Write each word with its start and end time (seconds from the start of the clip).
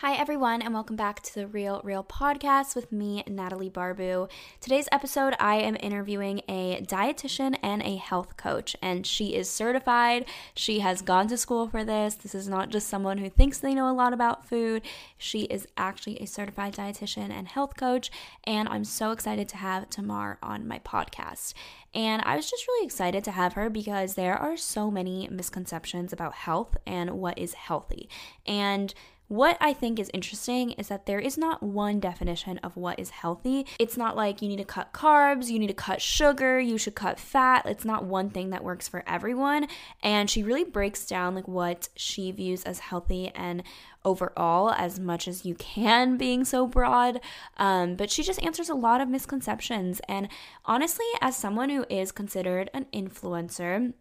Hi, 0.00 0.14
everyone, 0.14 0.62
and 0.62 0.72
welcome 0.72 0.96
back 0.96 1.20
to 1.24 1.34
the 1.34 1.46
Real 1.46 1.82
Reel 1.84 2.02
Podcast 2.02 2.74
with 2.74 2.90
me, 2.90 3.22
Natalie 3.28 3.68
Barbu. 3.68 4.30
Today's 4.58 4.88
episode, 4.90 5.34
I 5.38 5.56
am 5.56 5.76
interviewing 5.78 6.40
a 6.48 6.80
dietitian 6.80 7.58
and 7.62 7.82
a 7.82 7.96
health 7.96 8.38
coach, 8.38 8.74
and 8.80 9.06
she 9.06 9.34
is 9.34 9.50
certified. 9.50 10.24
She 10.54 10.78
has 10.78 11.02
gone 11.02 11.28
to 11.28 11.36
school 11.36 11.68
for 11.68 11.84
this. 11.84 12.14
This 12.14 12.34
is 12.34 12.48
not 12.48 12.70
just 12.70 12.88
someone 12.88 13.18
who 13.18 13.28
thinks 13.28 13.58
they 13.58 13.74
know 13.74 13.90
a 13.90 13.92
lot 13.92 14.14
about 14.14 14.48
food. 14.48 14.80
She 15.18 15.42
is 15.42 15.68
actually 15.76 16.16
a 16.16 16.26
certified 16.26 16.76
dietitian 16.76 17.30
and 17.30 17.46
health 17.46 17.76
coach, 17.76 18.10
and 18.44 18.70
I'm 18.70 18.84
so 18.84 19.10
excited 19.10 19.50
to 19.50 19.58
have 19.58 19.90
Tamar 19.90 20.38
on 20.42 20.66
my 20.66 20.78
podcast. 20.78 21.52
And 21.92 22.22
I 22.24 22.36
was 22.36 22.50
just 22.50 22.66
really 22.66 22.86
excited 22.86 23.22
to 23.24 23.32
have 23.32 23.52
her 23.52 23.68
because 23.68 24.14
there 24.14 24.38
are 24.38 24.56
so 24.56 24.90
many 24.90 25.28
misconceptions 25.30 26.10
about 26.10 26.32
health 26.32 26.78
and 26.86 27.10
what 27.10 27.38
is 27.38 27.52
healthy. 27.52 28.08
And 28.46 28.94
what 29.30 29.56
I 29.60 29.72
think 29.72 30.00
is 30.00 30.10
interesting 30.12 30.72
is 30.72 30.88
that 30.88 31.06
there 31.06 31.20
is 31.20 31.38
not 31.38 31.62
one 31.62 32.00
definition 32.00 32.58
of 32.64 32.76
what 32.76 32.98
is 32.98 33.10
healthy. 33.10 33.64
It's 33.78 33.96
not 33.96 34.16
like 34.16 34.42
you 34.42 34.48
need 34.48 34.56
to 34.56 34.64
cut 34.64 34.92
carbs, 34.92 35.48
you 35.48 35.60
need 35.60 35.68
to 35.68 35.72
cut 35.72 36.02
sugar, 36.02 36.58
you 36.58 36.76
should 36.76 36.96
cut 36.96 37.20
fat. 37.20 37.64
It's 37.64 37.84
not 37.84 38.04
one 38.04 38.30
thing 38.30 38.50
that 38.50 38.64
works 38.64 38.88
for 38.88 39.04
everyone. 39.06 39.68
And 40.02 40.28
she 40.28 40.42
really 40.42 40.64
breaks 40.64 41.06
down 41.06 41.36
like 41.36 41.46
what 41.46 41.90
she 41.94 42.32
views 42.32 42.64
as 42.64 42.80
healthy 42.80 43.28
and 43.28 43.62
overall 44.04 44.72
as 44.72 44.98
much 44.98 45.28
as 45.28 45.44
you 45.44 45.54
can 45.54 46.16
being 46.18 46.44
so 46.44 46.66
broad 46.66 47.20
um, 47.56 47.94
but 47.94 48.10
she 48.10 48.24
just 48.24 48.42
answers 48.42 48.68
a 48.68 48.74
lot 48.74 49.00
of 49.00 49.08
misconceptions 49.08 50.00
and 50.08 50.26
honestly 50.64 51.06
as 51.20 51.36
someone 51.36 51.68
who 51.68 51.84
is 51.88 52.10
considered 52.10 52.70
an 52.72 52.86
influencer 52.94 53.92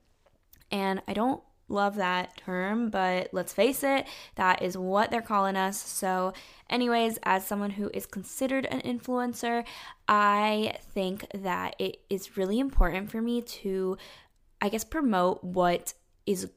and 0.71 1.01
i 1.05 1.13
don't 1.13 1.43
love 1.69 1.95
that 1.95 2.37
term, 2.37 2.89
but 2.89 3.29
let's 3.31 3.53
face 3.53 3.83
it, 3.83 4.05
that 4.35 4.61
is 4.61 4.77
what 4.77 5.11
they're 5.11 5.21
calling 5.21 5.55
us. 5.55 5.81
So, 5.81 6.33
anyways, 6.69 7.19
as 7.23 7.45
someone 7.45 7.71
who 7.71 7.89
is 7.93 8.05
considered 8.05 8.65
an 8.65 8.81
influencer, 8.81 9.65
I 10.07 10.77
think 10.93 11.25
that 11.33 11.75
it 11.79 12.01
is 12.09 12.37
really 12.37 12.59
important 12.59 13.11
for 13.11 13.21
me 13.21 13.41
to, 13.41 13.97
I 14.61 14.69
guess, 14.69 14.83
promote 14.83 15.43
what 15.43 15.93
is 16.25 16.49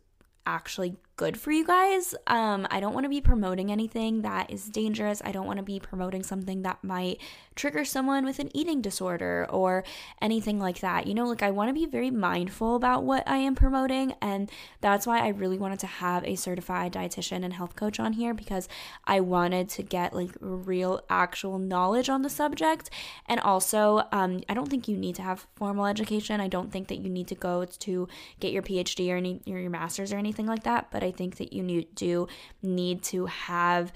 actually 0.47 0.97
good 1.23 1.39
for 1.39 1.53
you 1.53 1.65
guys. 1.65 2.17
Um, 2.27 2.67
I 2.69 2.81
don't 2.81 2.95
want 2.95 3.05
to 3.05 3.09
be 3.09 3.21
promoting 3.21 3.71
anything 3.71 4.23
that 4.23 4.51
is 4.51 4.65
dangerous. 4.65 5.23
I 5.25 5.31
don't 5.31 5.47
want 5.47 5.59
to 5.59 5.63
be 5.63 5.79
promoting 5.79 6.25
something 6.25 6.63
that 6.63 6.83
might 6.83 7.21
trigger 7.55 7.85
someone 7.85 8.25
with 8.25 8.41
an 8.41 8.51
eating 8.57 8.81
disorder 8.81 9.47
or 9.49 9.85
anything 10.21 10.59
like 10.59 10.81
that. 10.81 11.07
You 11.07 11.15
know, 11.15 11.27
like 11.27 11.45
I 11.45 11.53
want 11.53 11.69
to 11.69 11.75
be 11.75 11.87
very 11.87 12.11
mindful 12.11 12.75
about 12.75 13.05
what 13.05 13.23
I 13.29 13.37
am 13.37 13.55
promoting. 13.55 14.15
And 14.21 14.51
that's 14.81 15.07
why 15.07 15.21
I 15.21 15.29
really 15.29 15.59
wanted 15.59 15.79
to 15.81 15.87
have 15.87 16.25
a 16.25 16.35
certified 16.35 16.93
dietitian 16.93 17.45
and 17.45 17.53
health 17.53 17.77
coach 17.77 18.01
on 18.01 18.15
here 18.15 18.35
because 18.35 18.69
I 19.05 19.21
wanted 19.21 19.69
to 19.71 19.85
get 19.85 20.15
like 20.15 20.33
real, 20.41 21.03
actual 21.09 21.61
knowledge 21.61 22.09
on 22.09 22.23
the 22.23 22.31
subject. 22.31 22.91
And 23.27 23.39
also, 23.39 24.09
um, 24.11 24.41
I 24.49 24.55
don't 24.55 24.69
think 24.69 24.89
you 24.89 24.97
need 24.97 25.15
to 25.17 25.23
have 25.23 25.47
formal 25.55 25.87
education. 25.87 26.41
I 26.41 26.49
don't 26.49 26.73
think 26.73 26.89
that 26.89 26.99
you 26.99 27.09
need 27.09 27.29
to 27.29 27.37
go 27.37 27.65
to 27.65 28.09
get 28.41 28.53
your 28.53 28.63
PhD 28.63 29.13
or, 29.13 29.17
any, 29.17 29.41
or 29.47 29.61
your 29.61 29.71
master's 29.71 30.13
or 30.13 30.17
anything 30.17 30.47
like 30.47 30.65
that. 30.65 30.89
But 30.91 31.05
I 31.05 31.12
think 31.13 31.37
that 31.37 31.53
you 31.53 31.63
need, 31.63 31.95
do 31.95 32.27
need 32.63 33.03
to 33.05 33.27
have 33.27 33.93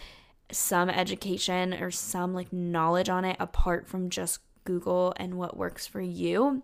some 0.53 0.88
education 0.88 1.75
or 1.75 1.91
some 1.91 2.32
like 2.32 2.53
knowledge 2.53 3.09
on 3.09 3.25
it 3.25 3.37
apart 3.41 3.88
from 3.88 4.10
just 4.10 4.38
Google 4.65 5.12
and 5.16 5.34
what 5.34 5.56
works 5.56 5.87
for 5.87 6.00
you. 6.00 6.62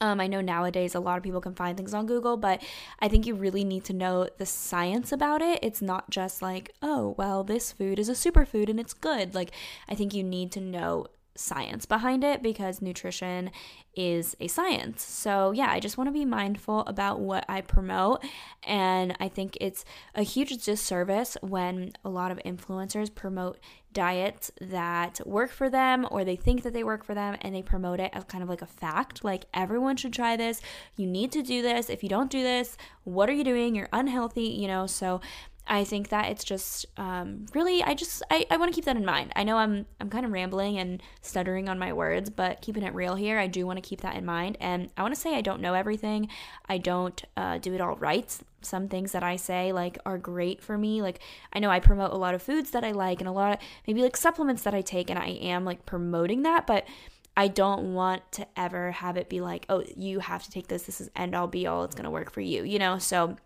Um, 0.00 0.20
I 0.20 0.26
know 0.26 0.40
nowadays 0.40 0.96
a 0.96 1.00
lot 1.00 1.16
of 1.16 1.22
people 1.22 1.40
can 1.40 1.54
find 1.54 1.76
things 1.76 1.94
on 1.94 2.06
Google, 2.06 2.36
but 2.36 2.60
I 2.98 3.06
think 3.06 3.24
you 3.24 3.36
really 3.36 3.62
need 3.62 3.84
to 3.84 3.92
know 3.92 4.28
the 4.36 4.46
science 4.46 5.12
about 5.12 5.40
it. 5.42 5.60
It's 5.62 5.80
not 5.80 6.10
just 6.10 6.42
like, 6.42 6.74
oh, 6.82 7.14
well, 7.16 7.44
this 7.44 7.70
food 7.70 8.00
is 8.00 8.08
a 8.08 8.12
superfood 8.12 8.68
and 8.68 8.80
it's 8.80 8.94
good. 8.94 9.32
Like, 9.32 9.52
I 9.88 9.94
think 9.94 10.12
you 10.12 10.24
need 10.24 10.50
to 10.52 10.60
know 10.60 11.06
science 11.34 11.86
behind 11.86 12.24
it 12.24 12.42
because 12.42 12.82
nutrition 12.82 13.50
is 13.94 14.36
a 14.40 14.48
science. 14.48 15.02
So, 15.02 15.50
yeah, 15.52 15.70
I 15.70 15.80
just 15.80 15.98
want 15.98 16.08
to 16.08 16.12
be 16.12 16.24
mindful 16.24 16.80
about 16.80 17.20
what 17.20 17.44
I 17.48 17.60
promote. 17.60 18.24
And 18.62 19.16
I 19.20 19.28
think 19.28 19.56
it's 19.60 19.84
a 20.14 20.22
huge 20.22 20.64
disservice 20.64 21.36
when 21.42 21.92
a 22.04 22.08
lot 22.08 22.30
of 22.30 22.38
influencers 22.38 23.14
promote 23.14 23.58
diets 23.92 24.50
that 24.60 25.20
work 25.26 25.50
for 25.50 25.68
them 25.68 26.06
or 26.10 26.24
they 26.24 26.36
think 26.36 26.62
that 26.62 26.72
they 26.72 26.82
work 26.84 27.04
for 27.04 27.14
them 27.14 27.36
and 27.42 27.54
they 27.54 27.60
promote 27.60 28.00
it 28.00 28.10
as 28.14 28.24
kind 28.24 28.42
of 28.42 28.48
like 28.48 28.62
a 28.62 28.66
fact. 28.66 29.22
Like, 29.22 29.44
everyone 29.52 29.96
should 29.96 30.14
try 30.14 30.36
this. 30.36 30.62
You 30.96 31.06
need 31.06 31.30
to 31.32 31.42
do 31.42 31.60
this. 31.60 31.90
If 31.90 32.02
you 32.02 32.08
don't 32.08 32.30
do 32.30 32.42
this, 32.42 32.78
what 33.04 33.28
are 33.28 33.34
you 33.34 33.44
doing? 33.44 33.74
You're 33.74 33.90
unhealthy, 33.92 34.44
you 34.44 34.68
know? 34.68 34.86
So, 34.86 35.20
I 35.66 35.84
think 35.84 36.08
that 36.08 36.28
it's 36.28 36.42
just 36.42 36.86
um, 36.96 37.46
really 37.54 37.82
I 37.82 37.94
just 37.94 38.22
I, 38.30 38.44
I 38.50 38.56
want 38.56 38.72
to 38.72 38.74
keep 38.74 38.84
that 38.86 38.96
in 38.96 39.04
mind. 39.04 39.32
I 39.36 39.44
know 39.44 39.58
I'm 39.58 39.86
I'm 40.00 40.10
kind 40.10 40.26
of 40.26 40.32
rambling 40.32 40.78
and 40.78 41.00
stuttering 41.20 41.68
on 41.68 41.78
my 41.78 41.92
words, 41.92 42.30
but 42.30 42.60
keeping 42.60 42.82
it 42.82 42.94
real 42.94 43.14
here, 43.14 43.38
I 43.38 43.46
do 43.46 43.66
want 43.66 43.76
to 43.76 43.88
keep 43.88 44.00
that 44.00 44.16
in 44.16 44.24
mind. 44.24 44.56
And 44.60 44.90
I 44.96 45.02
want 45.02 45.14
to 45.14 45.20
say 45.20 45.36
I 45.36 45.40
don't 45.40 45.60
know 45.60 45.74
everything. 45.74 46.28
I 46.68 46.78
don't 46.78 47.22
uh, 47.36 47.58
do 47.58 47.74
it 47.74 47.80
all 47.80 47.96
right. 47.96 48.36
Some 48.60 48.88
things 48.88 49.12
that 49.12 49.22
I 49.22 49.36
say 49.36 49.72
like 49.72 49.98
are 50.04 50.18
great 50.18 50.62
for 50.62 50.76
me. 50.76 51.00
Like 51.00 51.20
I 51.52 51.60
know 51.60 51.70
I 51.70 51.78
promote 51.78 52.12
a 52.12 52.16
lot 52.16 52.34
of 52.34 52.42
foods 52.42 52.72
that 52.72 52.84
I 52.84 52.90
like 52.90 53.20
and 53.20 53.28
a 53.28 53.32
lot 53.32 53.52
of 53.52 53.58
maybe 53.86 54.02
like 54.02 54.16
supplements 54.16 54.64
that 54.64 54.74
I 54.74 54.80
take, 54.80 55.10
and 55.10 55.18
I 55.18 55.28
am 55.28 55.64
like 55.64 55.86
promoting 55.86 56.42
that, 56.42 56.66
but. 56.66 56.86
I 57.34 57.48
don't 57.48 57.94
want 57.94 58.30
to 58.32 58.46
ever 58.58 58.90
have 58.90 59.16
it 59.16 59.30
be 59.30 59.40
like, 59.40 59.64
oh, 59.70 59.82
you 59.96 60.18
have 60.18 60.42
to 60.42 60.50
take 60.50 60.68
this. 60.68 60.82
This 60.82 61.00
is 61.00 61.10
end 61.16 61.34
all 61.34 61.46
be 61.46 61.66
all. 61.66 61.82
It's 61.84 61.94
going 61.94 62.04
to 62.04 62.10
work 62.10 62.30
for 62.30 62.42
you, 62.42 62.62
you 62.62 62.78
know? 62.78 62.98
So 62.98 63.38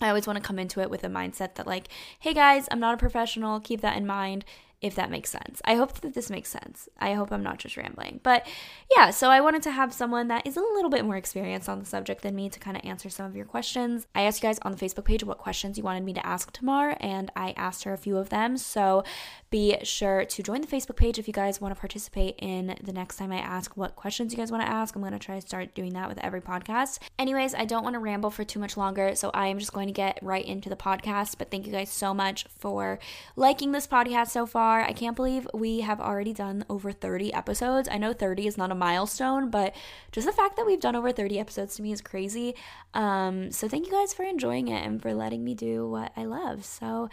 I 0.00 0.08
always 0.08 0.26
want 0.26 0.36
to 0.36 0.42
come 0.42 0.58
into 0.58 0.80
it 0.80 0.90
with 0.90 1.04
a 1.04 1.08
mindset 1.08 1.54
that, 1.54 1.66
like, 1.66 1.88
hey 2.20 2.32
guys, 2.32 2.68
I'm 2.70 2.80
not 2.80 2.94
a 2.94 2.98
professional, 2.98 3.60
keep 3.60 3.80
that 3.80 3.96
in 3.96 4.06
mind. 4.06 4.44
If 4.80 4.94
that 4.94 5.10
makes 5.10 5.30
sense. 5.30 5.60
I 5.64 5.74
hope 5.74 6.00
that 6.00 6.14
this 6.14 6.30
makes 6.30 6.48
sense. 6.48 6.88
I 7.00 7.14
hope 7.14 7.32
I'm 7.32 7.42
not 7.42 7.58
just 7.58 7.76
rambling. 7.76 8.20
But 8.22 8.46
yeah, 8.94 9.10
so 9.10 9.28
I 9.28 9.40
wanted 9.40 9.62
to 9.62 9.72
have 9.72 9.92
someone 9.92 10.28
that 10.28 10.46
is 10.46 10.56
a 10.56 10.60
little 10.60 10.90
bit 10.90 11.04
more 11.04 11.16
experienced 11.16 11.68
on 11.68 11.80
the 11.80 11.84
subject 11.84 12.22
than 12.22 12.36
me 12.36 12.48
to 12.48 12.60
kind 12.60 12.76
of 12.76 12.84
answer 12.84 13.10
some 13.10 13.26
of 13.26 13.34
your 13.34 13.44
questions. 13.44 14.06
I 14.14 14.22
asked 14.22 14.40
you 14.40 14.48
guys 14.48 14.60
on 14.62 14.70
the 14.70 14.78
Facebook 14.78 15.04
page 15.04 15.24
what 15.24 15.38
questions 15.38 15.78
you 15.78 15.84
wanted 15.84 16.04
me 16.04 16.12
to 16.12 16.24
ask 16.24 16.52
Tamar, 16.52 16.96
and 17.00 17.30
I 17.34 17.54
asked 17.56 17.84
her 17.84 17.92
a 17.92 17.98
few 17.98 18.16
of 18.18 18.28
them. 18.28 18.56
So 18.56 19.02
be 19.50 19.76
sure 19.82 20.24
to 20.24 20.42
join 20.44 20.60
the 20.60 20.68
Facebook 20.68 20.96
page 20.96 21.18
if 21.18 21.26
you 21.26 21.34
guys 21.34 21.60
want 21.60 21.74
to 21.74 21.80
participate 21.80 22.36
in 22.38 22.76
the 22.82 22.92
next 22.92 23.16
time 23.16 23.32
I 23.32 23.38
ask 23.38 23.76
what 23.76 23.96
questions 23.96 24.32
you 24.32 24.38
guys 24.38 24.52
want 24.52 24.62
to 24.62 24.70
ask. 24.70 24.94
I'm 24.94 25.02
going 25.02 25.12
to 25.12 25.18
try 25.18 25.34
to 25.34 25.46
start 25.46 25.74
doing 25.74 25.94
that 25.94 26.08
with 26.08 26.18
every 26.18 26.40
podcast. 26.40 27.00
Anyways, 27.18 27.54
I 27.54 27.64
don't 27.64 27.82
want 27.82 27.94
to 27.94 28.00
ramble 28.00 28.30
for 28.30 28.44
too 28.44 28.60
much 28.60 28.76
longer, 28.76 29.16
so 29.16 29.30
I 29.34 29.48
am 29.48 29.58
just 29.58 29.72
going 29.72 29.88
to 29.88 29.92
get 29.92 30.20
right 30.22 30.44
into 30.44 30.68
the 30.68 30.76
podcast. 30.76 31.36
But 31.36 31.50
thank 31.50 31.66
you 31.66 31.72
guys 31.72 31.90
so 31.90 32.14
much 32.14 32.46
for 32.58 33.00
liking 33.34 33.72
this 33.72 33.88
podcast 33.88 34.28
so 34.28 34.46
far 34.46 34.67
far. 34.68 34.82
I 34.82 34.92
can't 34.92 35.16
believe 35.16 35.48
we 35.54 35.80
have 35.80 35.98
already 35.98 36.34
done 36.34 36.62
over 36.68 36.92
30 36.92 37.32
episodes. 37.32 37.88
I 37.90 37.96
know 37.96 38.12
30 38.12 38.46
is 38.46 38.58
not 38.58 38.70
a 38.70 38.74
milestone, 38.74 39.48
but 39.48 39.74
just 40.12 40.26
the 40.26 40.32
fact 40.32 40.56
that 40.56 40.66
we've 40.66 40.78
done 40.78 40.94
over 40.94 41.10
30 41.10 41.40
episodes 41.40 41.76
to 41.76 41.82
me 41.82 41.90
is 41.90 42.02
crazy. 42.02 42.54
Um, 42.92 43.50
so 43.50 43.66
thank 43.66 43.86
you 43.86 43.92
guys 43.92 44.12
for 44.12 44.24
enjoying 44.24 44.68
it 44.68 44.84
and 44.84 45.00
for 45.00 45.14
letting 45.14 45.42
me 45.42 45.54
do 45.54 45.88
what 45.88 46.12
I 46.18 46.26
love. 46.26 46.66
So, 46.66 47.08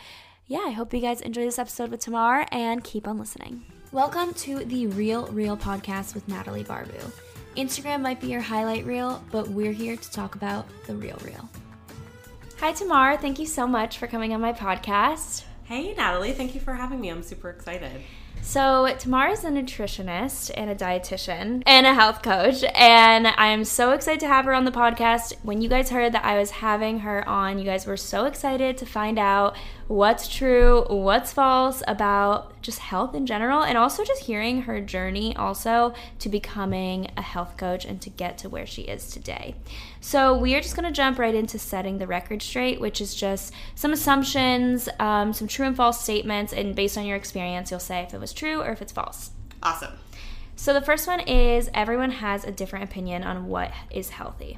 yeah, 0.47 0.63
I 0.65 0.71
hope 0.71 0.93
you 0.93 0.99
guys 0.99 1.21
enjoy 1.21 1.45
this 1.45 1.57
episode 1.57 1.91
with 1.91 2.01
Tamar 2.01 2.45
and 2.51 2.83
keep 2.83 3.07
on 3.07 3.17
listening. 3.17 3.63
Welcome 3.93 4.33
to 4.33 4.65
the 4.65 4.87
Real 4.87 5.27
Reel 5.27 5.55
podcast 5.55 6.13
with 6.13 6.27
Natalie 6.27 6.65
Barbu. 6.65 7.09
Instagram 7.55 8.01
might 8.01 8.19
be 8.19 8.27
your 8.27 8.41
highlight 8.41 8.85
reel, 8.85 9.23
but 9.31 9.47
we're 9.47 9.71
here 9.71 9.95
to 9.95 10.11
talk 10.11 10.35
about 10.35 10.67
the 10.87 10.95
real 10.95 11.17
real. 11.23 11.49
Hi, 12.59 12.73
Tamar. 12.73 13.15
Thank 13.15 13.39
you 13.39 13.45
so 13.45 13.65
much 13.65 13.97
for 13.97 14.07
coming 14.07 14.33
on 14.33 14.41
my 14.41 14.51
podcast. 14.51 15.45
Hey, 15.65 15.95
Natalie. 15.95 16.31
Thank 16.31 16.53
you 16.53 16.61
for 16.61 16.75
having 16.75 17.01
me. 17.01 17.09
I'm 17.09 17.23
super 17.23 17.49
excited. 17.49 18.01
So, 18.43 18.87
Tamara's 18.99 19.43
a 19.43 19.49
nutritionist 19.49 20.51
and 20.55 20.69
a 20.69 20.75
dietitian 20.75 21.63
and 21.65 21.87
a 21.87 21.95
health 21.95 22.21
coach, 22.21 22.63
and 22.75 23.25
I'm 23.25 23.65
so 23.65 23.91
excited 23.91 24.19
to 24.19 24.27
have 24.27 24.45
her 24.45 24.53
on 24.53 24.65
the 24.65 24.71
podcast. 24.71 25.33
When 25.41 25.63
you 25.63 25.69
guys 25.69 25.89
heard 25.89 26.13
that 26.13 26.23
I 26.23 26.37
was 26.37 26.51
having 26.51 26.99
her 26.99 27.27
on, 27.27 27.57
you 27.57 27.65
guys 27.65 27.87
were 27.87 27.97
so 27.97 28.25
excited 28.25 28.77
to 28.77 28.85
find 28.85 29.17
out 29.17 29.57
what's 29.87 30.27
true, 30.27 30.85
what's 30.87 31.33
false 31.33 31.81
about 31.87 32.54
just 32.65 32.79
health 32.79 33.13
in 33.13 33.25
general, 33.25 33.63
and 33.63 33.77
also 33.77 34.03
just 34.03 34.23
hearing 34.23 34.63
her 34.63 34.81
journey 34.81 35.35
also 35.35 35.93
to 36.19 36.29
becoming 36.29 37.09
a 37.15 37.21
health 37.21 37.57
coach 37.57 37.85
and 37.85 38.01
to 38.01 38.09
get 38.09 38.37
to 38.39 38.49
where 38.49 38.65
she 38.65 38.83
is 38.83 39.09
today. 39.09 39.55
So, 40.01 40.37
we 40.37 40.55
are 40.55 40.61
just 40.61 40.75
going 40.75 40.85
to 40.85 40.91
jump 40.91 41.19
right 41.19 41.35
into 41.35 41.59
setting 41.59 41.97
the 41.97 42.07
record 42.07 42.41
straight, 42.41 42.79
which 42.79 42.99
is 42.99 43.15
just 43.15 43.53
some 43.75 43.93
assumptions, 43.93 44.89
um, 44.99 45.33
some 45.33 45.47
true 45.47 45.65
and 45.65 45.75
false 45.75 46.01
statements, 46.01 46.51
and 46.53 46.75
based 46.75 46.97
on 46.97 47.05
your 47.05 47.17
experience, 47.17 47.71
you'll 47.71 47.79
say 47.79 48.01
if 48.01 48.13
it 48.13 48.19
was 48.19 48.33
true 48.33 48.61
or 48.61 48.71
if 48.71 48.81
it's 48.81 48.91
false. 48.91 49.31
Awesome. 49.63 49.93
So, 50.55 50.73
the 50.73 50.81
first 50.81 51.07
one 51.07 51.19
is 51.21 51.69
everyone 51.73 52.11
has 52.11 52.43
a 52.43 52.51
different 52.51 52.85
opinion 52.85 53.23
on 53.23 53.47
what 53.47 53.71
is 53.91 54.09
healthy. 54.09 54.57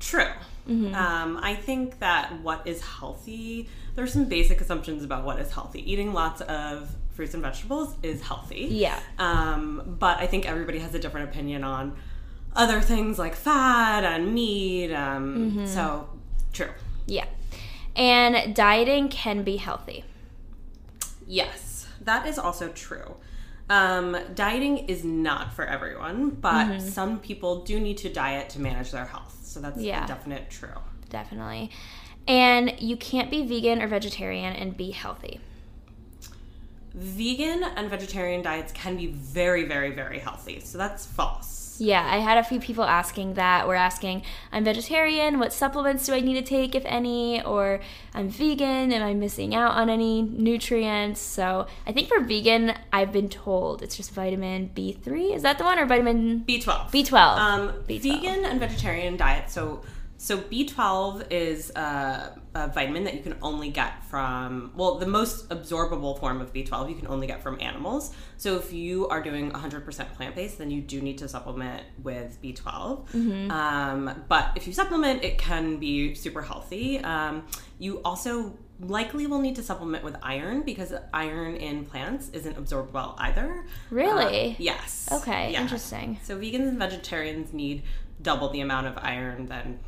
True. 0.00 0.30
Mm-hmm. 0.68 0.94
Um, 0.94 1.38
I 1.42 1.54
think 1.54 1.98
that 2.00 2.40
what 2.42 2.66
is 2.66 2.82
healthy, 2.82 3.68
there's 3.98 4.12
some 4.12 4.26
basic 4.26 4.60
assumptions 4.60 5.02
about 5.02 5.24
what 5.24 5.40
is 5.40 5.50
healthy. 5.50 5.90
Eating 5.92 6.12
lots 6.12 6.40
of 6.42 6.88
fruits 7.14 7.34
and 7.34 7.42
vegetables 7.42 7.96
is 8.04 8.22
healthy. 8.22 8.68
Yeah. 8.70 9.00
Um, 9.18 9.96
but 9.98 10.18
I 10.18 10.28
think 10.28 10.46
everybody 10.46 10.78
has 10.78 10.94
a 10.94 11.00
different 11.00 11.30
opinion 11.30 11.64
on 11.64 11.96
other 12.54 12.80
things 12.80 13.18
like 13.18 13.34
fat 13.34 14.04
and 14.04 14.32
meat. 14.32 14.94
Um, 14.94 15.50
mm-hmm. 15.50 15.66
So, 15.66 16.08
true. 16.52 16.70
Yeah. 17.06 17.24
And 17.96 18.54
dieting 18.54 19.08
can 19.08 19.42
be 19.42 19.56
healthy. 19.56 20.04
Yes, 21.26 21.88
that 22.00 22.24
is 22.24 22.38
also 22.38 22.68
true. 22.68 23.16
Um, 23.68 24.16
dieting 24.32 24.78
is 24.86 25.02
not 25.02 25.52
for 25.54 25.64
everyone, 25.64 26.30
but 26.30 26.68
mm-hmm. 26.68 26.88
some 26.88 27.18
people 27.18 27.64
do 27.64 27.80
need 27.80 27.98
to 27.98 28.08
diet 28.08 28.48
to 28.50 28.60
manage 28.60 28.92
their 28.92 29.06
health. 29.06 29.40
So 29.42 29.58
that's 29.58 29.80
yeah. 29.80 30.04
a 30.04 30.06
definite 30.06 30.50
true. 30.50 30.68
Definitely. 31.10 31.72
And 32.28 32.78
you 32.78 32.96
can't 32.96 33.30
be 33.30 33.44
vegan 33.44 33.82
or 33.82 33.88
vegetarian 33.88 34.54
and 34.54 34.76
be 34.76 34.90
healthy. 34.90 35.40
Vegan 36.94 37.64
and 37.64 37.88
vegetarian 37.88 38.42
diets 38.42 38.72
can 38.72 38.96
be 38.96 39.06
very, 39.06 39.64
very, 39.64 39.92
very 39.92 40.18
healthy. 40.18 40.60
So 40.60 40.78
that's 40.78 41.06
false. 41.06 41.58
Yeah, 41.80 42.04
I 42.04 42.18
had 42.18 42.38
a 42.38 42.42
few 42.42 42.58
people 42.58 42.84
asking 42.84 43.34
that. 43.34 43.68
We're 43.68 43.76
asking, 43.76 44.22
I'm 44.50 44.64
vegetarian, 44.64 45.38
what 45.38 45.52
supplements 45.52 46.06
do 46.06 46.12
I 46.12 46.20
need 46.20 46.34
to 46.34 46.42
take, 46.42 46.74
if 46.74 46.84
any? 46.84 47.42
Or 47.42 47.80
I'm 48.14 48.28
vegan, 48.28 48.92
am 48.92 49.02
I 49.02 49.14
missing 49.14 49.54
out 49.54 49.72
on 49.72 49.88
any 49.88 50.22
nutrients? 50.22 51.20
So 51.20 51.66
I 51.86 51.92
think 51.92 52.08
for 52.08 52.20
vegan, 52.20 52.74
I've 52.92 53.12
been 53.12 53.28
told 53.28 53.82
it's 53.82 53.96
just 53.96 54.10
vitamin 54.12 54.70
B3. 54.74 55.36
Is 55.36 55.42
that 55.42 55.58
the 55.58 55.64
one? 55.64 55.78
Or 55.78 55.86
vitamin 55.86 56.44
B12? 56.46 56.90
B12. 56.90 57.38
Um, 57.38 57.68
B12. 57.88 58.00
Vegan 58.00 58.44
and 58.44 58.58
vegetarian 58.58 59.16
diet. 59.16 59.48
So 59.50 59.82
so 60.20 60.38
B12 60.38 61.30
is 61.30 61.70
a, 61.76 62.36
a, 62.52 62.66
vitamin 62.66 63.04
that 63.04 63.14
you 63.14 63.22
can 63.22 63.36
only 63.40 63.70
get 63.70 64.04
from, 64.06 64.72
well, 64.74 64.96
the 64.96 65.06
most 65.06 65.48
absorbable 65.48 66.18
form 66.18 66.40
of 66.40 66.52
B12 66.52 66.90
you 66.90 66.96
can 66.96 67.06
only 67.06 67.28
get 67.28 67.40
from 67.40 67.56
animals. 67.60 68.12
So 68.36 68.56
if 68.56 68.72
you 68.72 69.06
are 69.08 69.22
doing 69.22 69.52
100% 69.52 70.14
plant 70.14 70.34
based, 70.34 70.58
then 70.58 70.72
you 70.72 70.80
do 70.80 71.00
need 71.00 71.18
to 71.18 71.28
supplement 71.28 71.84
with 72.02 72.42
B12. 72.42 73.08
Mm-hmm. 73.10 73.50
Um, 73.52 74.24
but 74.28 74.50
if 74.56 74.66
you 74.66 74.72
supplement, 74.72 75.22
it 75.22 75.38
can 75.38 75.76
be 75.76 76.16
super 76.16 76.42
healthy. 76.42 76.98
Um, 76.98 77.46
you 77.78 78.00
also 78.04 78.58
likely 78.80 79.28
will 79.28 79.40
need 79.40 79.54
to 79.54 79.62
supplement 79.62 80.02
with 80.02 80.16
iron 80.20 80.62
because 80.62 80.92
iron 81.14 81.54
in 81.54 81.84
plants 81.84 82.28
isn't 82.30 82.58
absorbed 82.58 82.92
well 82.92 83.14
either. 83.18 83.64
Really? 83.90 84.52
Uh, 84.52 84.54
yes. 84.58 85.08
Okay, 85.12 85.52
yeah. 85.52 85.62
interesting. 85.62 86.18
So 86.24 86.36
vegans 86.36 86.68
and 86.68 86.78
vegetarians 86.78 87.52
need 87.52 87.84
double 88.20 88.50
the 88.50 88.60
amount 88.60 88.88
of 88.88 88.98
iron 88.98 89.46
than 89.46 89.78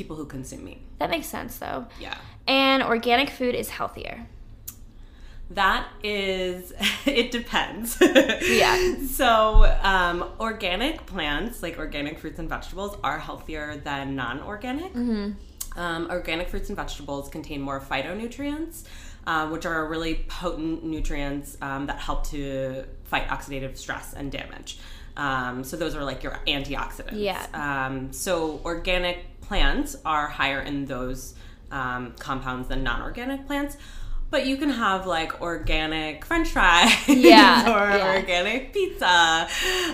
people 0.00 0.16
who 0.16 0.24
consume 0.24 0.64
meat. 0.64 0.80
That 0.98 1.10
makes 1.10 1.26
sense 1.26 1.58
though. 1.58 1.86
Yeah. 2.00 2.16
And 2.48 2.82
organic 2.82 3.28
food 3.28 3.54
is 3.54 3.68
healthier. 3.68 4.26
That 5.50 5.88
is, 6.02 6.72
it 7.06 7.30
depends. 7.30 7.98
yeah. 8.00 8.94
So, 9.08 9.64
um, 9.82 10.30
organic 10.40 11.04
plants, 11.04 11.62
like 11.62 11.78
organic 11.78 12.18
fruits 12.18 12.38
and 12.38 12.48
vegetables, 12.48 12.96
are 13.04 13.18
healthier 13.18 13.76
than 13.76 14.16
non 14.16 14.40
organic. 14.40 14.94
Mm-hmm. 14.94 15.78
Um, 15.78 16.08
organic 16.10 16.48
fruits 16.48 16.70
and 16.70 16.76
vegetables 16.76 17.28
contain 17.28 17.60
more 17.60 17.80
phytonutrients, 17.80 18.84
uh, 19.26 19.48
which 19.48 19.66
are 19.66 19.86
really 19.86 20.24
potent 20.28 20.82
nutrients 20.84 21.58
um, 21.60 21.86
that 21.86 21.98
help 21.98 22.26
to 22.28 22.84
fight 23.04 23.28
oxidative 23.28 23.76
stress 23.76 24.14
and 24.14 24.32
damage. 24.32 24.78
Um, 25.16 25.64
so, 25.64 25.76
those 25.76 25.94
are 25.94 26.04
like 26.04 26.22
your 26.22 26.38
antioxidants. 26.46 27.12
Yeah. 27.14 27.46
Um, 27.54 28.12
so, 28.12 28.60
organic 28.64 29.40
plants 29.40 29.96
are 30.04 30.28
higher 30.28 30.60
in 30.60 30.86
those 30.86 31.34
um, 31.70 32.14
compounds 32.18 32.68
than 32.68 32.82
non-organic 32.82 33.46
plants 33.46 33.76
but 34.30 34.46
you 34.46 34.56
can 34.56 34.70
have 34.70 35.06
like 35.06 35.40
organic 35.42 36.24
french 36.24 36.48
fries 36.48 36.92
yeah, 37.08 37.62
or 37.62 37.96
yeah. 37.96 38.16
organic 38.16 38.72
pizza 38.72 39.48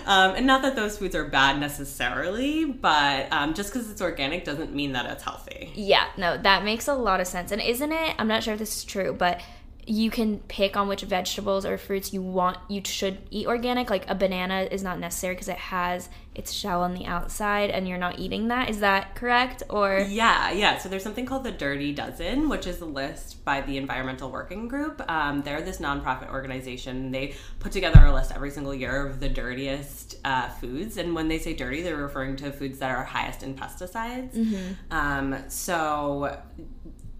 um, 0.06 0.34
and 0.34 0.46
not 0.46 0.62
that 0.62 0.76
those 0.76 0.98
foods 0.98 1.14
are 1.14 1.24
bad 1.24 1.58
necessarily 1.58 2.64
but 2.64 3.32
um, 3.32 3.54
just 3.54 3.72
because 3.72 3.90
it's 3.90 4.02
organic 4.02 4.44
doesn't 4.44 4.74
mean 4.74 4.92
that 4.92 5.06
it's 5.06 5.22
healthy 5.22 5.72
yeah 5.74 6.06
no 6.16 6.36
that 6.36 6.64
makes 6.64 6.86
a 6.86 6.94
lot 6.94 7.20
of 7.20 7.26
sense 7.26 7.50
and 7.50 7.62
isn't 7.62 7.92
it 7.92 8.14
i'm 8.18 8.28
not 8.28 8.42
sure 8.42 8.52
if 8.52 8.58
this 8.58 8.76
is 8.76 8.84
true 8.84 9.12
but 9.12 9.40
you 9.88 10.10
can 10.10 10.40
pick 10.40 10.76
on 10.76 10.88
which 10.88 11.02
vegetables 11.02 11.64
or 11.64 11.78
fruits 11.78 12.12
you 12.12 12.20
want 12.20 12.58
you 12.68 12.82
should 12.84 13.18
eat 13.30 13.46
organic. 13.46 13.88
Like 13.88 14.08
a 14.10 14.16
banana 14.16 14.66
is 14.70 14.82
not 14.82 14.98
necessary 14.98 15.34
because 15.34 15.48
it 15.48 15.56
has 15.56 16.08
its 16.34 16.52
shell 16.52 16.82
on 16.82 16.92
the 16.92 17.06
outside 17.06 17.70
and 17.70 17.88
you're 17.88 17.96
not 17.96 18.18
eating 18.18 18.48
that. 18.48 18.68
Is 18.68 18.80
that 18.80 19.14
correct? 19.14 19.62
Or 19.70 20.04
yeah 20.08 20.50
yeah. 20.50 20.78
So 20.78 20.88
there's 20.88 21.04
something 21.04 21.24
called 21.24 21.44
the 21.44 21.52
dirty 21.52 21.92
dozen 21.92 22.48
which 22.48 22.66
is 22.66 22.80
a 22.80 22.84
list 22.84 23.44
by 23.44 23.60
the 23.60 23.76
environmental 23.76 24.28
working 24.28 24.66
group. 24.66 25.00
Um, 25.08 25.42
they're 25.42 25.62
this 25.62 25.78
nonprofit 25.78 26.32
organization. 26.32 27.12
They 27.12 27.36
put 27.60 27.70
together 27.70 28.04
a 28.04 28.12
list 28.12 28.32
every 28.32 28.50
single 28.50 28.74
year 28.74 29.06
of 29.06 29.20
the 29.20 29.28
dirtiest 29.28 30.16
uh, 30.24 30.48
foods. 30.48 30.96
And 30.96 31.14
when 31.14 31.28
they 31.28 31.38
say 31.38 31.54
dirty 31.54 31.82
they're 31.82 31.96
referring 31.96 32.34
to 32.36 32.50
foods 32.50 32.80
that 32.80 32.90
are 32.90 33.04
highest 33.04 33.44
in 33.44 33.54
pesticides. 33.54 34.34
Mm-hmm. 34.34 34.72
um, 34.90 35.36
so 35.48 36.38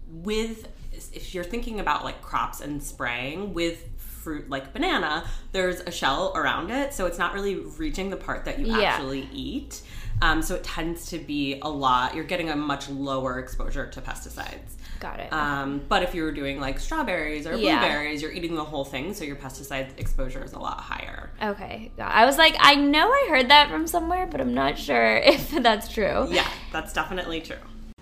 with 0.09 0.67
if 1.13 1.33
you're 1.33 1.43
thinking 1.43 1.79
about 1.79 2.03
like 2.03 2.21
crops 2.21 2.61
and 2.61 2.81
spraying 2.81 3.53
with 3.53 3.83
fruit 3.97 4.49
like 4.49 4.73
banana, 4.73 5.25
there's 5.51 5.79
a 5.81 5.91
shell 5.91 6.33
around 6.35 6.69
it, 6.69 6.93
so 6.93 7.05
it's 7.05 7.17
not 7.17 7.33
really 7.33 7.55
reaching 7.55 8.09
the 8.09 8.17
part 8.17 8.45
that 8.45 8.59
you 8.59 8.67
yeah. 8.67 8.79
actually 8.79 9.29
eat. 9.31 9.81
Um, 10.21 10.41
so 10.41 10.55
it 10.55 10.63
tends 10.63 11.07
to 11.11 11.19
be 11.19 11.59
a 11.61 11.69
lot. 11.69 12.15
You're 12.15 12.23
getting 12.23 12.49
a 12.49 12.55
much 12.55 12.89
lower 12.89 13.39
exposure 13.39 13.85
to 13.85 14.01
pesticides. 14.01 14.73
Got 14.99 15.19
it. 15.19 15.31
Um, 15.31 15.81
but 15.87 16.03
if 16.03 16.15
you 16.15 16.23
were 16.23 16.31
doing 16.31 16.59
like 16.59 16.79
strawberries 16.79 17.45
or 17.45 17.55
yeah. 17.55 17.79
blueberries, 17.79 18.21
you're 18.21 18.31
eating 18.31 18.55
the 18.55 18.63
whole 18.63 18.83
thing, 18.83 19.13
so 19.13 19.23
your 19.23 19.35
pesticide 19.35 19.97
exposure 19.97 20.43
is 20.43 20.53
a 20.53 20.59
lot 20.59 20.79
higher. 20.79 21.29
Okay. 21.41 21.91
I 21.99 22.25
was 22.25 22.37
like, 22.37 22.55
I 22.59 22.75
know 22.75 23.07
I 23.07 23.27
heard 23.29 23.49
that 23.49 23.69
from 23.69 23.85
somewhere, 23.87 24.25
but 24.25 24.41
I'm 24.41 24.53
not 24.53 24.77
sure 24.77 25.17
if 25.23 25.51
that's 25.51 25.87
true. 25.87 26.27
Yeah, 26.29 26.49
that's 26.71 26.93
definitely 26.93 27.41
true. 27.41 27.57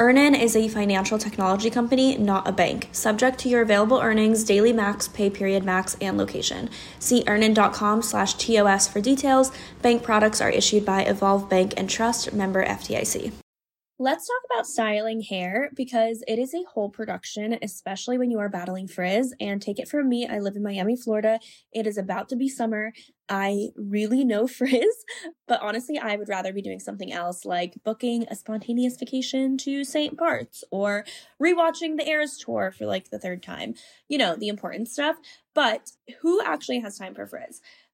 Earnin 0.00 0.34
is 0.34 0.56
a 0.56 0.66
financial 0.66 1.18
technology 1.18 1.70
company, 1.70 2.18
not 2.18 2.48
a 2.48 2.52
bank, 2.52 2.88
subject 2.90 3.38
to 3.40 3.48
your 3.48 3.62
available 3.62 4.00
earnings, 4.00 4.42
daily 4.42 4.72
max, 4.72 5.06
pay 5.06 5.30
period 5.30 5.62
max, 5.62 5.96
and 6.00 6.18
location. 6.18 6.68
See 6.98 7.22
earnin.com 7.28 8.02
slash 8.02 8.34
TOS 8.34 8.88
for 8.88 9.00
details. 9.00 9.52
Bank 9.82 10.02
products 10.02 10.40
are 10.40 10.50
issued 10.50 10.84
by 10.84 11.02
Evolve 11.02 11.48
Bank 11.48 11.74
and 11.76 11.88
Trust, 11.88 12.32
member 12.32 12.66
FDIC. 12.66 13.32
Let's 14.00 14.26
talk 14.26 14.42
about 14.52 14.66
styling 14.66 15.20
hair 15.20 15.70
because 15.76 16.24
it 16.26 16.40
is 16.40 16.52
a 16.52 16.64
whole 16.64 16.90
production, 16.90 17.56
especially 17.62 18.18
when 18.18 18.28
you 18.28 18.40
are 18.40 18.48
battling 18.48 18.88
frizz. 18.88 19.32
And 19.38 19.62
take 19.62 19.78
it 19.78 19.86
from 19.86 20.08
me, 20.08 20.26
I 20.26 20.40
live 20.40 20.56
in 20.56 20.64
Miami, 20.64 20.96
Florida. 20.96 21.38
It 21.72 21.86
is 21.86 21.96
about 21.96 22.28
to 22.30 22.36
be 22.36 22.48
summer. 22.48 22.92
I 23.28 23.68
really 23.76 24.24
know 24.24 24.46
frizz, 24.48 25.04
but 25.48 25.60
honestly, 25.62 25.98
I 25.98 26.16
would 26.16 26.28
rather 26.28 26.52
be 26.52 26.62
doing 26.62 26.80
something 26.80 27.12
else 27.12 27.44
like 27.44 27.74
booking 27.84 28.26
a 28.30 28.34
spontaneous 28.34 28.96
vacation 28.96 29.56
to 29.58 29.84
St. 29.84 30.16
Bart's 30.16 30.64
or 30.70 31.04
rewatching 31.42 31.96
the 31.96 32.08
Eras 32.08 32.36
tour 32.38 32.72
for 32.76 32.86
like 32.86 33.10
the 33.10 33.18
third 33.18 33.42
time. 33.42 33.74
You 34.08 34.18
know, 34.18 34.36
the 34.36 34.48
important 34.48 34.88
stuff. 34.88 35.16
But 35.54 35.92
who 36.20 36.42
actually 36.42 36.80
has 36.80 36.98
time 36.98 37.14
for 37.14 37.26
frizz? 37.26 37.60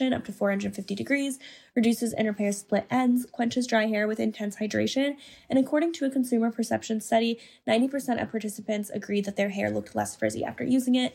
up 0.00 0.24
to 0.24 0.32
450 0.32 0.94
degrees, 0.94 1.38
reduces 1.74 2.12
and 2.12 2.26
repairs 2.26 2.58
split 2.58 2.86
ends, 2.90 3.26
quenches 3.30 3.66
dry 3.66 3.86
hair 3.86 4.08
with 4.08 4.18
intense 4.18 4.56
hydration, 4.56 5.16
and 5.48 5.58
according 5.58 5.92
to 5.94 6.04
a 6.04 6.10
consumer 6.10 6.50
perception 6.50 7.00
study, 7.00 7.38
90% 7.68 8.20
of 8.20 8.30
participants 8.30 8.90
agreed 8.90 9.24
that 9.26 9.36
their 9.36 9.50
hair 9.50 9.70
looked 9.70 9.94
less 9.94 10.16
frizzy 10.16 10.44
after 10.44 10.64
using 10.64 10.94
it. 10.94 11.14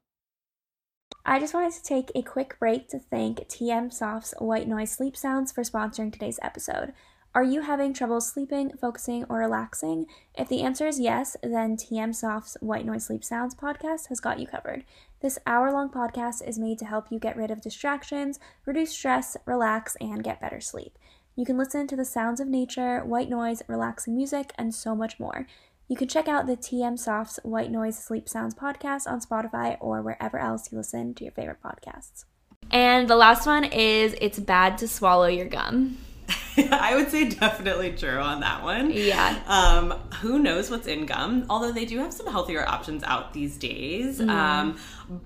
I 1.23 1.39
just 1.39 1.53
wanted 1.53 1.73
to 1.73 1.83
take 1.83 2.11
a 2.15 2.23
quick 2.23 2.57
break 2.57 2.89
to 2.89 2.97
thank 2.97 3.47
TM 3.47 3.93
Soft's 3.93 4.33
White 4.39 4.67
Noise 4.67 4.89
Sleep 4.91 5.15
Sounds 5.15 5.51
for 5.51 5.61
sponsoring 5.61 6.11
today's 6.11 6.39
episode. 6.41 6.93
Are 7.35 7.43
you 7.43 7.61
having 7.61 7.93
trouble 7.93 8.19
sleeping, 8.21 8.71
focusing, 8.81 9.25
or 9.29 9.37
relaxing? 9.37 10.07
If 10.33 10.49
the 10.49 10.63
answer 10.63 10.87
is 10.87 10.99
yes, 10.99 11.37
then 11.43 11.77
TM 11.77 12.15
Soft's 12.15 12.57
White 12.59 12.87
Noise 12.87 13.05
Sleep 13.05 13.23
Sounds 13.23 13.53
podcast 13.53 14.07
has 14.07 14.19
got 14.19 14.39
you 14.39 14.47
covered. 14.47 14.83
This 15.21 15.37
hour 15.45 15.71
long 15.71 15.89
podcast 15.89 16.45
is 16.45 16.57
made 16.57 16.79
to 16.79 16.85
help 16.85 17.11
you 17.11 17.19
get 17.19 17.37
rid 17.37 17.51
of 17.51 17.61
distractions, 17.61 18.39
reduce 18.65 18.89
stress, 18.89 19.37
relax, 19.45 19.95
and 20.01 20.23
get 20.23 20.41
better 20.41 20.59
sleep. 20.59 20.97
You 21.35 21.45
can 21.45 21.57
listen 21.57 21.85
to 21.85 21.95
the 21.95 22.03
sounds 22.03 22.39
of 22.39 22.47
nature, 22.47 23.05
white 23.05 23.29
noise, 23.29 23.61
relaxing 23.67 24.15
music, 24.15 24.53
and 24.57 24.73
so 24.73 24.95
much 24.95 25.19
more. 25.19 25.45
You 25.91 25.97
can 25.97 26.07
check 26.07 26.29
out 26.29 26.47
the 26.47 26.55
TM 26.55 26.97
Soft's 26.97 27.37
White 27.43 27.69
Noise 27.69 28.01
Sleep 28.01 28.29
Sounds 28.29 28.55
podcast 28.55 29.07
on 29.07 29.19
Spotify 29.19 29.75
or 29.81 30.01
wherever 30.01 30.39
else 30.39 30.71
you 30.71 30.77
listen 30.77 31.13
to 31.15 31.25
your 31.25 31.33
favorite 31.33 31.57
podcasts. 31.61 32.23
And 32.71 33.09
the 33.09 33.17
last 33.17 33.45
one 33.45 33.65
is 33.65 34.15
it's 34.21 34.39
bad 34.39 34.77
to 34.77 34.87
swallow 34.87 35.27
your 35.27 35.47
gum. 35.47 35.97
I 36.71 36.95
would 36.95 37.11
say 37.11 37.27
definitely 37.27 37.91
true 37.91 38.19
on 38.19 38.39
that 38.39 38.63
one. 38.63 38.91
Yeah. 38.91 39.37
Um, 39.47 39.91
who 40.21 40.39
knows 40.39 40.71
what's 40.71 40.87
in 40.87 41.05
gum? 41.05 41.45
Although 41.49 41.73
they 41.73 41.83
do 41.83 41.97
have 41.97 42.13
some 42.13 42.27
healthier 42.27 42.65
options 42.65 43.03
out 43.03 43.33
these 43.33 43.57
days. 43.57 44.21
Mm. 44.21 44.29
Um, 44.29 44.77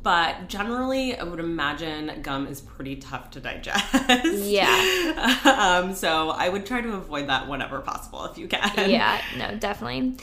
but 0.01 0.47
generally, 0.47 1.15
I 1.15 1.25
would 1.25 1.39
imagine 1.39 2.23
gum 2.23 2.47
is 2.47 2.59
pretty 2.59 2.95
tough 2.95 3.29
to 3.31 3.39
digest. 3.39 3.85
Yeah. 4.23 5.43
um, 5.83 5.93
so 5.93 6.31
I 6.31 6.49
would 6.49 6.65
try 6.65 6.81
to 6.81 6.93
avoid 6.93 7.29
that 7.29 7.47
whenever 7.47 7.81
possible 7.81 8.25
if 8.25 8.39
you 8.39 8.47
can. 8.47 8.89
Yeah, 8.89 9.21
no, 9.37 9.55
definitely. 9.59 10.15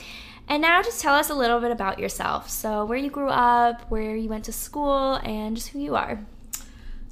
And 0.47 0.61
now 0.61 0.81
just 0.83 1.01
tell 1.01 1.15
us 1.15 1.29
a 1.29 1.35
little 1.35 1.59
bit 1.59 1.71
about 1.71 1.99
yourself. 1.99 2.49
So, 2.49 2.85
where 2.85 2.97
you 2.97 3.09
grew 3.09 3.29
up, 3.29 3.89
where 3.89 4.15
you 4.15 4.29
went 4.29 4.45
to 4.45 4.51
school, 4.51 5.15
and 5.23 5.55
just 5.55 5.69
who 5.69 5.79
you 5.79 5.95
are. 5.95 6.25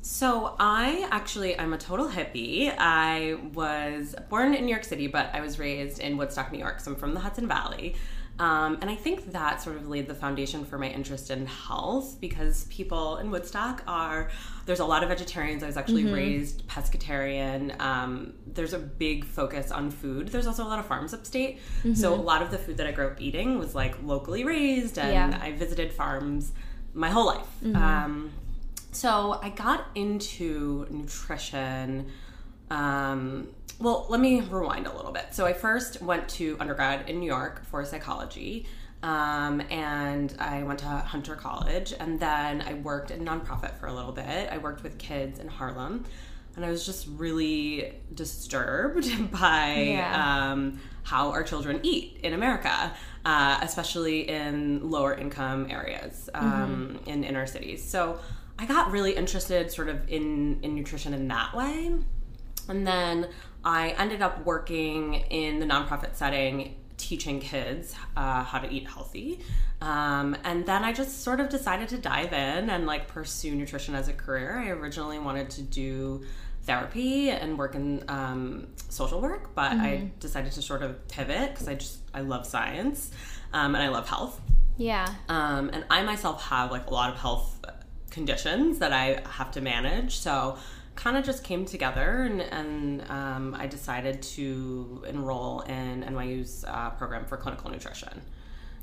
So 0.03 0.55
I 0.59 1.07
actually 1.11 1.57
I'm 1.59 1.73
a 1.73 1.77
total 1.77 2.07
hippie. 2.09 2.73
I 2.75 3.37
was 3.53 4.15
born 4.29 4.55
in 4.55 4.65
New 4.65 4.71
York 4.71 4.83
City, 4.83 5.05
but 5.05 5.29
I 5.33 5.41
was 5.41 5.59
raised 5.59 5.99
in 5.99 6.17
Woodstock, 6.17 6.51
New 6.51 6.57
York. 6.57 6.79
So 6.79 6.91
I'm 6.91 6.97
from 6.97 7.13
the 7.13 7.19
Hudson 7.19 7.47
Valley. 7.47 7.95
Um, 8.39 8.79
and 8.81 8.89
I 8.89 8.95
think 8.95 9.31
that 9.33 9.61
sort 9.61 9.75
of 9.75 9.87
laid 9.87 10.07
the 10.07 10.15
foundation 10.15 10.65
for 10.65 10.79
my 10.79 10.87
interest 10.87 11.29
in 11.29 11.45
health 11.45 12.19
because 12.19 12.63
people 12.65 13.17
in 13.17 13.29
Woodstock 13.29 13.83
are, 13.85 14.31
there's 14.71 14.79
a 14.79 14.85
lot 14.85 15.03
of 15.03 15.09
vegetarians. 15.09 15.63
I 15.63 15.65
was 15.65 15.75
actually 15.75 16.05
raised 16.05 16.65
pescatarian. 16.65 17.77
Um, 17.81 18.35
there's 18.47 18.71
a 18.71 18.79
big 18.79 19.25
focus 19.25 19.69
on 19.69 19.91
food. 19.91 20.29
There's 20.29 20.47
also 20.47 20.63
a 20.63 20.69
lot 20.73 20.79
of 20.79 20.85
farms 20.85 21.13
upstate. 21.13 21.59
So 21.93 22.13
a 22.13 22.15
lot 22.15 22.41
of 22.41 22.51
the 22.51 22.57
food 22.57 22.77
that 22.77 22.87
I 22.87 22.93
grew 22.93 23.07
up 23.07 23.19
eating 23.19 23.59
was 23.59 23.75
like 23.75 24.01
locally 24.01 24.45
raised, 24.45 24.97
and 24.97 25.33
Yeah. 25.33 25.39
I 25.43 25.51
visited 25.51 25.91
farms 25.91 26.53
my 26.93 27.09
whole 27.09 27.25
life. 27.25 27.47
Um, 27.75 28.31
so 28.93 29.39
I 29.43 29.49
got 29.49 29.87
into 29.93 30.87
nutrition 30.89 32.09
Um, 32.69 33.49
well, 33.79 34.05
let 34.07 34.21
me 34.21 34.39
rewind 34.39 34.87
a 34.87 34.95
little 34.95 35.11
bit. 35.11 35.27
So 35.31 35.45
I 35.45 35.51
first 35.51 36.01
went 36.01 36.29
to 36.39 36.55
undergrad 36.61 37.09
in 37.09 37.19
New 37.19 37.25
York 37.25 37.65
for 37.65 37.83
psychology. 37.83 38.65
Um, 39.03 39.61
and 39.71 40.35
I 40.39 40.63
went 40.63 40.79
to 40.79 40.85
Hunter 40.85 41.35
College, 41.35 41.93
and 41.99 42.19
then 42.19 42.61
I 42.61 42.75
worked 42.75 43.09
in 43.11 43.25
nonprofit 43.25 43.75
for 43.79 43.87
a 43.87 43.93
little 43.93 44.11
bit. 44.11 44.49
I 44.51 44.57
worked 44.59 44.83
with 44.83 44.97
kids 44.99 45.39
in 45.39 45.47
Harlem, 45.47 46.05
and 46.55 46.63
I 46.63 46.69
was 46.69 46.85
just 46.85 47.07
really 47.07 47.95
disturbed 48.13 49.31
by 49.31 49.73
Yeah. 49.97 50.51
um, 50.51 50.79
how 51.03 51.31
our 51.31 51.41
children 51.43 51.79
eat 51.81 52.19
in 52.21 52.33
America, 52.33 52.93
uh, 53.25 53.59
especially 53.63 54.29
in 54.29 54.89
lower 54.91 55.15
income 55.15 55.67
areas 55.71 56.29
um, 56.35 56.99
in 57.07 57.23
inner 57.23 57.47
cities. 57.47 57.83
So 57.83 58.19
I 58.59 58.65
got 58.67 58.91
really 58.91 59.15
interested, 59.15 59.71
sort 59.71 59.89
of 59.89 60.07
in 60.09 60.59
in 60.61 60.75
nutrition 60.75 61.15
in 61.15 61.27
that 61.29 61.55
way. 61.55 61.91
And 62.69 62.85
then 62.85 63.27
I 63.65 63.89
ended 63.97 64.21
up 64.21 64.45
working 64.45 65.15
in 65.15 65.57
the 65.59 65.65
nonprofit 65.65 66.15
setting, 66.15 66.75
teaching 67.01 67.39
kids 67.39 67.95
uh, 68.15 68.43
how 68.43 68.59
to 68.59 68.71
eat 68.71 68.87
healthy. 68.87 69.39
Um, 69.81 70.37
and 70.43 70.65
then 70.65 70.83
I 70.83 70.93
just 70.93 71.23
sort 71.23 71.39
of 71.39 71.49
decided 71.49 71.89
to 71.89 71.97
dive 71.97 72.33
in 72.33 72.69
and 72.69 72.85
like 72.85 73.07
pursue 73.07 73.55
nutrition 73.55 73.95
as 73.95 74.07
a 74.07 74.13
career. 74.13 74.59
I 74.59 74.69
originally 74.69 75.19
wanted 75.19 75.49
to 75.51 75.61
do 75.63 76.23
therapy 76.63 77.31
and 77.31 77.57
work 77.57 77.73
in 77.73 78.03
um, 78.07 78.67
social 78.89 79.19
work, 79.19 79.55
but 79.55 79.71
I 79.71 80.11
decided 80.19 80.51
to 80.53 80.61
sort 80.61 80.83
of 80.83 81.07
pivot 81.07 81.51
because 81.51 81.67
I 81.67 81.73
just 81.73 81.99
I 82.13 82.21
love 82.21 82.45
science 82.45 83.11
um, 83.51 83.73
and 83.73 83.83
I 83.83 83.89
love 83.89 84.07
health. 84.07 84.39
Yeah. 84.77 85.07
Um, 85.27 85.71
and 85.73 85.83
I 85.89 86.03
myself 86.03 86.43
have 86.43 86.71
like 86.71 86.87
a 86.87 86.93
lot 86.93 87.09
of 87.11 87.19
health 87.19 87.59
conditions 88.11 88.79
that 88.79 88.93
I 88.93 89.21
have 89.27 89.51
to 89.51 89.61
manage. 89.61 90.17
So 90.17 90.57
kind 90.95 91.17
of 91.17 91.23
just 91.25 91.43
came 91.43 91.65
together 91.65 92.23
and, 92.23 92.41
and 92.41 93.09
um, 93.09 93.55
I 93.57 93.67
decided 93.67 94.21
to 94.23 95.03
enroll 95.07 95.61
in 95.61 96.03
NYU's 96.03 96.65
uh, 96.67 96.91
program 96.91 97.25
for 97.25 97.37
clinical 97.37 97.71
nutrition. 97.71 98.21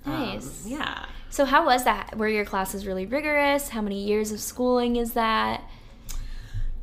Um, 0.06 0.12
Nice. 0.12 0.64
yeah. 0.66 1.04
So 1.30 1.44
how 1.44 1.66
was 1.66 1.84
that? 1.84 2.16
Were 2.16 2.28
your 2.28 2.44
classes 2.44 2.86
really 2.86 3.06
rigorous? 3.06 3.68
How 3.68 3.82
many 3.82 4.04
years 4.04 4.32
of 4.32 4.40
schooling 4.40 4.96
is 4.96 5.12
that? 5.12 5.62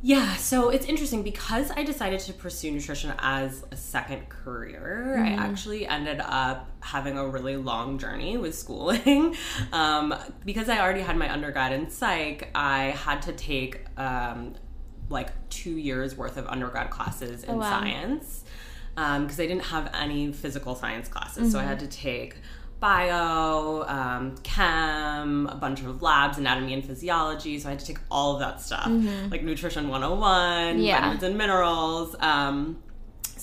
Yeah, 0.02 0.36
so 0.36 0.70
it's 0.70 0.86
interesting 0.86 1.24
because 1.24 1.72
I 1.72 1.84
decided 1.84 2.20
to 2.20 2.34
pursue 2.34 2.70
nutrition 2.70 3.12
as 3.18 3.64
a 3.72 3.76
second 3.76 4.30
career. 4.30 5.16
I 5.18 5.30
actually 5.32 5.88
ended 5.88 6.22
up 6.24 6.70
having 6.82 7.18
a 7.18 7.26
really 7.28 7.58
long 7.58 7.98
journey 7.98 8.38
with 8.38 8.54
schooling. 8.56 9.36
Um, 9.74 10.14
because 10.46 10.70
I 10.70 10.80
already 10.80 11.02
had 11.02 11.18
my 11.18 11.32
undergrad 11.32 11.72
in 11.72 11.90
psych, 11.90 12.50
I 12.54 12.84
had 12.92 13.24
to 13.24 13.34
take 13.34 13.82
um, 14.00 14.54
like 15.10 15.30
two 15.50 15.78
years 15.78 16.16
worth 16.16 16.38
of 16.38 16.48
undergrad 16.48 16.90
classes 16.90 17.44
in 17.44 17.58
wow. 17.58 17.70
science 17.70 18.44
because 18.96 19.40
I 19.40 19.46
didn't 19.46 19.66
have 19.66 19.90
any 19.94 20.32
physical 20.32 20.74
science 20.76 21.08
classes. 21.10 21.52
So 21.52 21.60
I 21.60 21.64
had 21.64 21.80
to 21.82 21.88
take 21.88 22.38
bio, 22.80 23.84
um, 23.88 24.36
chem, 24.44 25.48
a 25.48 25.56
bunch 25.56 25.82
of 25.82 26.02
labs, 26.02 26.38
anatomy 26.38 26.74
and 26.74 26.86
physiology. 26.86 27.60
So 27.60 27.68
I 27.68 27.72
had 27.72 27.80
to 27.80 27.86
take 27.86 28.00
all 28.10 28.34
of 28.36 28.40
that 28.40 28.62
stuff, 28.62 28.88
like 29.32 29.44
nutrition 29.44 29.90
101, 29.90 30.80
Yeah. 30.80 30.96
vitamins 31.00 31.24
and 31.24 31.38
minerals. 31.38 32.16
Um, 32.20 32.78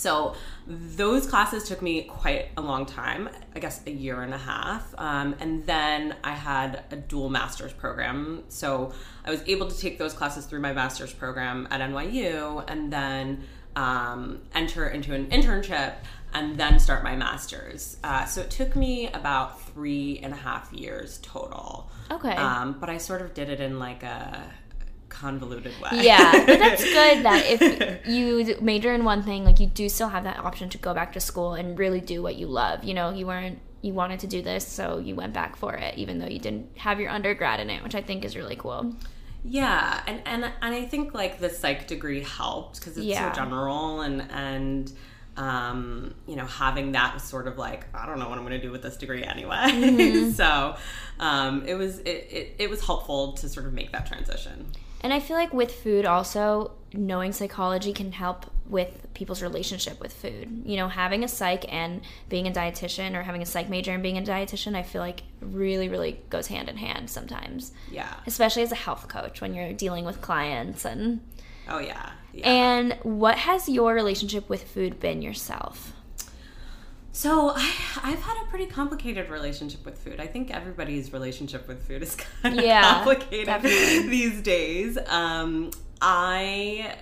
so 0.02 0.34
those 0.66 1.28
classes 1.28 1.68
took 1.68 1.80
me 1.80 2.02
quite 2.02 2.48
a 2.56 2.60
long 2.60 2.86
time, 2.86 3.28
I 3.54 3.60
guess 3.60 3.80
a 3.86 3.90
year 3.92 4.22
and 4.22 4.34
a 4.34 4.38
half. 4.38 4.92
Um, 4.98 5.36
and 5.38 5.64
then 5.64 6.16
I 6.24 6.32
had 6.32 6.82
a 6.90 6.96
dual 6.96 7.28
master's 7.28 7.72
program. 7.72 8.42
So 8.48 8.92
I 9.24 9.30
was 9.30 9.42
able 9.46 9.68
to 9.68 9.78
take 9.78 9.98
those 9.98 10.12
classes 10.12 10.44
through 10.46 10.60
my 10.60 10.72
master's 10.72 11.12
program 11.12 11.68
at 11.70 11.80
NYU 11.80 12.64
and 12.66 12.92
then 12.92 13.44
um, 13.76 14.40
enter 14.54 14.88
into 14.88 15.14
an 15.14 15.26
internship 15.28 15.94
and 16.34 16.58
then 16.58 16.80
start 16.80 17.04
my 17.04 17.14
master's. 17.14 17.96
Uh, 18.02 18.24
so 18.24 18.40
it 18.40 18.50
took 18.50 18.74
me 18.74 19.06
about 19.12 19.60
three 19.68 20.18
and 20.22 20.32
a 20.32 20.36
half 20.36 20.72
years 20.72 21.20
total. 21.22 21.90
Okay. 22.10 22.34
Um, 22.34 22.76
but 22.80 22.90
I 22.90 22.98
sort 22.98 23.22
of 23.22 23.34
did 23.34 23.50
it 23.50 23.60
in 23.60 23.78
like 23.78 24.02
a 24.02 24.42
convoluted 25.12 25.72
way. 25.80 25.90
Yeah, 26.02 26.32
but 26.46 26.58
that's 26.58 26.82
good 26.82 27.24
that 27.24 27.44
if 27.46 28.06
you 28.08 28.56
major 28.60 28.92
in 28.94 29.04
one 29.04 29.22
thing, 29.22 29.44
like 29.44 29.60
you 29.60 29.66
do 29.66 29.88
still 29.88 30.08
have 30.08 30.24
that 30.24 30.38
option 30.38 30.68
to 30.70 30.78
go 30.78 30.94
back 30.94 31.12
to 31.12 31.20
school 31.20 31.54
and 31.54 31.78
really 31.78 32.00
do 32.00 32.22
what 32.22 32.36
you 32.36 32.46
love. 32.46 32.82
You 32.82 32.94
know, 32.94 33.10
you 33.10 33.26
weren't 33.26 33.58
you 33.82 33.92
wanted 33.92 34.20
to 34.20 34.26
do 34.26 34.42
this, 34.42 34.66
so 34.66 34.98
you 34.98 35.14
went 35.16 35.32
back 35.32 35.56
for 35.56 35.74
it, 35.74 35.96
even 35.98 36.18
though 36.18 36.28
you 36.28 36.38
didn't 36.38 36.76
have 36.78 37.00
your 37.00 37.10
undergrad 37.10 37.60
in 37.60 37.68
it, 37.68 37.82
which 37.82 37.94
I 37.94 38.00
think 38.02 38.24
is 38.24 38.36
really 38.36 38.56
cool. 38.56 38.94
Yeah, 39.44 40.00
and 40.06 40.22
and 40.24 40.44
and 40.44 40.74
I 40.74 40.84
think 40.84 41.14
like 41.14 41.38
the 41.40 41.50
psych 41.50 41.86
degree 41.86 42.22
helped 42.22 42.78
because 42.80 42.96
it's 42.96 43.06
Yeah. 43.06 43.32
so 43.32 43.36
general 43.40 44.00
and 44.00 44.22
and 44.30 44.92
um, 45.36 46.14
you 46.26 46.36
know 46.36 46.44
having 46.46 46.92
that 46.92 47.14
was 47.14 47.22
sort 47.22 47.48
of 47.48 47.58
like 47.58 47.86
I 47.94 48.06
don't 48.06 48.18
know 48.18 48.28
what 48.28 48.38
I'm 48.38 48.44
going 48.44 48.60
to 48.60 48.64
do 48.66 48.70
with 48.70 48.82
this 48.82 48.96
degree 48.96 49.24
anyway. 49.24 49.56
Mm-hmm. 49.70 50.30
so 50.40 50.76
um, 51.18 51.64
it 51.66 51.74
was 51.74 51.98
it, 52.00 52.28
it 52.30 52.56
it 52.58 52.70
was 52.70 52.84
helpful 52.84 53.32
to 53.34 53.48
sort 53.48 53.66
of 53.66 53.72
make 53.72 53.90
that 53.92 54.06
transition. 54.06 54.66
And 55.02 55.12
I 55.12 55.20
feel 55.20 55.36
like 55.36 55.52
with 55.52 55.72
food 55.72 56.06
also 56.06 56.72
knowing 56.94 57.32
psychology 57.32 57.92
can 57.92 58.12
help 58.12 58.46
with 58.66 59.08
people's 59.14 59.42
relationship 59.42 60.00
with 60.00 60.12
food. 60.12 60.62
You 60.64 60.76
know, 60.76 60.88
having 60.88 61.24
a 61.24 61.28
psych 61.28 61.64
and 61.72 62.02
being 62.28 62.46
a 62.46 62.50
dietitian 62.50 63.14
or 63.14 63.22
having 63.22 63.42
a 63.42 63.46
psych 63.46 63.68
major 63.68 63.92
and 63.92 64.02
being 64.02 64.18
a 64.18 64.22
dietitian, 64.22 64.74
I 64.74 64.82
feel 64.82 65.00
like 65.00 65.22
really 65.40 65.88
really 65.88 66.20
goes 66.30 66.46
hand 66.46 66.68
in 66.68 66.76
hand 66.76 67.10
sometimes. 67.10 67.72
Yeah. 67.90 68.14
Especially 68.26 68.62
as 68.62 68.72
a 68.72 68.76
health 68.76 69.08
coach 69.08 69.40
when 69.40 69.54
you're 69.54 69.72
dealing 69.72 70.04
with 70.04 70.20
clients 70.20 70.84
and 70.84 71.20
Oh 71.68 71.78
yeah. 71.78 72.10
Yeah. 72.32 72.50
And 72.50 72.98
what 73.02 73.38
has 73.38 73.68
your 73.68 73.94
relationship 73.94 74.48
with 74.48 74.62
food 74.62 74.98
been 74.98 75.22
yourself? 75.22 75.92
So 77.14 77.50
I, 77.54 77.70
I've 78.02 78.22
had 78.22 78.42
a 78.42 78.46
pretty 78.48 78.66
complicated 78.66 79.28
relationship 79.28 79.84
with 79.84 79.98
food. 79.98 80.18
I 80.18 80.26
think 80.26 80.50
everybody's 80.50 81.12
relationship 81.12 81.68
with 81.68 81.86
food 81.86 82.02
is 82.02 82.16
kind 82.42 82.58
of 82.58 82.64
Yeah, 82.64 82.82
complicated 82.94 83.46
definitely. 83.46 84.08
these 84.08 84.40
days. 84.42 84.98
Um, 85.06 85.70
I 86.00 86.96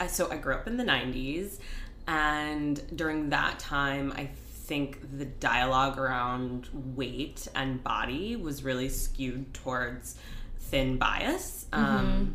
I- 0.00 0.06
so 0.06 0.30
I 0.30 0.36
grew 0.36 0.54
up 0.54 0.66
in 0.66 0.76
the 0.76 0.84
'90s, 0.84 1.58
and 2.06 2.80
during 2.96 3.30
that 3.30 3.58
time, 3.58 4.12
I 4.16 4.26
think 4.66 4.98
the 5.18 5.24
dialogue 5.24 5.98
around 5.98 6.68
weight 6.72 7.46
and 7.54 7.82
body 7.82 8.36
was 8.36 8.64
really 8.64 8.88
skewed 8.88 9.54
towards 9.54 10.16
thin 10.58 10.98
bias. 10.98 11.66
Um, 11.72 12.34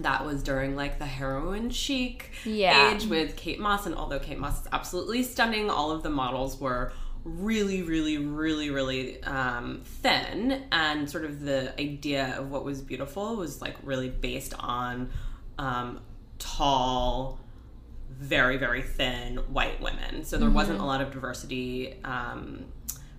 that 0.00 0.24
was 0.24 0.42
during 0.42 0.76
like 0.76 0.98
the 0.98 1.06
heroin 1.06 1.70
chic 1.70 2.30
Yeah. 2.44 2.92
age 2.94 3.06
with 3.06 3.36
Kate 3.36 3.58
Moss, 3.60 3.86
and 3.86 3.94
although 3.94 4.18
Kate 4.18 4.38
Moss 4.38 4.62
is 4.62 4.68
absolutely 4.72 5.22
stunning, 5.22 5.70
all 5.70 5.90
of 5.90 6.02
the 6.02 6.10
models 6.10 6.60
were 6.60 6.92
really, 7.24 7.82
really, 7.82 8.16
really, 8.18 8.70
really 8.70 9.22
um, 9.24 9.80
thin, 9.84 10.62
and 10.72 11.10
sort 11.10 11.24
of 11.24 11.40
the 11.40 11.78
idea 11.80 12.34
of 12.38 12.50
what 12.50 12.64
was 12.64 12.80
beautiful 12.80 13.36
was 13.36 13.60
like 13.60 13.76
really 13.82 14.08
based 14.08 14.54
on 14.58 15.10
um, 15.58 16.00
tall, 16.38 17.38
very, 18.10 18.56
very 18.56 18.82
thin 18.82 19.36
white 19.52 19.80
women. 19.80 20.24
So 20.24 20.38
there 20.38 20.50
wasn't 20.50 20.80
a 20.80 20.84
lot 20.84 21.00
of 21.00 21.10
diversity, 21.12 21.96
um, 22.04 22.64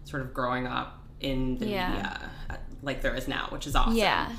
sort 0.06 0.22
of 0.22 0.34
growing 0.34 0.66
up 0.66 1.04
in 1.20 1.58
the 1.58 1.68
Yeah. 1.68 1.90
media 1.92 2.32
uh, 2.50 2.56
like 2.82 3.02
there 3.02 3.14
is 3.14 3.28
now, 3.28 3.48
which 3.50 3.68
is 3.68 3.76
awesome. 3.76 3.96
Yeah. 3.98 4.32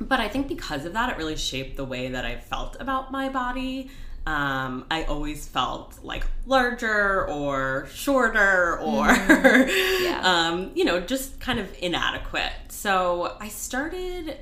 But 0.00 0.20
I 0.20 0.28
think 0.28 0.48
because 0.48 0.84
of 0.84 0.92
that, 0.92 1.10
it 1.10 1.16
really 1.16 1.36
shaped 1.36 1.76
the 1.76 1.84
way 1.84 2.08
that 2.08 2.24
I 2.24 2.36
felt 2.36 2.76
about 2.80 3.10
my 3.10 3.28
body. 3.28 3.90
Um, 4.26 4.84
I 4.90 5.04
always 5.04 5.46
felt 5.46 5.98
like 6.02 6.24
larger 6.46 7.26
or 7.28 7.88
shorter 7.92 8.78
or, 8.78 9.06
Yeah. 10.00 10.20
um, 10.22 10.70
you 10.74 10.84
know, 10.84 11.00
just 11.00 11.40
kind 11.40 11.58
of 11.58 11.68
inadequate. 11.80 12.52
So 12.68 13.36
I 13.40 13.48
started 13.48 14.36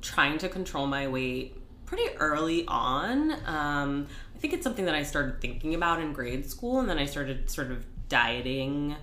trying 0.00 0.38
to 0.38 0.48
control 0.48 0.86
my 0.86 1.08
weight 1.08 1.60
pretty 1.86 2.08
early 2.18 2.64
on. 2.68 3.32
Um, 3.46 4.06
I 4.34 4.38
think 4.38 4.52
it's 4.54 4.62
something 4.62 4.84
that 4.84 4.94
I 4.94 5.02
started 5.02 5.40
thinking 5.40 5.74
about 5.74 6.00
in 6.00 6.12
grade 6.12 6.48
school, 6.48 6.78
and 6.78 6.88
then 6.88 6.98
I 6.98 7.06
started 7.06 7.50
sort 7.50 7.70
of 7.70 7.84
dieting. 8.08 8.94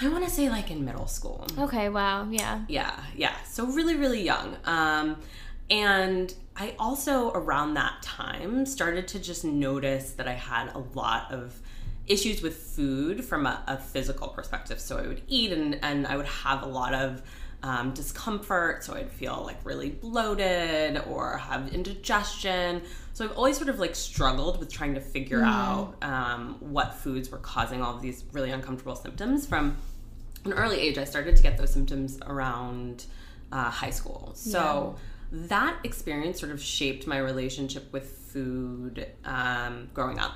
I 0.00 0.08
want 0.08 0.24
to 0.24 0.30
say 0.30 0.48
like 0.48 0.70
in 0.70 0.84
middle 0.84 1.06
school. 1.06 1.46
Okay, 1.58 1.88
wow. 1.88 2.28
Yeah. 2.30 2.64
Yeah, 2.68 2.98
yeah. 3.16 3.34
So 3.44 3.66
really, 3.66 3.96
really 3.96 4.22
young. 4.22 4.56
Um, 4.64 5.16
and 5.70 6.34
I 6.56 6.74
also 6.78 7.30
around 7.30 7.74
that 7.74 8.02
time 8.02 8.66
started 8.66 9.06
to 9.08 9.18
just 9.18 9.44
notice 9.44 10.12
that 10.12 10.26
I 10.26 10.32
had 10.32 10.74
a 10.74 10.78
lot 10.94 11.30
of 11.30 11.60
issues 12.06 12.42
with 12.42 12.56
food 12.56 13.24
from 13.24 13.46
a, 13.46 13.62
a 13.66 13.76
physical 13.78 14.28
perspective. 14.28 14.80
So 14.80 14.98
I 14.98 15.06
would 15.06 15.22
eat 15.28 15.52
and, 15.52 15.78
and 15.82 16.06
I 16.06 16.16
would 16.16 16.26
have 16.26 16.62
a 16.62 16.66
lot 16.66 16.92
of 16.92 17.22
um, 17.62 17.92
discomfort. 17.92 18.84
So 18.84 18.94
I'd 18.94 19.10
feel 19.10 19.42
like 19.44 19.58
really 19.64 19.90
bloated 19.90 21.02
or 21.06 21.36
have 21.38 21.72
indigestion. 21.72 22.82
So 23.12 23.24
I've 23.24 23.36
always 23.36 23.56
sort 23.56 23.68
of 23.68 23.78
like 23.78 23.94
struggled 23.94 24.58
with 24.58 24.72
trying 24.72 24.94
to 24.94 25.00
figure 25.00 25.42
out 25.42 25.94
um, 26.02 26.56
what 26.60 26.94
foods 26.94 27.30
were 27.30 27.38
causing 27.38 27.82
all 27.82 27.96
of 27.96 28.02
these 28.02 28.24
really 28.32 28.50
uncomfortable 28.50 28.96
symptoms 28.96 29.46
from 29.46 29.76
an 30.44 30.52
early 30.52 30.80
age, 30.80 30.98
I 30.98 31.04
started 31.04 31.36
to 31.36 31.42
get 31.42 31.58
those 31.58 31.72
symptoms 31.72 32.18
around 32.26 33.04
uh, 33.52 33.70
high 33.70 33.90
school. 33.90 34.32
So 34.34 34.96
that 35.32 35.78
experience 35.84 36.40
sort 36.40 36.52
of 36.52 36.62
shaped 36.62 37.06
my 37.06 37.18
relationship 37.18 37.92
with 37.92 38.08
food 38.08 39.06
um, 39.24 39.90
growing 39.92 40.18
up. 40.18 40.32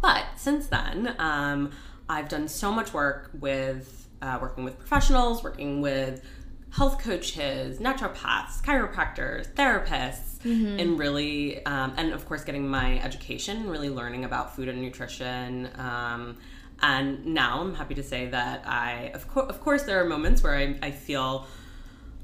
But 0.00 0.24
since 0.36 0.66
then, 0.66 1.14
um, 1.18 1.72
I've 2.08 2.28
done 2.28 2.48
so 2.48 2.72
much 2.72 2.92
work 2.92 3.30
with 3.38 4.05
uh, 4.22 4.38
working 4.40 4.64
with 4.64 4.78
professionals, 4.78 5.42
working 5.42 5.80
with 5.80 6.22
health 6.70 6.98
coaches, 6.98 7.78
naturopaths, 7.78 8.62
chiropractors, 8.62 9.48
therapists, 9.54 10.38
mm-hmm. 10.44 10.78
and 10.78 10.98
really, 10.98 11.64
um, 11.64 11.94
and 11.96 12.12
of 12.12 12.26
course, 12.26 12.44
getting 12.44 12.68
my 12.68 13.00
education, 13.00 13.68
really 13.68 13.88
learning 13.88 14.24
about 14.24 14.54
food 14.54 14.68
and 14.68 14.80
nutrition. 14.80 15.70
Um, 15.76 16.36
and 16.82 17.24
now 17.26 17.60
I'm 17.62 17.74
happy 17.74 17.94
to 17.94 18.02
say 18.02 18.26
that 18.26 18.68
I, 18.68 19.10
of, 19.14 19.26
co- 19.28 19.46
of 19.46 19.60
course, 19.60 19.84
there 19.84 20.02
are 20.02 20.04
moments 20.04 20.42
where 20.42 20.54
I, 20.54 20.76
I 20.82 20.90
feel 20.90 21.46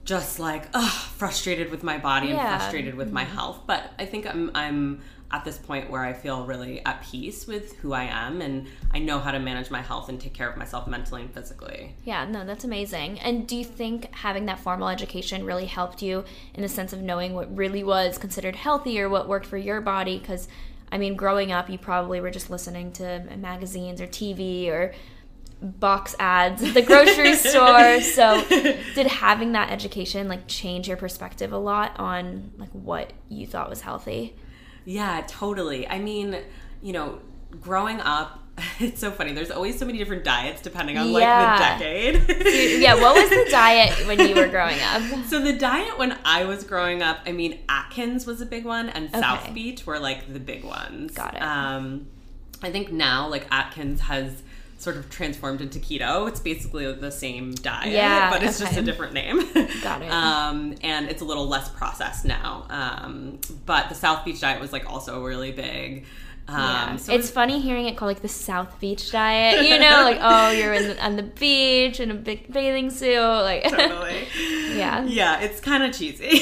just 0.04 0.38
like 0.38 0.68
ugh, 0.74 0.90
frustrated 0.90 1.70
with 1.70 1.82
my 1.82 1.96
body 1.96 2.28
yeah. 2.28 2.52
and 2.52 2.60
frustrated 2.60 2.94
with 2.94 3.08
mm-hmm. 3.08 3.14
my 3.14 3.24
health. 3.24 3.60
But 3.66 3.92
I 3.98 4.04
think 4.04 4.26
I'm 4.26 4.50
I'm 4.54 5.00
at 5.32 5.44
this 5.44 5.56
point 5.56 5.90
where 5.90 6.04
I 6.04 6.12
feel 6.12 6.44
really 6.44 6.84
at 6.84 7.02
peace 7.02 7.46
with 7.46 7.74
who 7.78 7.94
I 7.94 8.04
am 8.04 8.42
and 8.42 8.66
I 8.92 8.98
know 8.98 9.18
how 9.18 9.30
to 9.30 9.38
manage 9.38 9.70
my 9.70 9.80
health 9.80 10.10
and 10.10 10.20
take 10.20 10.34
care 10.34 10.48
of 10.48 10.58
myself 10.58 10.86
mentally 10.86 11.22
and 11.22 11.32
physically. 11.32 11.94
Yeah, 12.04 12.26
no, 12.26 12.44
that's 12.44 12.64
amazing. 12.64 13.18
And 13.20 13.48
do 13.48 13.56
you 13.56 13.64
think 13.64 14.14
having 14.14 14.44
that 14.46 14.60
formal 14.60 14.88
education 14.88 15.46
really 15.46 15.64
helped 15.64 16.02
you 16.02 16.24
in 16.54 16.60
the 16.60 16.68
sense 16.68 16.92
of 16.92 17.00
knowing 17.00 17.32
what 17.34 17.54
really 17.56 17.82
was 17.82 18.18
considered 18.18 18.56
healthy 18.56 19.00
or 19.00 19.08
what 19.08 19.26
worked 19.26 19.46
for 19.46 19.56
your 19.56 19.80
body? 19.80 20.18
Because, 20.18 20.48
I 20.90 20.98
mean, 20.98 21.16
growing 21.16 21.50
up, 21.50 21.70
you 21.70 21.78
probably 21.78 22.20
were 22.20 22.30
just 22.30 22.50
listening 22.50 22.92
to 22.92 23.20
magazines 23.38 24.02
or 24.02 24.06
TV 24.06 24.68
or 24.68 24.92
box 25.62 26.14
ads 26.18 26.62
at 26.62 26.74
the 26.74 26.82
grocery 26.82 27.36
store. 27.36 28.02
So, 28.02 28.44
did 28.48 29.06
having 29.06 29.52
that 29.52 29.70
education 29.70 30.28
like 30.28 30.46
change 30.46 30.88
your 30.88 30.98
perspective 30.98 31.52
a 31.52 31.58
lot 31.58 31.98
on 31.98 32.52
like 32.58 32.70
what 32.72 33.14
you 33.30 33.46
thought 33.46 33.70
was 33.70 33.80
healthy? 33.80 34.36
Yeah, 34.84 35.22
totally. 35.26 35.86
I 35.86 35.98
mean, 35.98 36.36
you 36.82 36.92
know, 36.92 37.20
growing 37.60 38.00
up, 38.00 38.40
it's 38.80 39.00
so 39.00 39.10
funny. 39.10 39.32
There's 39.32 39.50
always 39.50 39.78
so 39.78 39.86
many 39.86 39.98
different 39.98 40.24
diets 40.24 40.60
depending 40.60 40.98
on 40.98 41.12
like 41.12 41.22
the 41.22 41.64
decade. 41.64 42.80
yeah, 42.80 42.94
what 42.94 43.14
was 43.14 43.30
the 43.30 43.48
diet 43.50 44.06
when 44.06 44.20
you 44.20 44.34
were 44.34 44.48
growing 44.48 44.78
up? 44.80 45.02
So 45.28 45.40
the 45.40 45.54
diet 45.54 45.98
when 45.98 46.18
I 46.24 46.44
was 46.44 46.64
growing 46.64 47.00
up, 47.02 47.20
I 47.24 47.32
mean, 47.32 47.60
Atkins 47.68 48.26
was 48.26 48.42
a 48.42 48.46
big 48.46 48.64
one, 48.64 48.90
and 48.90 49.08
okay. 49.08 49.20
South 49.20 49.54
Beach 49.54 49.86
were 49.86 49.98
like 49.98 50.30
the 50.32 50.40
big 50.40 50.64
ones. 50.64 51.12
Got 51.12 51.36
it. 51.36 51.42
Um, 51.42 52.06
I 52.62 52.70
think 52.70 52.92
now 52.92 53.28
like 53.28 53.46
Atkins 53.50 54.00
has 54.02 54.42
sort 54.82 54.96
of 54.96 55.08
transformed 55.08 55.60
into 55.60 55.78
keto. 55.78 56.28
It's 56.28 56.40
basically 56.40 56.92
the 56.92 57.12
same 57.12 57.52
diet, 57.52 57.92
yeah, 57.92 58.30
but 58.30 58.42
it's 58.42 58.60
okay. 58.60 58.68
just 58.70 58.80
a 58.80 58.82
different 58.82 59.14
name. 59.14 59.38
Got 59.82 60.02
it. 60.02 60.10
um, 60.10 60.74
and 60.82 61.08
it's 61.08 61.22
a 61.22 61.24
little 61.24 61.46
less 61.46 61.68
processed 61.68 62.24
now. 62.24 62.66
Um, 62.68 63.38
but 63.64 63.88
the 63.88 63.94
South 63.94 64.24
Beach 64.24 64.40
diet 64.40 64.60
was 64.60 64.72
like 64.72 64.90
also 64.90 65.22
really 65.22 65.52
big. 65.52 66.04
Um, 66.48 66.58
yeah. 66.58 66.96
So 66.96 67.14
it's, 67.14 67.30
funny 67.30 67.60
hearing 67.60 67.86
it 67.86 67.96
called 67.96 68.08
like 68.08 68.22
the 68.22 68.28
South 68.28 68.80
Beach 68.80 69.12
diet. 69.12 69.64
You 69.64 69.78
know, 69.78 70.02
like 70.02 70.18
oh, 70.20 70.50
you're 70.50 70.72
in 70.72 70.88
the, 70.88 71.04
on 71.04 71.14
the 71.14 71.22
beach 71.22 72.00
in 72.00 72.10
a 72.10 72.14
big 72.14 72.52
bathing 72.52 72.90
suit. 72.90 73.20
Like 73.20 73.62
totally. 73.70 74.26
yeah. 74.74 75.04
Yeah, 75.04 75.40
it's 75.42 75.60
kind 75.60 75.84
of 75.84 75.92
cheesy. 75.92 76.40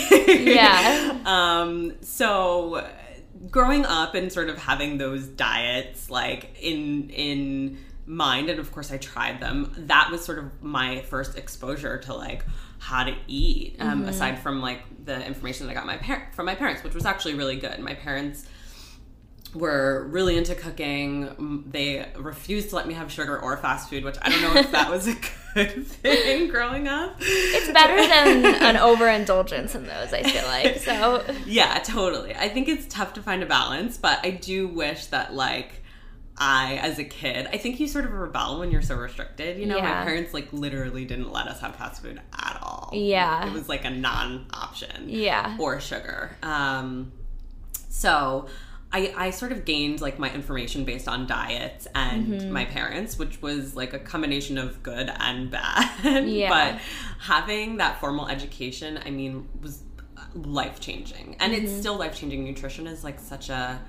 yeah. 0.51 1.19
Um. 1.27 1.93
So 2.01 2.89
growing 3.51 3.85
up 3.85 4.15
and 4.15 4.33
sort 4.33 4.49
of 4.49 4.59
having 4.59 4.99
those 4.99 5.27
diets 5.27 6.11
like 6.11 6.57
in 6.61 7.11
in 7.11 7.79
mind 8.07 8.51
and 8.51 8.59
of 8.59 8.73
course 8.73 8.91
i 8.91 8.99
tried 8.99 9.41
them. 9.41 9.73
That 9.77 10.11
was 10.11 10.25
sort 10.25 10.39
of 10.39 10.63
my 10.63 11.03
first 11.03 11.37
exposure 11.37 11.99
to 11.99 12.15
like 12.15 12.45
how 12.79 13.05
to 13.05 13.15
eat 13.27 13.77
um, 13.79 14.01
mm-hmm. 14.01 14.09
aside 14.09 14.39
from 14.39 14.61
like 14.63 14.83
the 15.05 15.25
information 15.27 15.67
that 15.67 15.73
i 15.73 15.75
got 15.75 15.87
my 15.87 15.99
par- 15.99 16.31
from 16.33 16.47
my 16.47 16.55
parents 16.55 16.83
which 16.83 16.95
was 16.95 17.07
actually 17.07 17.35
really 17.35 17.57
good. 17.57 17.79
My 17.79 17.95
parents 17.95 18.47
were 19.55 20.07
really 20.11 20.37
into 20.37 20.55
cooking. 20.55 21.65
They 21.69 22.07
refused 22.17 22.71
to 22.71 22.77
let 22.77 22.87
me 22.87 22.95
have 22.95 23.11
sugar 23.11 23.39
or 23.39 23.57
fast 23.57 23.91
food 23.91 24.05
which 24.05 24.17
i 24.23 24.31
don't 24.31 24.43
know 24.43 24.61
if 24.61 24.71
that 24.73 24.91
was 24.91 25.09
a 25.09 25.15
good 25.55 25.87
thing 25.87 26.49
growing 26.49 26.89
up. 26.89 27.17
It's 27.21 27.73
better 27.73 27.97
than 27.97 28.63
an 28.63 28.77
overindulgence 28.77 29.75
in 29.75 29.85
those 29.85 30.13
i 30.13 30.23
feel 30.23 30.47
like 30.47 30.79
so. 30.79 31.25
Yeah 31.47 31.79
totally. 31.85 32.35
I 32.35 32.49
think 32.49 32.69
it's 32.69 32.87
tough 32.87 33.13
to 33.15 33.23
find 33.23 33.43
a 33.43 33.47
balance 33.47 33.97
but 33.99 34.21
i 34.25 34.31
do 34.31 34.69
wish 34.69 35.07
that 35.07 35.35
like 35.35 35.80
I, 36.43 36.77
as 36.77 36.99
a 36.99 37.05
kid, 37.05 37.47
I 37.53 37.59
think 37.59 37.79
you 37.79 37.87
sort 37.87 38.07
of 38.07 38.13
rebel 38.13 38.61
when 38.61 38.71
you're 38.71 38.81
so 38.81 38.97
restricted. 38.97 39.59
You 39.59 39.67
know, 39.67 39.77
yeah. 39.77 39.83
my 39.83 40.05
parents 40.05 40.33
like 40.33 40.51
literally 40.53 41.05
didn't 41.05 41.31
let 41.31 41.47
us 41.47 41.61
have 41.61 41.77
fast 41.77 42.01
food 42.01 42.19
at 42.33 42.59
all. 42.63 42.91
Yeah. 42.95 43.47
It 43.47 43.53
was 43.53 43.69
like 43.69 43.85
a 43.85 43.91
non 43.91 44.47
option. 44.55 45.09
Yeah. 45.09 45.57
Or 45.61 45.79
sugar. 45.81 46.37
Um, 46.43 47.13
so 47.91 48.47
I, 48.91 49.13
I 49.17 49.31
sort 49.31 49.53
of 49.53 49.67
gained 49.67 50.01
like 50.01 50.19
my 50.19 50.33
information 50.33 50.85
based 50.85 51.09
on 51.09 51.27
diets 51.27 51.87
and 51.95 52.27
mm-hmm. 52.27 52.51
my 52.51 52.65
parents, 52.65 53.19
which 53.19 53.43
was 53.43 53.77
like 53.77 53.93
a 53.93 53.99
combination 53.99 54.57
of 54.57 54.83
good 54.83 55.13
and 55.19 55.51
bad. 55.51 56.25
Yeah. 56.27 56.49
but 56.49 56.81
having 57.21 57.77
that 57.77 58.01
formal 58.01 58.29
education, 58.29 58.99
I 59.05 59.11
mean, 59.11 59.47
was 59.61 59.83
life 60.35 60.81
changing. 60.81 61.37
And 61.39 61.53
mm-hmm. 61.53 61.67
it's 61.67 61.75
still 61.75 61.97
life 61.97 62.17
changing. 62.17 62.45
Nutrition 62.45 62.87
is 62.87 63.05
like 63.05 63.21
such 63.21 63.51
a 63.51 63.81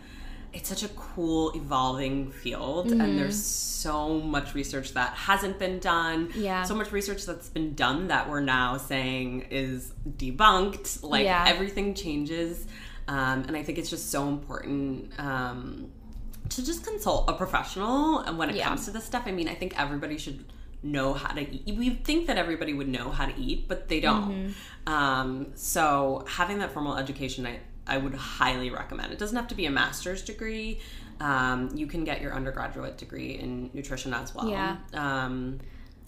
it's 0.53 0.67
such 0.67 0.83
a 0.83 0.89
cool 0.89 1.51
evolving 1.55 2.29
field 2.29 2.87
mm-hmm. 2.87 3.01
and 3.01 3.17
there's 3.17 3.41
so 3.41 4.19
much 4.19 4.53
research 4.53 4.93
that 4.93 5.13
hasn't 5.13 5.57
been 5.57 5.79
done 5.79 6.29
yeah 6.35 6.63
so 6.63 6.75
much 6.75 6.91
research 6.91 7.25
that's 7.25 7.49
been 7.49 7.73
done 7.73 8.07
that 8.07 8.29
we're 8.29 8.41
now 8.41 8.77
saying 8.77 9.41
is 9.49 9.93
debunked 10.17 11.03
like 11.03 11.23
yeah. 11.23 11.45
everything 11.47 11.93
changes 11.93 12.67
um, 13.07 13.43
and 13.47 13.55
i 13.55 13.63
think 13.63 13.77
it's 13.77 13.89
just 13.89 14.11
so 14.11 14.27
important 14.27 15.11
um, 15.19 15.89
to 16.49 16.63
just 16.65 16.85
consult 16.85 17.29
a 17.29 17.33
professional 17.33 18.19
and 18.19 18.37
when 18.37 18.49
it 18.49 18.55
yeah. 18.55 18.67
comes 18.67 18.85
to 18.85 18.91
this 18.91 19.05
stuff 19.05 19.23
i 19.25 19.31
mean 19.31 19.47
i 19.47 19.55
think 19.55 19.79
everybody 19.79 20.17
should 20.17 20.43
know 20.83 21.13
how 21.13 21.33
to 21.33 21.41
eat. 21.41 21.75
We 21.75 21.91
think 21.91 22.27
that 22.27 22.37
everybody 22.37 22.73
would 22.73 22.87
know 22.87 23.11
how 23.11 23.25
to 23.25 23.39
eat, 23.39 23.67
but 23.67 23.87
they 23.87 23.99
don't. 23.99 24.31
Mm-hmm. 24.31 24.91
Um, 24.91 25.51
so 25.55 26.25
having 26.27 26.59
that 26.59 26.71
formal 26.71 26.97
education, 26.97 27.45
I, 27.45 27.59
I 27.91 27.97
would 27.97 28.15
highly 28.15 28.69
recommend. 28.69 29.11
It 29.11 29.19
doesn't 29.19 29.35
have 29.35 29.49
to 29.49 29.55
be 29.55 29.65
a 29.65 29.69
master's 29.69 30.21
degree. 30.23 30.79
Um, 31.19 31.69
you 31.75 31.87
can 31.87 32.05
get 32.05 32.21
your 32.21 32.33
undergraduate 32.33 32.97
degree 32.97 33.31
in 33.33 33.69
nutrition 33.73 34.13
as 34.13 34.33
well. 34.33 34.49
Yeah. 34.49 34.77
Um, 34.93 35.59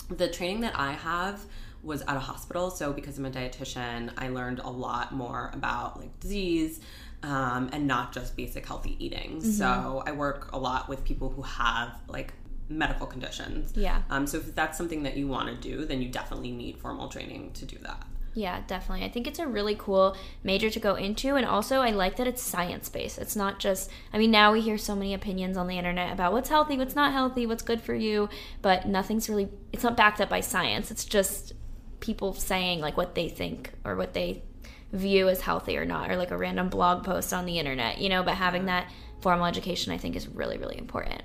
the 0.09 0.29
training 0.29 0.61
that 0.61 0.79
I 0.79 0.93
have 0.93 1.43
was 1.83 2.01
at 2.03 2.15
a 2.15 2.19
hospital, 2.19 2.71
so 2.71 2.93
because 2.93 3.17
I'm 3.17 3.25
a 3.25 3.29
dietitian, 3.29 4.11
I 4.17 4.29
learned 4.29 4.59
a 4.59 4.69
lot 4.69 5.11
more 5.11 5.51
about 5.53 5.99
like 5.99 6.17
disease. 6.21 6.79
Um, 7.21 7.69
and 7.71 7.87
not 7.87 8.11
just 8.11 8.35
basic 8.35 8.65
healthy 8.65 8.97
eating. 8.99 9.37
Mm-hmm. 9.37 9.51
So 9.51 10.03
I 10.05 10.11
work 10.11 10.51
a 10.51 10.57
lot 10.57 10.89
with 10.89 11.05
people 11.05 11.29
who 11.29 11.41
have 11.41 11.97
like 12.09 12.33
medical 12.67 13.07
conditions. 13.07 13.71
Yeah. 13.77 14.01
Um, 14.09 14.27
so 14.27 14.39
if 14.39 14.53
that's 14.53 14.77
something 14.77 15.03
that 15.03 15.15
you 15.15 15.29
want 15.29 15.47
to 15.47 15.55
do, 15.55 15.85
then 15.85 16.01
you 16.01 16.09
definitely 16.09 16.51
need 16.51 16.77
formal 16.77 17.07
training 17.07 17.51
to 17.53 17.65
do 17.65 17.77
that. 17.83 18.03
Yeah, 18.35 18.61
definitely. 18.65 19.05
I 19.05 19.09
think 19.09 19.27
it's 19.27 19.39
a 19.39 19.45
really 19.45 19.75
cool 19.75 20.17
major 20.43 20.69
to 20.69 20.79
go 20.79 20.95
into. 20.95 21.35
And 21.35 21.45
also, 21.45 21.81
I 21.81 21.91
like 21.91 22.15
that 22.15 22.27
it's 22.27 22.41
science 22.41 22.89
based. 22.89 23.19
It's 23.19 23.35
not 23.35 23.59
just, 23.59 23.91
I 24.11 24.17
mean, 24.17 24.31
now 24.31 24.51
we 24.51 24.61
hear 24.61 24.77
so 24.77 24.95
many 24.95 25.13
opinions 25.13 25.55
on 25.55 25.67
the 25.67 25.77
internet 25.77 26.11
about 26.11 26.33
what's 26.33 26.49
healthy, 26.49 26.77
what's 26.77 26.95
not 26.95 27.11
healthy, 27.11 27.45
what's 27.45 27.61
good 27.61 27.81
for 27.81 27.93
you, 27.93 28.29
but 28.61 28.87
nothing's 28.87 29.29
really, 29.29 29.49
it's 29.71 29.83
not 29.83 29.95
backed 29.95 30.19
up 30.19 30.29
by 30.29 30.39
science. 30.39 30.89
It's 30.89 31.05
just 31.05 31.53
people 31.99 32.33
saying 32.33 32.79
like 32.81 32.97
what 32.97 33.13
they 33.13 33.29
think 33.29 33.71
or 33.85 33.95
what 33.95 34.13
they 34.13 34.43
view 34.91 35.29
as 35.29 35.41
healthy 35.41 35.77
or 35.77 35.85
not, 35.85 36.09
or 36.09 36.15
like 36.15 36.31
a 36.31 36.37
random 36.37 36.69
blog 36.69 37.03
post 37.03 37.33
on 37.33 37.45
the 37.45 37.59
internet, 37.59 37.99
you 37.99 38.09
know, 38.09 38.23
but 38.23 38.35
having 38.35 38.65
that 38.65 38.91
formal 39.21 39.45
education, 39.45 39.91
I 39.93 39.97
think, 39.97 40.15
is 40.15 40.27
really, 40.27 40.57
really 40.57 40.77
important. 40.77 41.21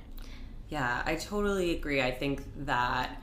Yeah, 0.68 1.02
I 1.04 1.14
totally 1.14 1.74
agree. 1.76 2.02
I 2.02 2.10
think 2.10 2.42
that 2.66 3.22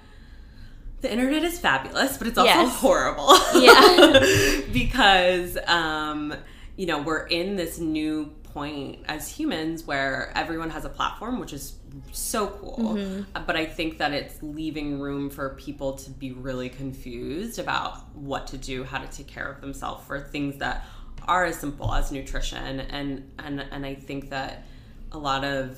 the 1.06 1.12
internet 1.12 1.44
is 1.44 1.60
fabulous, 1.60 2.18
but 2.18 2.26
it's 2.26 2.38
also 2.38 2.50
yes. 2.50 2.76
horrible. 2.78 3.38
Yeah. 3.54 4.62
because, 4.74 5.56
um, 5.68 6.34
you 6.78 6.88
know, 6.88 7.00
we're 7.00 7.28
in 7.28 7.56
this 7.56 7.78
new 7.78 8.34
point 8.44 9.06
as 9.08 9.30
humans 9.30 9.86
where 9.86 10.32
everyone 10.36 10.72
has 10.72 10.84
a 10.84 10.90
platform, 10.90 11.40
which 11.40 11.54
is 11.54 11.78
so 12.12 12.48
cool. 12.48 12.96
Mm-hmm. 12.96 13.44
But 13.46 13.56
I 13.56 13.68
think 13.68 14.00
that 14.00 14.14
it's 14.14 14.42
leaving 14.42 15.00
room 15.00 15.30
for 15.30 15.50
people 15.50 15.94
to 15.94 16.10
be 16.10 16.32
really 16.32 16.70
confused 16.70 17.60
about 17.60 18.16
what 18.16 18.48
to 18.48 18.58
do, 18.58 18.84
how 18.84 18.98
to 18.98 19.08
take 19.08 19.28
care 19.28 19.48
of 19.48 19.62
themselves 19.62 20.04
for 20.08 20.20
things 20.20 20.58
that 20.58 20.88
are 21.28 21.46
as 21.46 21.60
simple 21.60 21.94
as 21.94 22.12
nutrition. 22.12 22.80
And 22.80 23.32
and 23.38 23.64
and 23.72 23.86
I 23.86 23.94
think 23.94 24.32
that 24.32 24.64
a 25.12 25.20
lot 25.20 25.44
of 25.44 25.78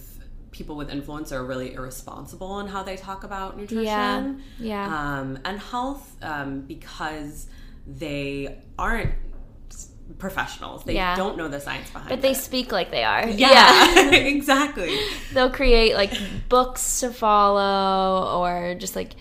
people 0.58 0.76
with 0.76 0.90
influence 0.90 1.32
are 1.32 1.46
really 1.46 1.74
irresponsible 1.76 2.60
in 2.60 2.68
how 2.68 2.82
they 2.82 2.98
talk 2.98 3.24
about 3.24 3.58
nutrition 3.58 3.86
yeah, 3.86 4.34
yeah. 4.60 5.20
Um, 5.20 5.40
and 5.46 5.60
health 5.60 6.16
um, 6.24 6.62
because 6.62 7.48
they 7.86 8.58
aren't 8.78 9.14
professionals. 10.18 10.84
They 10.84 10.96
yeah. 10.96 11.16
don't 11.16 11.38
know 11.38 11.48
the 11.48 11.60
science 11.60 11.90
behind 11.92 12.12
it. 12.12 12.16
But 12.16 12.22
they 12.22 12.32
it. 12.32 12.38
speak 12.38 12.72
like 12.72 12.90
they 12.92 13.04
are. 13.04 13.28
Yeah, 13.28 13.94
yeah. 13.94 14.12
exactly. 14.16 14.98
They'll 15.34 15.52
create 15.52 15.94
like 15.96 16.14
books 16.50 17.02
to 17.02 17.12
follow 17.12 18.42
or 18.42 18.76
just 18.76 18.96
like 18.96 19.14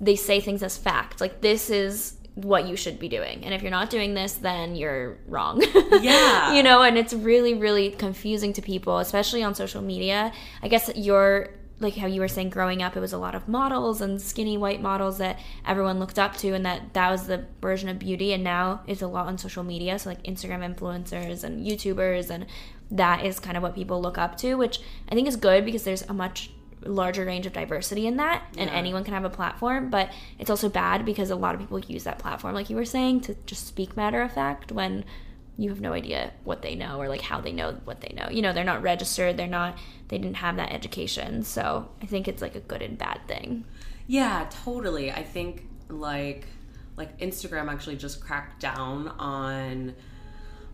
they 0.00 0.16
say 0.16 0.40
things 0.40 0.62
as 0.62 0.78
fact. 0.78 1.20
Like 1.20 1.42
this 1.42 1.68
is 1.68 2.16
what 2.44 2.66
you 2.66 2.76
should 2.76 2.98
be 2.98 3.08
doing. 3.08 3.44
And 3.44 3.54
if 3.54 3.62
you're 3.62 3.70
not 3.70 3.90
doing 3.90 4.14
this, 4.14 4.34
then 4.34 4.76
you're 4.76 5.18
wrong. 5.26 5.62
Yeah. 6.00 6.54
you 6.54 6.62
know, 6.62 6.82
and 6.82 6.96
it's 6.96 7.12
really, 7.12 7.54
really 7.54 7.90
confusing 7.90 8.52
to 8.54 8.62
people, 8.62 8.98
especially 8.98 9.42
on 9.42 9.54
social 9.54 9.82
media. 9.82 10.32
I 10.62 10.68
guess 10.68 10.90
you're 10.94 11.50
like 11.80 11.96
how 11.96 12.06
you 12.06 12.20
were 12.20 12.28
saying 12.28 12.50
growing 12.50 12.82
up 12.82 12.96
it 12.96 13.00
was 13.00 13.12
a 13.12 13.18
lot 13.18 13.34
of 13.34 13.48
models 13.48 14.00
and 14.00 14.20
skinny 14.20 14.56
white 14.56 14.80
models 14.80 15.18
that 15.18 15.38
everyone 15.66 15.98
looked 15.98 16.18
up 16.18 16.36
to 16.36 16.52
and 16.52 16.64
that 16.64 16.92
that 16.92 17.10
was 17.10 17.26
the 17.26 17.44
version 17.60 17.88
of 17.88 17.98
beauty 17.98 18.32
and 18.32 18.44
now 18.44 18.82
it's 18.86 19.02
a 19.02 19.06
lot 19.06 19.26
on 19.26 19.38
social 19.38 19.64
media 19.64 19.98
so 19.98 20.10
like 20.10 20.22
instagram 20.24 20.62
influencers 20.62 21.42
and 21.42 21.66
youtubers 21.66 22.28
and 22.30 22.46
that 22.90 23.24
is 23.24 23.40
kind 23.40 23.56
of 23.56 23.62
what 23.62 23.74
people 23.74 24.00
look 24.00 24.18
up 24.18 24.36
to 24.36 24.54
which 24.54 24.80
i 25.10 25.14
think 25.14 25.26
is 25.26 25.36
good 25.36 25.64
because 25.64 25.82
there's 25.82 26.02
a 26.02 26.12
much 26.12 26.50
larger 26.84 27.24
range 27.24 27.46
of 27.46 27.52
diversity 27.52 28.06
in 28.06 28.16
that 28.16 28.42
and 28.56 28.70
Yeah. 28.70 28.76
anyone 28.76 29.04
can 29.04 29.12
have 29.14 29.24
a 29.24 29.30
platform 29.30 29.90
but 29.90 30.10
it's 30.38 30.48
also 30.50 30.68
bad 30.68 31.04
because 31.04 31.30
a 31.30 31.36
lot 31.36 31.54
of 31.54 31.60
people 31.60 31.78
use 31.80 32.04
that 32.04 32.18
platform 32.18 32.54
like 32.54 32.70
you 32.70 32.76
were 32.76 32.84
saying 32.86 33.20
to 33.22 33.34
just 33.46 33.66
speak 33.66 33.96
matter 33.96 34.22
of 34.22 34.32
fact 34.32 34.72
when 34.72 35.04
you 35.58 35.68
have 35.68 35.80
no 35.80 35.92
idea 35.92 36.32
what 36.44 36.62
they 36.62 36.74
know 36.74 36.98
or 36.98 37.06
like 37.08 37.20
how 37.20 37.38
they 37.38 37.52
know 37.52 37.72
what 37.84 38.00
they 38.00 38.14
know 38.16 38.30
you 38.30 38.40
know 38.40 38.52
they're 38.54 38.64
not 38.64 38.80
registered 38.82 39.36
they're 39.36 39.46
not 39.46 39.76
they 40.08 40.16
didn't 40.16 40.36
have 40.36 40.56
that 40.56 40.72
education 40.72 41.42
so 41.42 41.86
i 42.02 42.06
think 42.06 42.26
it's 42.26 42.40
like 42.40 42.54
a 42.54 42.60
good 42.60 42.80
and 42.80 42.96
bad 42.96 43.20
thing 43.28 43.64
Yeah, 44.06 44.46
totally. 44.64 45.12
I 45.12 45.22
think 45.22 45.66
like 45.88 46.46
like 46.96 47.16
Instagram 47.20 47.70
actually 47.70 47.96
just 47.96 48.20
cracked 48.24 48.60
down 48.60 49.08
on 49.18 49.94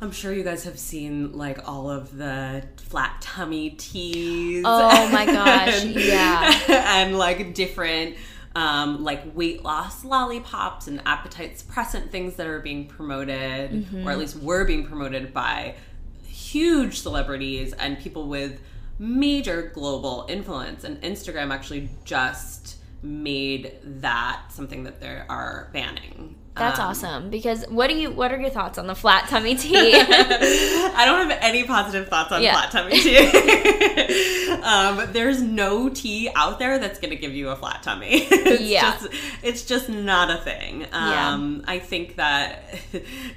I'm 0.07 0.13
sure 0.13 0.33
you 0.33 0.45
guys 0.45 0.63
have 0.63 0.79
seen 0.79 1.33
like 1.33 1.69
all 1.69 1.91
of 1.91 2.17
the 2.17 2.63
flat 2.77 3.21
tummy 3.21 3.71
teas. 3.71 4.63
Oh 4.65 5.09
my 5.11 5.27
gosh, 5.41 5.83
and, 5.83 5.97
yeah. 5.97 6.61
and 6.69 7.19
like 7.19 7.55
different 7.55 8.15
um, 8.55 9.03
like 9.03 9.35
weight 9.35 9.65
loss 9.65 10.05
lollipops 10.05 10.87
and 10.87 11.03
appetite 11.05 11.57
suppressant 11.57 12.11
things 12.11 12.37
that 12.37 12.47
are 12.47 12.61
being 12.61 12.87
promoted, 12.87 13.73
Mm-hmm. 13.73 14.07
or 14.07 14.13
at 14.13 14.19
least 14.19 14.37
were 14.37 14.65
being 14.65 14.87
promoted 14.87 15.35
by 15.35 15.75
huge 16.25 17.01
celebrities 17.01 17.73
and 17.73 17.99
people 17.99 18.29
with 18.29 18.61
major 19.01 19.73
global 19.75 20.25
influence. 20.29 20.85
And 20.85 21.03
Instagram 21.03 21.53
actually 21.53 21.91
just 22.05 22.77
made 23.03 23.73
that 23.83 24.43
something 24.51 24.85
that 24.85 25.01
they 25.01 25.21
are 25.29 25.69
banning. 25.73 26.37
That's 26.57 26.79
Um, 26.81 26.87
awesome 26.89 27.31
because 27.31 27.65
what 27.69 27.89
do 27.89 27.95
you 27.97 28.11
what 28.11 28.33
are 28.33 28.39
your 28.41 28.51
thoughts 28.51 28.79
on 28.79 28.87
the 28.87 28.95
flat 28.95 29.29
tummy 29.29 29.55
tea 29.55 29.93
I 29.95 31.03
don't 31.05 31.29
have 31.29 31.39
any 31.43 31.65
positive 31.65 32.09
thoughts 32.09 32.33
on 32.33 32.43
Yeah. 32.43 32.53
flat 32.53 32.71
tummy 32.71 32.99
tea. 32.99 34.53
um, 34.63 35.13
there's 35.13 35.43
no 35.43 35.89
tea 35.89 36.31
out 36.35 36.59
there 36.59 36.79
that's 36.79 36.99
going 36.99 37.11
to 37.11 37.17
give 37.17 37.33
you 37.35 37.51
a 37.51 37.57
flat 37.57 37.83
tummy. 37.83 38.09
it's 38.31 38.63
Yeah. 38.63 38.93
just, 38.99 39.09
it's 39.43 39.65
just 39.65 39.89
not 39.89 40.31
a 40.31 40.37
thing. 40.39 40.81
Yeah. 40.93 41.33
Um, 41.35 41.65
I 41.67 41.79
think 41.79 42.17
that 42.17 42.63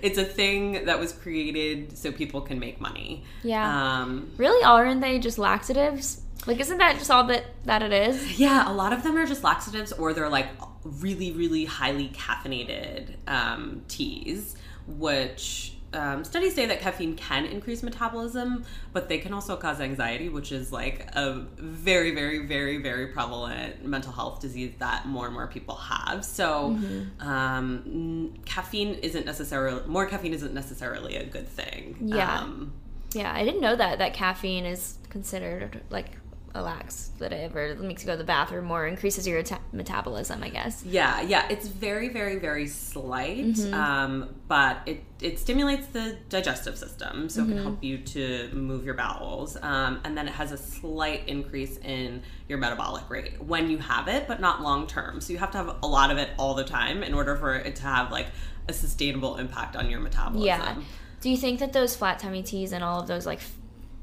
it's 0.02 0.18
a 0.18 0.26
thing 0.26 0.86
that 0.86 1.00
was 1.00 1.12
created 1.12 1.98
so 1.98 2.12
people 2.12 2.42
can 2.42 2.60
make 2.60 2.80
money. 2.80 3.24
Yeah. 3.44 4.02
Um, 4.02 4.32
really 4.38 4.64
aren't 4.64 5.02
they 5.02 5.20
just 5.20 5.38
laxatives 5.38 6.22
like 6.46 6.60
isn't 6.60 6.78
that 6.78 6.98
just 6.98 7.12
all 7.12 7.26
that 7.26 7.46
that 7.66 7.82
it 7.82 7.92
is 7.92 8.40
yeah, 8.40 8.70
a 8.70 8.74
lot 8.74 8.94
of 8.94 9.04
them 9.04 9.18
are 9.18 9.26
just 9.26 9.44
laxatives, 9.44 9.92
or 9.92 10.14
they're 10.14 10.30
like 10.30 10.48
really, 10.84 11.32
really 11.32 11.66
highly 11.66 12.10
caffeinated 12.10 13.16
um, 13.28 13.84
teas, 13.88 14.56
which 14.88 15.74
um, 15.94 16.24
studies 16.24 16.56
say 16.56 16.66
that 16.68 16.80
caffeine 16.80 17.16
can 17.16 17.46
increase 17.46 17.84
metabolism, 17.84 18.64
but 18.94 19.10
they 19.10 19.18
can 19.18 19.34
also 19.34 19.58
cause 19.58 19.82
anxiety, 19.82 20.30
which 20.30 20.52
is 20.52 20.72
like 20.72 21.10
a 21.16 21.46
very, 21.58 22.14
very, 22.14 22.46
very, 22.46 22.78
very 22.78 23.08
prevalent 23.08 23.84
mental 23.86 24.14
health 24.14 24.40
disease 24.40 24.74
that 24.80 25.06
more 25.06 25.26
and 25.26 25.34
more 25.34 25.48
people 25.48 25.76
have. 25.76 26.24
So, 26.24 26.78
um, 27.20 28.34
caffeine 28.46 28.96
isn't 28.96 29.26
necessarily 29.26 29.86
more 29.88 30.06
caffeine 30.06 30.34
isn't 30.34 30.54
necessarily 30.54 31.16
a 31.16 31.26
good 31.26 31.48
thing. 31.48 31.98
Yeah. 32.02 32.40
Um, 32.40 32.74
yeah 33.14 33.34
i 33.34 33.44
didn't 33.44 33.62
know 33.62 33.76
that 33.76 33.98
that 34.00 34.14
caffeine 34.14 34.66
is 34.66 34.98
considered 35.10 35.82
like 35.90 36.19
a 36.56 36.62
laxative 36.62 37.56
or 37.56 37.76
makes 37.76 38.02
you 38.02 38.08
go 38.08 38.14
to 38.14 38.18
the 38.18 38.24
bathroom 38.24 38.66
more 38.66 38.88
increases 38.88 39.28
your 39.28 39.44
ta- 39.44 39.60
metabolism 39.72 40.42
i 40.44 40.50
guess 40.50 40.84
Yeah, 40.86 41.22
yeah, 41.22 41.48
it's 41.50 41.68
very, 41.68 42.10
very, 42.10 42.38
very 42.40 42.68
slight, 42.68 43.46
Mm-hmm. 43.46 43.74
um, 43.74 44.30
but 44.48 44.78
it 44.86 45.04
it 45.22 45.38
stimulates 45.38 45.88
the 45.88 46.18
digestive 46.30 46.78
system, 46.78 47.30
so 47.30 47.42
Mm-hmm. 47.42 47.52
it 47.52 47.56
can 47.56 47.64
help 47.64 47.84
you 47.84 47.98
to 48.00 48.50
move 48.54 48.86
your 48.86 48.94
bowels, 48.96 49.58
um, 49.62 50.00
and 50.04 50.18
then 50.18 50.28
it 50.28 50.34
has 50.34 50.52
a 50.52 50.58
slight 50.58 51.28
increase 51.28 51.78
in 51.78 52.22
your 52.48 52.58
metabolic 52.58 53.08
rate 53.10 53.42
when 53.42 53.70
you 53.70 53.78
have 53.78 54.08
it, 54.08 54.28
but 54.28 54.40
not 54.40 54.62
long 54.62 54.88
term. 54.88 55.22
So 55.22 55.34
you 55.34 55.40
have 55.40 55.52
to 55.52 55.58
have 55.58 55.76
a 55.84 55.88
lot 55.88 56.10
of 56.10 56.18
it 56.18 56.30
all 56.40 56.54
the 56.56 56.64
time 56.64 57.04
in 57.04 57.14
order 57.14 57.36
for 57.36 57.54
it 57.56 57.76
to 57.78 57.84
have 57.84 58.12
like 58.12 58.28
a 58.68 58.74
sustainable 58.74 59.36
impact 59.38 59.76
on 59.76 59.90
your 59.90 60.00
metabolism. 60.00 60.46
Yeah. 60.46 60.76
Do 61.22 61.30
you 61.30 61.38
think 61.38 61.60
that 61.60 61.74
those 61.74 61.96
flat 61.98 62.18
tummy 62.20 62.42
teas 62.44 62.72
and 62.72 62.82
all 62.84 63.02
of 63.02 63.08
those 63.08 63.26
like 63.26 63.42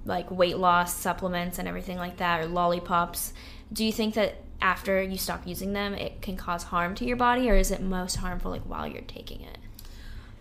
like 0.06 0.30
weight 0.30 0.56
loss 0.58 0.94
supplements 0.94 1.58
and 1.58 1.68
everything 1.68 1.98
like 1.98 2.16
that 2.18 2.40
or 2.40 2.46
lollipops, 2.46 3.32
do 3.72 3.84
you 3.84 3.92
think 3.92 4.14
that 4.14 4.42
after 4.62 5.02
you 5.02 5.18
stop 5.18 5.46
using 5.46 5.74
them 5.74 5.92
it 5.94 6.22
can 6.22 6.34
cause 6.36 6.62
harm 6.62 6.94
to 6.94 7.04
your 7.04 7.16
body 7.16 7.50
or 7.50 7.54
is 7.56 7.70
it 7.70 7.80
most 7.82 8.16
harmful 8.16 8.50
like 8.50 8.62
while 8.62 8.86
you're 8.86 9.02
taking 9.02 9.42
it? 9.42 9.58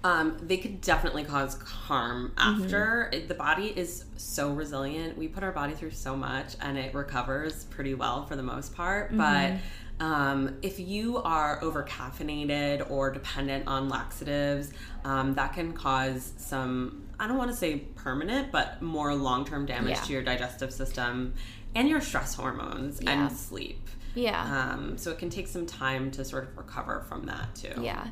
Um, 0.03 0.37
they 0.39 0.57
could 0.57 0.81
definitely 0.81 1.23
cause 1.23 1.59
harm 1.63 2.31
after. 2.37 3.09
It- 3.11 3.27
The 3.27 3.33
body 3.33 3.73
is 3.75 4.05
so 4.17 4.51
resilient. 4.53 5.17
We 5.17 5.27
put 5.27 5.43
our 5.43 5.51
body 5.51 5.73
through 5.73 5.91
so 5.91 6.15
much 6.15 6.55
and 6.61 6.77
it 6.77 6.93
recovers 6.93 7.63
pretty 7.65 7.95
well 7.95 8.23
for 8.27 8.35
the 8.35 8.43
most 8.43 8.75
part. 8.75 9.17
But 9.17 9.53
um, 9.99 10.57
if 10.61 10.79
you 10.79 11.17
are 11.17 11.63
over 11.63 11.83
caffeinated 11.83 12.89
or 12.89 13.11
dependent 13.11 13.67
on 13.67 13.87
laxatives, 13.89 14.71
um, 15.03 15.33
that 15.35 15.53
can 15.53 15.73
cause 15.73 16.33
some, 16.37 17.03
I 17.19 17.27
don't 17.27 17.37
want 17.37 17.51
to 17.51 17.55
say 17.57 17.77
permanent, 17.95 18.51
but 18.51 18.81
more 18.81 19.15
long 19.15 19.45
term 19.45 19.65
damage 19.65 19.91
Yeah. 19.97 20.01
to 20.01 20.13
your 20.13 20.23
digestive 20.23 20.73
system 20.73 21.33
and 21.73 21.87
your 21.87 22.01
stress 22.01 22.33
hormones 22.35 22.99
Yeah. 23.01 23.11
and 23.11 23.31
sleep. 23.31 23.87
Yeah. 24.15 24.69
Um, 24.73 24.97
so 24.97 25.11
it 25.11 25.17
can 25.17 25.29
take 25.29 25.47
some 25.47 25.65
time 25.65 26.11
to 26.11 26.25
sort 26.25 26.43
of 26.45 26.57
recover 26.57 27.05
from 27.07 27.25
that 27.25 27.53
too. 27.55 27.81
Yeah. 27.81 28.07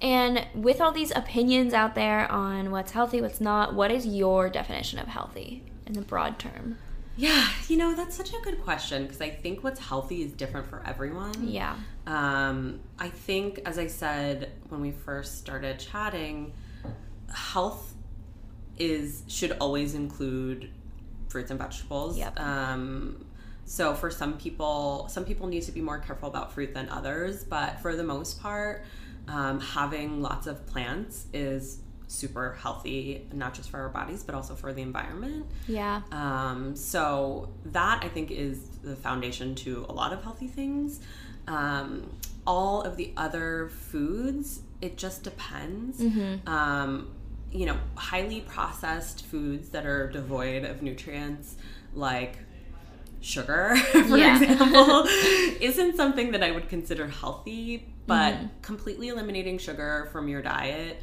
And 0.00 0.46
with 0.54 0.80
all 0.80 0.90
these 0.92 1.12
opinions 1.14 1.72
out 1.74 1.94
there 1.94 2.30
on 2.30 2.70
what's 2.72 2.92
healthy, 2.92 3.20
what's 3.20 3.40
not, 3.40 3.74
what 3.74 3.90
is 3.92 4.04
your 4.06 4.48
definition 4.50 4.98
of 4.98 5.06
healthy 5.06 5.62
in 5.86 5.92
the 5.92 6.00
broad 6.02 6.38
term? 6.38 6.78
Yeah, 7.16 7.46
you 7.68 7.76
know, 7.76 7.94
that's 7.94 8.16
such 8.16 8.32
a 8.32 8.40
good 8.42 8.62
question 8.62 9.02
because 9.02 9.20
I 9.20 9.30
think 9.30 9.62
what's 9.62 9.80
healthy 9.80 10.22
is 10.22 10.32
different 10.32 10.66
for 10.66 10.82
everyone. 10.86 11.48
Yeah. 11.48 11.76
Um, 12.06 12.80
I 12.98 13.08
think, 13.08 13.60
as 13.66 13.78
I 13.78 13.86
said 13.86 14.50
when 14.68 14.80
we 14.80 14.92
first 14.92 15.38
started 15.38 15.78
chatting, 15.78 16.54
health 17.32 17.94
is 18.78 19.22
should 19.28 19.52
always 19.60 19.94
include 19.94 20.70
fruits 21.28 21.50
and 21.50 21.60
vegetables. 21.60 22.18
Yep. 22.18 22.40
Um, 22.40 23.26
so 23.64 23.94
for 23.94 24.10
some 24.10 24.38
people, 24.38 25.06
some 25.08 25.24
people 25.24 25.46
need 25.46 25.62
to 25.62 25.72
be 25.72 25.80
more 25.80 25.98
careful 25.98 26.28
about 26.28 26.52
fruit 26.52 26.74
than 26.74 26.88
others, 26.88 27.44
but 27.44 27.80
for 27.80 27.94
the 27.94 28.04
most 28.04 28.40
part, 28.40 28.84
um, 29.28 29.60
having 29.60 30.20
lots 30.20 30.46
of 30.46 30.66
plants 30.66 31.26
is 31.32 31.78
super 32.12 32.56
healthy, 32.60 33.26
not 33.32 33.54
just 33.54 33.70
for 33.70 33.80
our 33.80 33.88
bodies, 33.88 34.22
but 34.22 34.34
also 34.34 34.54
for 34.54 34.72
the 34.72 34.82
environment. 34.82 35.46
Yeah. 35.66 36.02
Um, 36.12 36.76
so 36.76 37.48
that 37.66 38.04
I 38.04 38.08
think 38.08 38.30
is 38.30 38.58
the 38.82 38.96
foundation 38.96 39.54
to 39.56 39.86
a 39.88 39.92
lot 39.92 40.12
of 40.12 40.22
healthy 40.22 40.46
things. 40.48 41.00
Um, 41.48 42.10
all 42.46 42.82
of 42.82 42.96
the 42.96 43.12
other 43.16 43.70
foods, 43.72 44.60
it 44.80 44.96
just 44.98 45.22
depends. 45.24 46.00
Mm-hmm. 46.00 46.48
Um, 46.48 47.08
you 47.50 47.66
know, 47.66 47.78
highly 47.94 48.40
processed 48.42 49.24
foods 49.26 49.70
that 49.70 49.86
are 49.86 50.10
devoid 50.10 50.64
of 50.64 50.82
nutrients, 50.82 51.56
like 51.94 52.36
sugar, 53.20 53.76
for 53.92 54.16
Yeah. 54.16 54.36
example, 54.40 55.04
isn't 55.60 55.96
something 55.96 56.32
that 56.32 56.42
I 56.42 56.50
would 56.50 56.68
consider 56.68 57.06
healthy. 57.06 57.88
But 58.04 58.34
Mm-hmm. 58.34 58.46
completely 58.62 59.08
eliminating 59.08 59.58
sugar 59.58 60.08
from 60.10 60.26
your 60.26 60.42
diet 60.42 61.00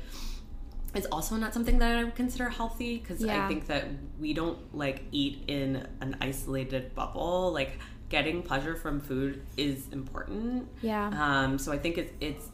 is 0.96 1.06
also 1.12 1.36
not 1.36 1.54
something 1.54 1.78
that 1.80 1.98
I 1.98 2.04
would 2.04 2.16
consider 2.16 2.50
healthy 2.50 2.98
because 2.98 3.22
Yeah. 3.24 3.46
I 3.46 3.48
think 3.48 3.68
that 3.68 3.86
we 4.20 4.34
don't 4.34 4.76
like 4.76 5.04
eat 5.12 5.44
in 5.48 5.88
an 6.02 6.18
isolated 6.22 6.96
bubble. 6.96 7.52
Like 7.54 7.80
getting 8.10 8.42
pleasure 8.42 8.76
from 8.76 9.00
food 9.00 9.42
is 9.56 9.88
important. 9.92 10.68
Yeah. 10.82 11.10
Um, 11.14 11.60
so 11.60 11.72
I 11.72 11.78
think 11.78 11.98
it's 12.00 12.12
it's 12.20 12.46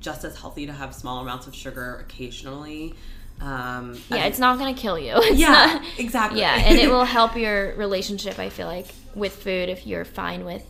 just 0.00 0.24
as 0.24 0.36
healthy 0.38 0.66
to 0.66 0.72
have 0.72 0.94
small 0.94 1.20
amounts 1.20 1.46
of 1.46 1.54
sugar 1.54 1.96
occasionally. 2.04 2.94
Um, 3.40 4.00
Yeah, 4.10 4.24
it's 4.26 4.38
not 4.38 4.58
going 4.58 4.74
to 4.74 4.80
kill 4.80 4.98
you. 4.98 5.12
It's 5.16 5.38
yeah, 5.38 5.48
not- 5.80 5.82
exactly. 5.98 6.40
Yeah, 6.40 6.54
and 6.56 6.78
it 6.78 6.88
will 6.94 7.04
help 7.04 7.36
your 7.36 7.74
relationship, 7.76 8.38
I 8.38 8.48
feel 8.48 8.66
like, 8.66 8.86
with 9.14 9.34
food 9.34 9.68
if 9.68 9.86
you're 9.86 10.04
fine 10.04 10.44
with 10.44 10.64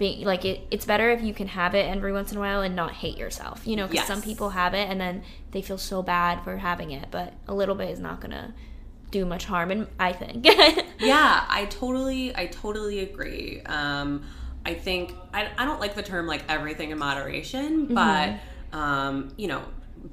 being 0.00 0.24
like 0.24 0.44
it 0.44 0.66
it's 0.70 0.84
better 0.86 1.10
if 1.10 1.22
you 1.22 1.32
can 1.34 1.46
have 1.46 1.74
it 1.74 1.84
every 1.94 2.12
once 2.12 2.32
in 2.32 2.38
a 2.38 2.40
while 2.40 2.62
and 2.62 2.74
not 2.74 2.90
hate 3.02 3.16
yourself. 3.18 3.64
You 3.66 3.76
know, 3.76 3.86
cuz 3.86 3.96
Yes. 3.96 4.06
some 4.08 4.22
people 4.22 4.50
have 4.50 4.74
it 4.74 4.88
and 4.90 5.00
then 5.00 5.22
they 5.52 5.62
feel 5.62 5.78
so 5.78 6.02
bad 6.02 6.42
for 6.42 6.56
having 6.56 6.90
it, 6.90 7.06
but 7.10 7.34
a 7.46 7.54
little 7.54 7.74
bit 7.76 7.90
is 7.90 8.00
not 8.00 8.20
going 8.20 8.30
to 8.32 8.52
do 9.10 9.24
much 9.26 9.44
harm 9.44 9.70
and 9.70 9.86
I 9.98 10.12
think. 10.12 10.46
yeah 11.00 11.44
i 11.48 11.64
totally 11.66 12.36
i 12.36 12.46
totally 12.46 12.98
agree 13.00 13.60
um 13.66 14.22
i 14.66 14.72
think 14.74 15.12
i, 15.34 15.48
I 15.58 15.64
don't 15.64 15.80
like 15.80 15.94
the 15.94 16.02
term 16.02 16.26
like 16.26 16.42
everything 16.48 16.90
in 16.92 16.98
moderation 16.98 17.86
but 17.94 18.34
um 18.72 19.32
you 19.36 19.48
know 19.48 19.62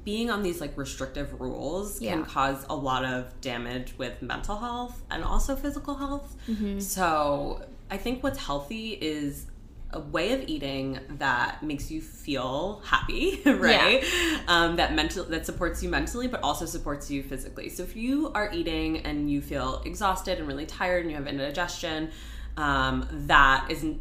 being 0.04 0.30
on 0.30 0.42
these 0.42 0.60
like 0.60 0.76
restrictive 0.76 1.40
rules 1.40 2.00
Yeah. 2.00 2.12
can 2.14 2.24
cause 2.24 2.64
a 2.68 2.74
lot 2.74 3.04
of 3.04 3.38
damage 3.40 3.94
with 3.98 4.20
mental 4.20 4.56
health 4.58 5.00
and 5.10 5.22
also 5.24 5.56
physical 5.56 5.94
health. 5.94 6.36
Mm-hmm. 6.48 6.80
So 6.80 7.62
I 7.90 7.96
think 7.96 8.22
what's 8.22 8.38
healthy 8.38 8.86
is 9.00 9.46
a 9.90 10.00
way 10.00 10.32
of 10.32 10.42
eating 10.46 10.98
that 11.18 11.62
makes 11.62 11.90
you 11.90 12.00
feel 12.00 12.82
happy, 12.84 13.40
right? 13.46 14.04
Um, 14.46 14.76
that 14.76 14.94
mental 14.94 15.24
that 15.24 15.46
supports 15.46 15.82
you 15.82 15.88
mentally, 15.88 16.28
but 16.28 16.42
also 16.42 16.66
supports 16.66 17.10
you 17.10 17.22
physically. 17.22 17.68
So 17.70 17.84
if 17.84 17.96
you 17.96 18.30
are 18.34 18.50
eating 18.52 18.98
and 18.98 19.30
you 19.30 19.40
feel 19.40 19.82
exhausted 19.86 20.38
and 20.38 20.46
really 20.46 20.66
tired 20.66 21.02
and 21.02 21.10
you 21.10 21.16
have 21.16 21.26
indigestion, 21.26 22.10
um, 22.56 23.08
that 23.26 23.66
isn't 23.70 24.00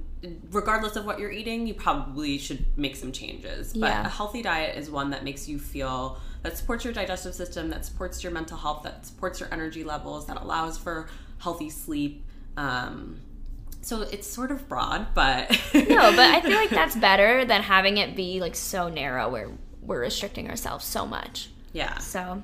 regardless 0.51 0.95
of 0.95 1.05
what 1.05 1.19
you're 1.19 1.31
eating, 1.31 1.67
you 1.67 1.73
probably 1.73 2.37
should 2.37 2.65
make 2.75 2.95
some 2.95 3.11
changes. 3.11 3.71
But 3.73 3.87
Yeah. 3.89 4.05
a 4.07 4.09
healthy 4.09 4.41
diet 4.41 4.75
is 4.75 4.89
one 4.89 5.11
that 5.11 5.23
makes 5.23 5.47
you 5.47 5.59
feel 5.59 6.19
that 6.43 6.57
supports 6.57 6.83
your 6.83 6.93
digestive 6.93 7.33
system, 7.33 7.69
that 7.69 7.85
supports 7.85 8.23
your 8.23 8.31
mental 8.31 8.57
health, 8.57 8.83
that 8.83 9.05
supports 9.05 9.39
your 9.39 9.49
energy 9.53 9.83
levels, 9.83 10.25
that 10.25 10.41
allows 10.41 10.77
for 10.77 11.07
healthy 11.37 11.69
sleep. 11.69 12.25
Um, 12.57 13.19
so 13.81 14.01
it's 14.01 14.27
sort 14.27 14.51
of 14.51 14.67
broad, 14.67 15.07
but 15.13 15.49
No, 15.73 16.11
but 16.11 16.19
I 16.19 16.41
feel 16.41 16.57
like 16.57 16.69
that's 16.81 16.95
better 16.95 17.45
than 17.45 17.61
having 17.63 17.97
it 17.97 18.15
be 18.15 18.39
like 18.41 18.55
so 18.55 18.89
narrow 18.89 19.29
where 19.29 19.49
we're 19.81 20.01
restricting 20.01 20.49
ourselves 20.49 20.83
so 20.85 21.05
much. 21.05 21.49
yeah, 21.71 21.97
So, 21.99 22.43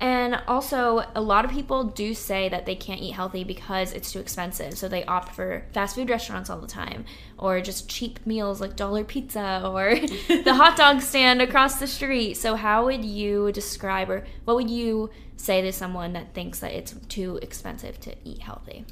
and 0.00 0.40
also 0.46 1.04
a 1.14 1.20
lot 1.20 1.44
of 1.44 1.50
people 1.50 1.82
do 1.84 2.14
say 2.14 2.48
that 2.48 2.64
they 2.66 2.76
can't 2.76 3.00
eat 3.00 3.10
healthy 3.10 3.42
because 3.44 3.92
it's 3.92 4.12
too 4.12 4.20
expensive. 4.20 4.78
So 4.78 4.88
they 4.88 5.04
opt 5.04 5.34
for 5.34 5.64
fast 5.74 5.96
food 5.96 6.08
restaurants 6.08 6.48
all 6.48 6.60
the 6.60 6.68
time 6.68 7.04
or 7.36 7.60
just 7.60 7.88
cheap 7.90 8.24
meals 8.24 8.60
like 8.60 8.76
dollar 8.76 9.02
pizza 9.04 9.60
or 9.64 9.96
the 10.28 10.54
hot 10.54 10.76
dog 10.76 11.02
stand 11.02 11.42
across 11.42 11.80
the 11.80 11.88
street. 11.88 12.34
So 12.36 12.54
how 12.54 12.84
would 12.86 13.04
you 13.04 13.50
describe 13.52 14.08
or 14.08 14.24
what 14.44 14.54
would 14.56 14.70
you 14.70 15.10
say 15.36 15.60
to 15.62 15.72
someone 15.72 16.12
that 16.12 16.32
thinks 16.32 16.60
that 16.60 16.72
it's 16.72 16.94
too 17.08 17.38
expensive 17.42 17.98
to 18.00 18.14
eat 18.24 18.38
healthy? 18.38 18.84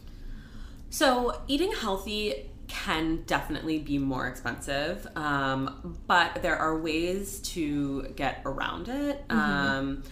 So, 0.90 1.40
eating 1.48 1.72
healthy 1.72 2.50
can 2.68 3.22
definitely 3.26 3.78
be 3.78 3.98
more 3.98 4.26
expensive, 4.26 5.06
um, 5.16 5.98
but 6.06 6.42
there 6.42 6.56
are 6.56 6.78
ways 6.78 7.40
to 7.40 8.02
get 8.16 8.42
around 8.44 8.88
it. 8.88 9.24
Um, 9.30 10.02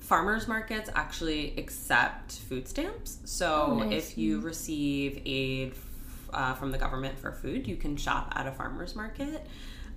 farmers 0.00 0.46
markets 0.46 0.90
actually 0.94 1.54
accept 1.56 2.32
food 2.32 2.68
stamps. 2.68 3.18
So, 3.24 3.76
nice. 3.76 4.10
if 4.10 4.18
you 4.18 4.40
receive 4.40 5.22
aid 5.24 5.72
f- 5.72 6.28
uh, 6.32 6.54
from 6.54 6.70
the 6.72 6.78
government 6.78 7.18
for 7.18 7.32
food, 7.32 7.66
you 7.66 7.76
can 7.76 7.96
shop 7.96 8.32
at 8.36 8.46
a 8.46 8.52
farmer's 8.52 8.94
market. 8.94 9.46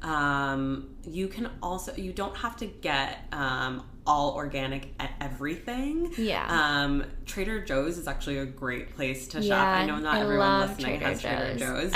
Um, 0.01 0.95
you 1.07 1.27
can 1.27 1.49
also, 1.61 1.95
you 1.95 2.13
don't 2.13 2.35
have 2.37 2.55
to 2.57 2.67
get 2.67 3.25
um, 3.31 3.83
all 4.07 4.33
organic 4.33 4.93
at 4.99 5.11
everything. 5.21 6.11
Yeah. 6.17 6.47
Um, 6.49 7.03
Trader 7.25 7.63
Joe's 7.63 7.97
is 7.97 8.07
actually 8.07 8.37
a 8.37 8.45
great 8.45 8.95
place 8.95 9.27
to 9.29 9.41
shop. 9.41 9.49
Yeah, 9.49 9.63
I 9.63 9.85
know 9.85 9.97
not 9.99 10.15
I 10.15 10.21
everyone 10.21 10.61
listening 10.61 10.99
Trader 10.99 11.05
has 11.05 11.21
Trader 11.21 11.55
Joe's. 11.57 11.91
Joe's, 11.91 11.93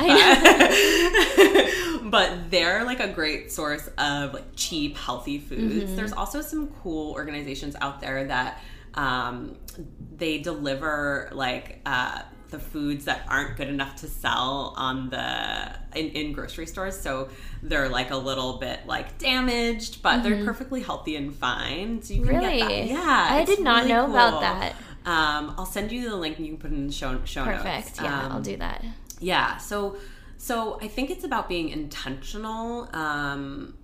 but, 2.01 2.03
but 2.11 2.51
they're 2.51 2.83
like 2.83 2.99
a 2.99 3.07
great 3.07 3.51
source 3.51 3.89
of 3.97 4.33
like 4.33 4.55
cheap, 4.55 4.97
healthy 4.97 5.39
foods. 5.39 5.85
Mm-hmm. 5.85 5.95
There's 5.95 6.13
also 6.13 6.41
some 6.41 6.67
cool 6.83 7.13
organizations 7.13 7.75
out 7.81 8.01
there 8.01 8.25
that 8.25 8.61
um, 8.93 9.55
they 10.17 10.39
deliver 10.39 11.29
like 11.31 11.79
uh, 11.85 12.23
the 12.51 12.59
foods 12.59 13.05
that 13.05 13.25
aren't 13.27 13.57
good 13.57 13.69
enough 13.69 13.95
to 13.97 14.07
sell 14.07 14.73
on 14.77 15.09
the 15.09 15.75
in, 15.97 16.09
in 16.09 16.33
grocery 16.33 16.67
stores. 16.67 16.99
So 16.99 17.29
they're 17.63 17.89
like 17.89 18.11
a 18.11 18.17
little 18.17 18.57
bit 18.59 18.85
like 18.85 19.17
damaged, 19.17 20.03
but 20.03 20.21
they're 20.21 20.43
perfectly 20.45 20.81
healthy 20.81 21.15
and 21.15 21.33
fine. 21.35 22.01
So 22.01 22.13
you 22.13 22.21
can 22.23 22.35
Mm-hmm. 22.35 22.45
Really? 22.45 22.57
get 22.59 22.67
that. 22.67 22.87
Yeah, 22.87 23.27
I 23.31 23.45
did 23.45 23.59
not 23.61 23.83
really 23.83 23.93
know 23.93 24.09
about 24.09 24.41
that. 24.41 24.75
Um, 25.05 25.55
I'll 25.57 25.65
send 25.65 25.91
you 25.91 26.09
the 26.09 26.15
link 26.15 26.37
and 26.37 26.45
you 26.45 26.53
can 26.53 26.61
put 26.61 26.71
it 26.71 26.75
in 26.75 26.87
the 26.87 26.93
show, 26.93 27.19
show 27.25 27.45
notes. 27.45 27.63
Perfect. 27.63 28.01
Yeah, 28.01 28.25
Um, 28.25 28.31
I'll 28.33 28.41
do 28.41 28.57
that. 28.57 28.85
yeah. 29.19 29.57
So, 29.57 29.97
so 30.37 30.77
I 30.81 30.87
think 30.87 31.09
it's 31.09 31.23
about 31.23 31.49
being 31.49 31.69
intentional. 31.69 32.87
Um, 32.93 33.75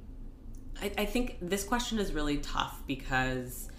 I, 0.82 0.92
I 1.00 1.06
think 1.06 1.38
this 1.42 1.64
question 1.64 1.98
is 1.98 2.14
really 2.14 2.38
tough 2.38 2.82
because 2.86 3.70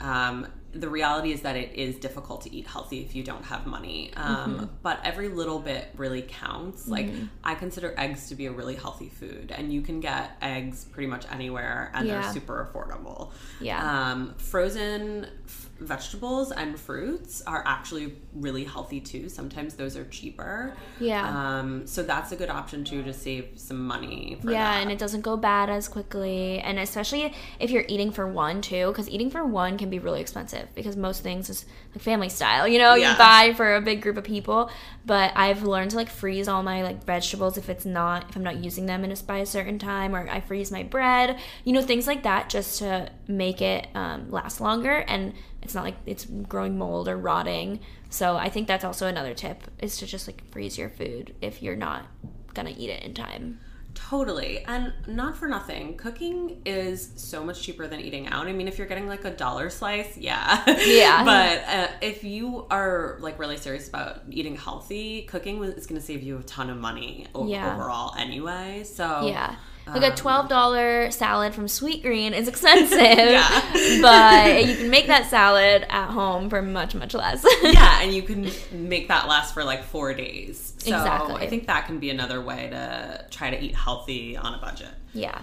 um, 0.00 0.46
the 0.72 0.88
reality 0.88 1.32
is 1.32 1.40
that 1.42 1.56
it 1.56 1.72
is 1.74 1.96
difficult 1.96 2.42
to 2.42 2.54
eat 2.54 2.66
healthy 2.66 3.00
if 3.00 3.14
you 3.14 3.22
don't 3.22 3.44
have 3.44 3.66
money. 3.66 4.12
Um, 4.16 4.36
Mm-hmm. 4.56 4.64
But 4.82 5.00
every 5.04 5.28
little 5.28 5.58
bit 5.58 5.88
really 5.96 6.22
counts. 6.22 6.86
Like 6.86 7.10
I 7.42 7.54
consider 7.54 7.94
eggs 7.96 8.28
to 8.28 8.34
be 8.34 8.46
a 8.46 8.52
really 8.52 8.74
healthy 8.76 9.08
food, 9.08 9.52
and 9.56 9.72
you 9.72 9.80
can 9.82 10.00
get 10.00 10.36
eggs 10.42 10.84
pretty 10.84 11.06
much 11.08 11.24
anywhere, 11.32 11.90
and 11.94 12.06
Yeah. 12.06 12.20
they're 12.20 12.32
super 12.32 12.68
affordable. 12.72 13.30
Yeah. 13.60 13.80
Um, 14.12 14.34
frozen 14.38 15.26
f- 15.46 15.70
vegetables 15.78 16.52
and 16.52 16.78
fruits 16.80 17.42
are 17.46 17.62
actually 17.66 18.14
really 18.34 18.64
healthy 18.64 18.98
too. 19.00 19.28
Sometimes 19.28 19.74
those 19.74 19.94
are 19.96 20.04
cheaper. 20.06 20.74
Yeah. 21.00 21.26
Um, 21.58 21.86
so 21.86 22.02
that's 22.02 22.32
a 22.32 22.36
good 22.36 22.48
option 22.48 22.82
too 22.84 23.02
to 23.02 23.12
save 23.12 23.50
some 23.56 23.84
money. 23.86 24.38
For 24.40 24.50
yeah, 24.52 24.72
that. 24.74 24.82
and 24.82 24.90
it 24.90 24.98
doesn't 24.98 25.20
go 25.20 25.36
bad 25.36 25.68
as 25.68 25.86
quickly. 25.88 26.60
And 26.60 26.78
especially 26.78 27.34
if 27.60 27.70
you're 27.70 27.84
eating 27.88 28.10
for 28.10 28.26
one 28.26 28.62
too, 28.62 28.86
because 28.88 29.08
eating 29.10 29.30
for 29.30 29.44
one 29.44 29.76
can 29.76 29.90
be 29.90 29.98
really 29.98 30.20
expensive 30.22 30.55
because 30.74 30.96
most 30.96 31.22
things 31.22 31.48
is 31.50 31.64
like 31.94 32.02
family 32.02 32.28
style. 32.28 32.66
You 32.66 32.78
know, 32.78 32.94
Yeah. 32.94 33.12
you 33.12 33.18
buy 33.18 33.54
for 33.56 33.74
a 33.76 33.80
big 33.80 34.02
group 34.02 34.16
of 34.16 34.24
people. 34.24 34.70
But 35.04 35.32
I've 35.36 35.62
learned 35.62 35.90
to 35.92 35.96
like 35.96 36.08
freeze 36.08 36.48
all 36.48 36.62
my 36.62 36.82
like 36.82 37.04
vegetables 37.04 37.56
if 37.58 37.68
it's 37.68 37.84
not 37.84 38.30
if 38.30 38.36
I'm 38.36 38.42
not 38.42 38.56
using 38.56 38.86
them 38.86 39.04
in 39.04 39.12
a 39.12 39.16
by 39.26 39.38
a 39.38 39.46
certain 39.46 39.78
time, 39.78 40.14
or 40.14 40.28
I 40.28 40.40
freeze 40.40 40.70
my 40.72 40.82
bread. 40.82 41.38
You 41.64 41.72
know, 41.72 41.82
things 41.82 42.06
like 42.06 42.22
that 42.24 42.48
just 42.48 42.78
to 42.80 43.10
make 43.28 43.60
it 43.62 43.88
um, 43.94 44.30
last 44.30 44.60
longer 44.60 45.04
and 45.08 45.32
it's 45.62 45.74
not 45.74 45.84
like 45.84 45.96
it's 46.06 46.24
growing 46.24 46.78
mold 46.78 47.08
or 47.08 47.16
rotting. 47.16 47.80
So 48.08 48.36
I 48.36 48.48
think 48.48 48.68
that's 48.68 48.84
also 48.84 49.06
another 49.08 49.34
tip 49.34 49.64
is 49.80 49.96
to 49.98 50.06
just 50.06 50.26
like 50.28 50.42
freeze 50.52 50.78
your 50.78 50.90
food 50.90 51.34
if 51.40 51.62
you're 51.62 51.76
not 51.76 52.06
gonna 52.54 52.74
eat 52.76 52.88
it 52.90 53.02
in 53.02 53.14
time. 53.14 53.60
Totally. 54.08 54.60
And 54.66 54.92
not 55.08 55.36
for 55.36 55.48
nothing, 55.48 55.96
cooking 55.96 56.60
is 56.64 57.10
so 57.16 57.42
much 57.44 57.60
cheaper 57.62 57.88
than 57.88 58.00
eating 58.00 58.28
out. 58.28 58.46
I 58.46 58.52
mean, 58.52 58.68
if 58.68 58.78
you're 58.78 58.86
getting 58.86 59.08
like 59.08 59.24
a 59.24 59.30
dollar 59.32 59.68
slice, 59.68 60.16
yeah. 60.16 60.62
Yeah. 60.86 61.24
but 61.24 61.64
uh, 61.68 61.88
if 62.00 62.22
you 62.22 62.66
are 62.70 63.16
like 63.20 63.38
really 63.38 63.56
serious 63.56 63.88
about 63.88 64.20
eating 64.30 64.56
healthy, 64.56 65.22
cooking 65.22 65.62
is 65.64 65.86
going 65.86 66.00
to 66.00 66.06
save 66.06 66.22
you 66.22 66.38
a 66.38 66.42
ton 66.44 66.70
of 66.70 66.76
money 66.76 67.26
o- 67.34 67.48
Yeah. 67.48 67.74
overall 67.74 68.14
anyway. 68.16 68.84
So, 68.84 69.26
Yeah. 69.26 69.56
Like 69.88 70.02
Um, 70.04 70.12
a 70.12 70.16
twelve 70.16 70.48
dollar 70.48 71.12
salad 71.12 71.54
from 71.54 71.66
sweetgreen 71.66 72.32
is 72.32 72.48
expensive, 72.54 72.98
Yeah. 72.98 73.62
but 74.02 74.66
you 74.66 74.76
can 74.76 74.90
make 74.90 75.06
that 75.06 75.26
salad 75.30 75.86
at 75.88 76.10
home 76.10 76.50
for 76.50 76.60
much 76.60 76.94
much 76.96 77.14
less. 77.14 77.44
yeah, 77.62 78.02
and 78.02 78.12
you 78.12 78.22
can 78.22 78.50
make 78.72 79.06
that 79.08 79.28
last 79.28 79.54
for 79.54 79.62
like 79.62 79.84
four 79.84 80.12
days. 80.12 80.65
So 80.86 80.96
Exactly. 80.96 81.34
I 81.34 81.48
think 81.48 81.66
that 81.66 81.86
can 81.86 81.98
be 81.98 82.10
another 82.10 82.40
way 82.40 82.68
to 82.70 83.26
try 83.30 83.50
to 83.50 83.60
eat 83.62 83.74
healthy 83.74 84.36
on 84.36 84.54
a 84.54 84.58
budget. 84.58 84.94
Yeah. 85.12 85.40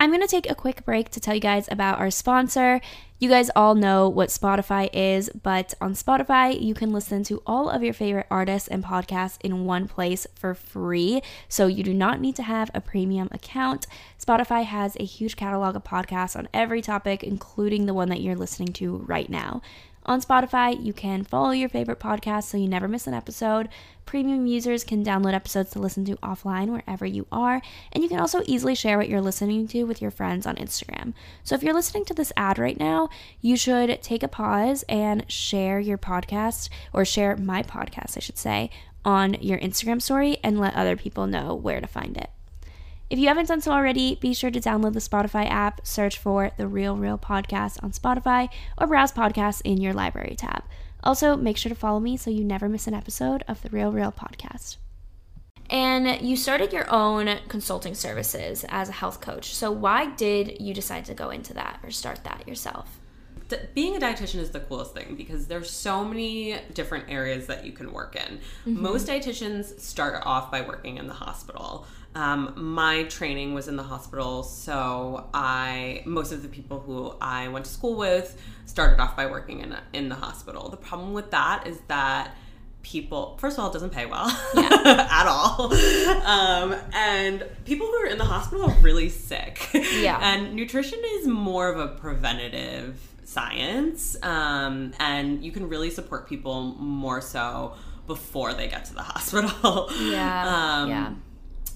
I'm 0.00 0.10
going 0.10 0.22
to 0.22 0.28
take 0.28 0.48
a 0.48 0.54
quick 0.54 0.84
break 0.84 1.10
to 1.10 1.20
tell 1.20 1.34
you 1.34 1.40
guys 1.40 1.66
about 1.72 1.98
our 1.98 2.10
sponsor. 2.10 2.80
You 3.18 3.28
guys 3.28 3.50
all 3.56 3.74
know 3.74 4.08
what 4.08 4.28
Spotify 4.28 4.88
is, 4.92 5.28
but 5.42 5.74
on 5.80 5.94
Spotify, 5.94 6.60
you 6.60 6.72
can 6.72 6.92
listen 6.92 7.24
to 7.24 7.42
all 7.44 7.68
of 7.68 7.82
your 7.82 7.92
favorite 7.92 8.28
artists 8.30 8.68
and 8.68 8.84
podcasts 8.84 9.38
in 9.42 9.64
one 9.64 9.88
place 9.88 10.24
for 10.36 10.54
free. 10.54 11.20
So 11.48 11.66
you 11.66 11.82
do 11.82 11.92
not 11.92 12.20
need 12.20 12.36
to 12.36 12.44
have 12.44 12.70
a 12.74 12.80
premium 12.80 13.28
account. 13.32 13.88
Spotify 14.24 14.62
has 14.62 14.96
a 15.00 15.04
huge 15.04 15.34
catalog 15.34 15.74
of 15.74 15.82
podcasts 15.82 16.36
on 16.36 16.48
every 16.54 16.80
topic, 16.80 17.24
including 17.24 17.86
the 17.86 17.94
one 17.94 18.08
that 18.10 18.20
you're 18.20 18.36
listening 18.36 18.72
to 18.74 18.98
right 18.98 19.28
now. 19.28 19.62
On 20.08 20.22
Spotify, 20.22 20.82
you 20.82 20.94
can 20.94 21.22
follow 21.22 21.50
your 21.50 21.68
favorite 21.68 22.00
podcast 22.00 22.44
so 22.44 22.56
you 22.56 22.66
never 22.66 22.88
miss 22.88 23.06
an 23.06 23.12
episode. 23.12 23.68
Premium 24.06 24.46
users 24.46 24.82
can 24.82 25.04
download 25.04 25.34
episodes 25.34 25.68
to 25.72 25.80
listen 25.80 26.06
to 26.06 26.16
offline 26.22 26.68
wherever 26.68 27.04
you 27.04 27.26
are, 27.30 27.60
and 27.92 28.02
you 28.02 28.08
can 28.08 28.18
also 28.18 28.40
easily 28.46 28.74
share 28.74 28.96
what 28.96 29.10
you're 29.10 29.20
listening 29.20 29.68
to 29.68 29.84
with 29.84 30.00
your 30.00 30.10
friends 30.10 30.46
on 30.46 30.56
Instagram. 30.56 31.12
So 31.44 31.54
if 31.54 31.62
you're 31.62 31.74
listening 31.74 32.06
to 32.06 32.14
this 32.14 32.32
ad 32.38 32.58
right 32.58 32.80
now, 32.80 33.10
you 33.42 33.54
should 33.54 34.00
take 34.00 34.22
a 34.22 34.28
pause 34.28 34.82
and 34.88 35.30
share 35.30 35.78
your 35.78 35.98
podcast, 35.98 36.70
or 36.94 37.04
share 37.04 37.36
my 37.36 37.62
podcast, 37.62 38.16
I 38.16 38.20
should 38.20 38.38
say, 38.38 38.70
on 39.04 39.34
your 39.42 39.58
Instagram 39.58 40.00
story 40.00 40.38
and 40.42 40.58
let 40.58 40.74
other 40.74 40.96
people 40.96 41.26
know 41.26 41.54
where 41.54 41.82
to 41.82 41.86
find 41.86 42.16
it. 42.16 42.30
If 43.10 43.18
you 43.18 43.28
haven't 43.28 43.48
done 43.48 43.62
so 43.62 43.72
already, 43.72 44.16
be 44.16 44.34
sure 44.34 44.50
to 44.50 44.60
download 44.60 44.92
the 44.92 44.98
Spotify 44.98 45.48
app, 45.48 45.86
search 45.86 46.18
for 46.18 46.50
the 46.58 46.68
Real 46.68 46.94
Reel 46.94 47.16
Podcast 47.16 47.82
on 47.82 47.92
Spotify, 47.92 48.50
or 48.76 48.86
browse 48.86 49.12
podcasts 49.12 49.62
in 49.64 49.78
your 49.78 49.94
library 49.94 50.34
tab. 50.36 50.62
Also, 51.02 51.34
make 51.34 51.56
sure 51.56 51.70
to 51.70 51.74
follow 51.74 52.00
me 52.00 52.18
so 52.18 52.30
you 52.30 52.44
never 52.44 52.68
miss 52.68 52.86
an 52.86 52.92
episode 52.92 53.44
of 53.48 53.62
the 53.62 53.70
Real 53.70 53.92
Reel 53.92 54.12
Podcast. 54.12 54.76
And 55.70 56.20
you 56.20 56.36
started 56.36 56.70
your 56.70 56.90
own 56.92 57.38
consulting 57.48 57.94
services 57.94 58.66
as 58.68 58.90
a 58.90 58.92
health 58.92 59.22
coach. 59.22 59.54
So, 59.54 59.70
why 59.70 60.10
did 60.10 60.60
you 60.60 60.74
decide 60.74 61.06
to 61.06 61.14
go 61.14 61.30
into 61.30 61.54
that 61.54 61.80
or 61.82 61.90
start 61.90 62.24
that 62.24 62.46
yourself? 62.46 63.00
being 63.74 63.96
a 63.96 63.98
dietitian 63.98 64.40
is 64.40 64.50
the 64.50 64.60
coolest 64.60 64.92
thing 64.92 65.14
because 65.14 65.46
there's 65.46 65.70
so 65.70 66.04
many 66.04 66.56
different 66.74 67.08
areas 67.08 67.46
that 67.46 67.64
you 67.64 67.72
can 67.72 67.92
work 67.92 68.14
in. 68.14 68.38
Mm-hmm. 68.66 68.82
Most 68.82 69.06
dietitians 69.06 69.80
start 69.80 70.22
off 70.26 70.50
by 70.50 70.60
working 70.60 70.98
in 70.98 71.06
the 71.06 71.14
hospital. 71.14 71.86
Um, 72.14 72.52
my 72.56 73.04
training 73.04 73.54
was 73.54 73.68
in 73.68 73.76
the 73.76 73.82
hospital, 73.84 74.42
so 74.42 75.28
I 75.34 76.02
most 76.06 76.32
of 76.32 76.42
the 76.42 76.48
people 76.48 76.80
who 76.80 77.14
I 77.20 77.48
went 77.48 77.64
to 77.66 77.70
school 77.70 77.94
with 77.96 78.40
started 78.66 79.00
off 79.00 79.16
by 79.16 79.26
working 79.26 79.60
in 79.60 79.72
a, 79.72 79.82
in 79.92 80.08
the 80.08 80.14
hospital. 80.16 80.68
The 80.68 80.76
problem 80.78 81.12
with 81.12 81.30
that 81.30 81.66
is 81.66 81.78
that 81.88 82.34
people 82.82 83.36
first 83.40 83.58
of 83.58 83.64
all 83.64 83.70
it 83.70 83.72
doesn't 83.72 83.90
pay 83.90 84.06
well 84.06 84.28
at 84.56 85.26
all 85.26 85.72
um, 86.24 86.74
and 86.94 87.44
people 87.64 87.86
who 87.86 87.92
are 87.94 88.06
in 88.06 88.16
the 88.18 88.24
hospital 88.24 88.70
are 88.70 88.76
really 88.80 89.08
sick 89.08 89.68
Yeah. 89.74 90.18
and 90.22 90.54
nutrition 90.54 90.98
is 91.16 91.26
more 91.26 91.68
of 91.68 91.78
a 91.78 91.88
preventative 91.96 92.98
science 93.24 94.16
um, 94.22 94.92
and 95.00 95.44
you 95.44 95.50
can 95.52 95.68
really 95.68 95.90
support 95.90 96.28
people 96.28 96.62
more 96.78 97.20
so 97.20 97.74
before 98.06 98.54
they 98.54 98.68
get 98.68 98.84
to 98.86 98.94
the 98.94 99.02
hospital 99.12 99.90
Yeah. 100.00 100.78
um, 100.82 100.88
yeah. 100.88 101.12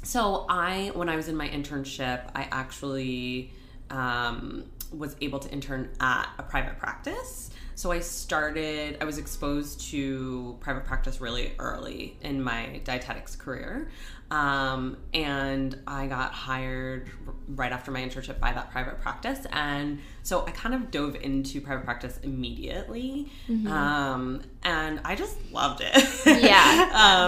So 0.02 0.46
I, 0.48 0.90
when 0.94 1.08
I 1.08 1.16
was 1.16 1.28
in 1.28 1.36
my 1.36 1.48
internship, 1.48 2.30
I 2.34 2.48
actually 2.50 3.52
um, 3.90 4.64
was 4.92 5.16
able 5.20 5.38
to 5.38 5.50
intern 5.50 5.90
at 6.00 6.28
a 6.38 6.42
private 6.42 6.78
practice. 6.78 7.50
So 7.74 7.90
I 7.90 8.00
started, 8.00 8.98
I 9.00 9.04
was 9.04 9.18
exposed 9.18 9.80
to 9.90 10.56
private 10.60 10.84
practice 10.84 11.20
really 11.20 11.54
early 11.58 12.16
in 12.20 12.42
my 12.42 12.80
dietetics 12.84 13.34
career. 13.36 13.90
Um, 14.32 14.96
and 15.12 15.78
I 15.86 16.06
got 16.06 16.32
hired 16.32 17.10
right 17.48 17.70
after 17.70 17.90
my 17.90 18.00
internship 18.00 18.40
by 18.40 18.50
that 18.54 18.70
private 18.70 18.98
practice. 19.02 19.46
And 19.52 19.98
so 20.22 20.46
I 20.46 20.52
kind 20.52 20.74
of 20.74 20.90
dove 20.90 21.16
into 21.16 21.60
private 21.60 21.84
practice 21.84 22.18
immediately. 22.22 23.30
Um, 23.70 24.42
and 24.62 25.02
I 25.04 25.16
just 25.16 25.36
loved 25.52 25.82
it. 25.84 26.42
Yeah. 26.42 26.48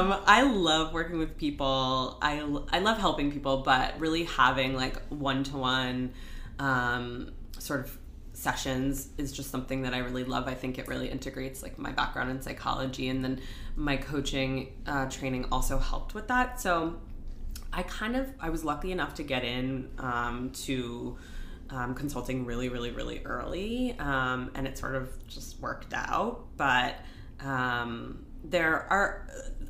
um, 0.14 0.22
I 0.24 0.44
love 0.44 0.94
working 0.94 1.18
with 1.18 1.36
people. 1.36 2.16
I, 2.22 2.38
I 2.72 2.78
love 2.78 2.96
helping 2.96 3.30
people, 3.30 3.58
but 3.58 4.00
really 4.00 4.24
having 4.24 4.74
like 4.74 4.98
one 5.08 5.44
to 5.44 5.58
one 5.58 6.14
sort 7.58 7.80
of 7.80 7.98
sessions 8.34 9.08
is 9.16 9.32
just 9.32 9.50
something 9.50 9.82
that 9.82 9.94
I 9.94 9.98
really 9.98 10.24
love. 10.24 10.46
I 10.48 10.54
think 10.54 10.78
it 10.78 10.86
really 10.88 11.08
integrates 11.08 11.62
like 11.62 11.78
my 11.78 11.92
background 11.92 12.30
in 12.30 12.42
psychology, 12.42 13.08
and 13.08 13.24
then 13.24 13.40
my 13.76 13.96
coaching 13.96 14.72
uh, 14.86 15.08
training 15.08 15.46
also 15.50 15.78
helped 15.78 16.14
with 16.14 16.28
that. 16.28 16.60
So 16.60 16.96
I 17.72 17.82
kind 17.84 18.16
of 18.16 18.30
I 18.40 18.50
was 18.50 18.64
lucky 18.64 18.92
enough 18.92 19.14
to 19.14 19.22
get 19.22 19.44
in 19.44 19.90
um, 19.98 20.50
to 20.64 21.16
um, 21.70 21.94
consulting 21.94 22.44
really, 22.44 22.68
really, 22.68 22.90
really 22.90 23.22
early, 23.24 23.96
um, 23.98 24.50
and 24.54 24.66
it 24.66 24.76
sort 24.76 24.94
of 24.96 25.26
just 25.26 25.60
worked 25.60 25.94
out. 25.94 26.44
But 26.56 26.96
um, 27.40 28.23
there 28.44 28.86
are 28.90 29.26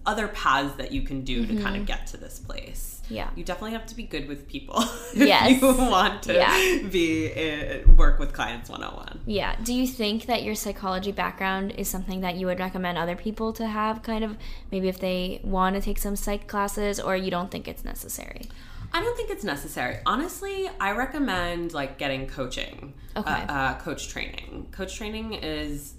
other 0.07 0.29
paths 0.29 0.75
that 0.77 0.93
you 0.93 1.01
can 1.03 1.23
do 1.23 1.47
to 1.47 1.57
kind 1.63 1.77
of 1.77 1.87
get 1.87 2.07
to 2.09 2.17
this 2.19 2.39
place. 2.39 2.91
Yeah. 3.09 3.29
you 3.37 3.45
definitely 3.45 3.73
have 3.73 3.85
to 3.87 3.95
be 3.95 4.05
good 4.05 4.29
with 4.29 4.49
people 4.49 4.77
if 5.15 5.17
Yes. 5.17 5.61
you 5.61 5.67
want 5.69 6.23
to 6.25 6.33
Yeah. 6.35 6.89
be 6.91 7.31
uh, 7.33 7.91
work 7.93 8.19
with 8.19 8.33
clients 8.33 8.71
one 8.71 8.83
on 8.83 8.95
one. 8.97 9.21
Yeah. 9.27 9.57
Do 9.63 9.75
you 9.75 9.87
think 9.87 10.25
that 10.27 10.43
your 10.43 10.55
psychology 10.55 11.13
background 11.13 11.73
is 11.73 11.87
something 11.89 12.23
that 12.23 12.37
you 12.37 12.47
would 12.47 12.59
recommend 12.61 12.97
other 12.99 13.15
people 13.17 13.53
to 13.55 13.67
have 13.67 14.03
kind 14.03 14.25
of 14.25 14.37
maybe 14.71 14.89
if 14.89 15.01
they 15.01 15.41
want 15.45 15.77
to 15.77 15.83
take 15.83 15.99
some 15.99 16.17
psych 16.17 16.47
classes 16.49 16.99
or 16.99 17.15
you 17.15 17.31
don't 17.31 17.51
think 17.51 17.69
it's 17.69 17.85
necessary? 17.85 18.49
I 18.93 19.03
don't 19.03 19.17
think 19.17 19.29
it's 19.31 19.45
necessary. 19.45 19.99
Honestly, 20.07 20.71
I 20.81 20.93
recommend 20.93 21.75
like 21.75 21.99
getting 21.99 22.27
coaching. 22.27 22.95
Okay. 23.17 23.31
Uh, 23.31 23.53
uh, 23.53 23.79
coach 23.81 24.09
training. 24.09 24.69
Coach 24.73 24.97
training 24.97 25.35
is 25.35 25.95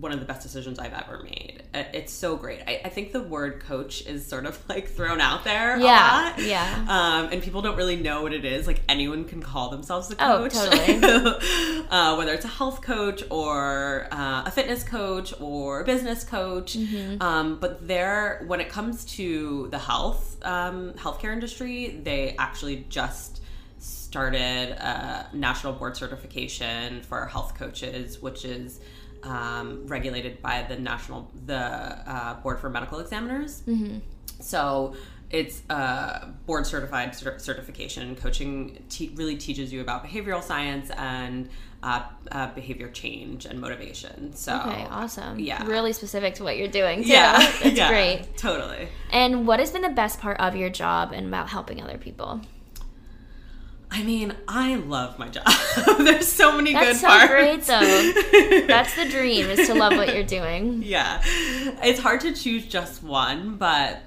one 0.00 0.12
of 0.12 0.20
the 0.20 0.26
best 0.26 0.42
decisions 0.42 0.78
I've 0.78 0.92
ever 0.92 1.22
made. 1.22 1.62
It's 1.72 2.12
so 2.12 2.36
great. 2.36 2.60
I, 2.66 2.80
I 2.84 2.88
think 2.88 3.12
the 3.12 3.22
word 3.22 3.60
coach 3.60 4.06
is 4.06 4.26
sort 4.26 4.46
of 4.46 4.58
like 4.68 4.88
thrown 4.88 5.20
out 5.20 5.44
there 5.44 5.78
Yeah, 5.78 5.84
a 5.84 6.30
lot. 6.30 6.42
yeah. 6.42 6.86
Um, 6.88 7.32
and 7.32 7.42
people 7.42 7.62
don't 7.62 7.76
really 7.76 7.96
know 7.96 8.22
what 8.22 8.32
it 8.32 8.44
is. 8.44 8.66
Like 8.66 8.80
anyone 8.88 9.24
can 9.24 9.42
call 9.42 9.70
themselves 9.70 10.10
a 10.10 10.16
coach. 10.16 10.52
Oh, 10.54 10.60
coach. 10.60 10.70
totally. 10.70 11.86
uh, 11.90 12.16
whether 12.16 12.32
it's 12.32 12.44
a 12.44 12.48
health 12.48 12.82
coach 12.82 13.22
or 13.30 14.08
uh, 14.10 14.42
a 14.46 14.50
fitness 14.50 14.82
coach 14.82 15.32
or 15.40 15.80
a 15.80 15.84
business 15.84 16.24
coach. 16.24 16.76
Mm-hmm. 16.76 17.22
Um, 17.22 17.58
but 17.60 17.86
there, 17.86 18.42
when 18.46 18.60
it 18.60 18.68
comes 18.68 19.04
to 19.16 19.68
the 19.70 19.78
health 19.78 20.38
um, 20.42 20.92
healthcare 20.94 21.32
industry, 21.32 22.00
they 22.02 22.34
actually 22.38 22.86
just 22.88 23.40
started 23.78 24.70
a 24.70 25.26
national 25.32 25.72
board 25.72 25.96
certification 25.96 27.00
for 27.02 27.24
health 27.26 27.54
coaches, 27.56 28.20
which 28.20 28.44
is 28.44 28.80
um, 29.22 29.86
regulated 29.86 30.40
by 30.42 30.62
the 30.68 30.76
national 30.78 31.30
the 31.46 31.56
uh, 31.56 32.34
board 32.42 32.58
for 32.60 32.70
medical 32.70 32.98
examiners. 33.00 33.62
So 34.40 34.94
it's 35.30 35.62
a 35.70 36.28
board 36.46 36.66
certified 36.66 37.14
cer- 37.14 37.38
certification. 37.38 38.16
Coaching 38.16 38.82
te- 38.88 39.12
really 39.14 39.36
teaches 39.36 39.72
you 39.72 39.80
about 39.80 40.04
behavioral 40.04 40.42
science 40.42 40.90
and 40.96 41.48
uh, 41.82 42.02
uh, 42.32 42.48
behavior 42.54 42.88
change 42.90 43.46
and 43.46 43.60
motivation. 43.60 44.34
So 44.34 44.58
Okay, 44.58 44.86
awesome. 44.90 45.38
Yeah. 45.38 45.64
Really 45.66 45.92
specific 45.92 46.34
to 46.36 46.44
what 46.44 46.56
you're 46.56 46.68
doing. 46.68 47.02
Too. 47.04 47.10
yeah, 47.10 47.38
That's 47.62 47.64
yeah, 47.76 47.88
great. 47.88 48.36
Totally. 48.36 48.88
And 49.12 49.46
what 49.46 49.60
has 49.60 49.70
been 49.70 49.82
the 49.82 49.88
best 49.90 50.20
part 50.20 50.38
of 50.40 50.56
your 50.56 50.68
job 50.70 51.12
and 51.12 51.26
about 51.28 51.48
helping 51.48 51.80
other 51.82 51.96
people? 51.98 52.40
I 53.92 54.02
mean, 54.04 54.34
I 54.46 54.76
love 54.76 55.18
my 55.18 55.28
job. 55.28 55.44
There's 55.98 56.28
so 56.28 56.56
many 56.56 56.72
That's 56.72 57.00
good 57.00 57.00
so 57.00 57.08
parts. 57.08 57.28
great 57.32 57.62
though. 57.62 58.64
That's 58.68 58.94
the 58.94 59.08
dream 59.08 59.46
is 59.46 59.66
to 59.66 59.74
love 59.74 59.96
what 59.96 60.14
you're 60.14 60.22
doing. 60.22 60.82
yeah 60.84 61.20
it's 61.82 61.98
hard 62.00 62.20
to 62.20 62.32
choose 62.32 62.66
just 62.66 63.02
one 63.02 63.56
but 63.56 64.00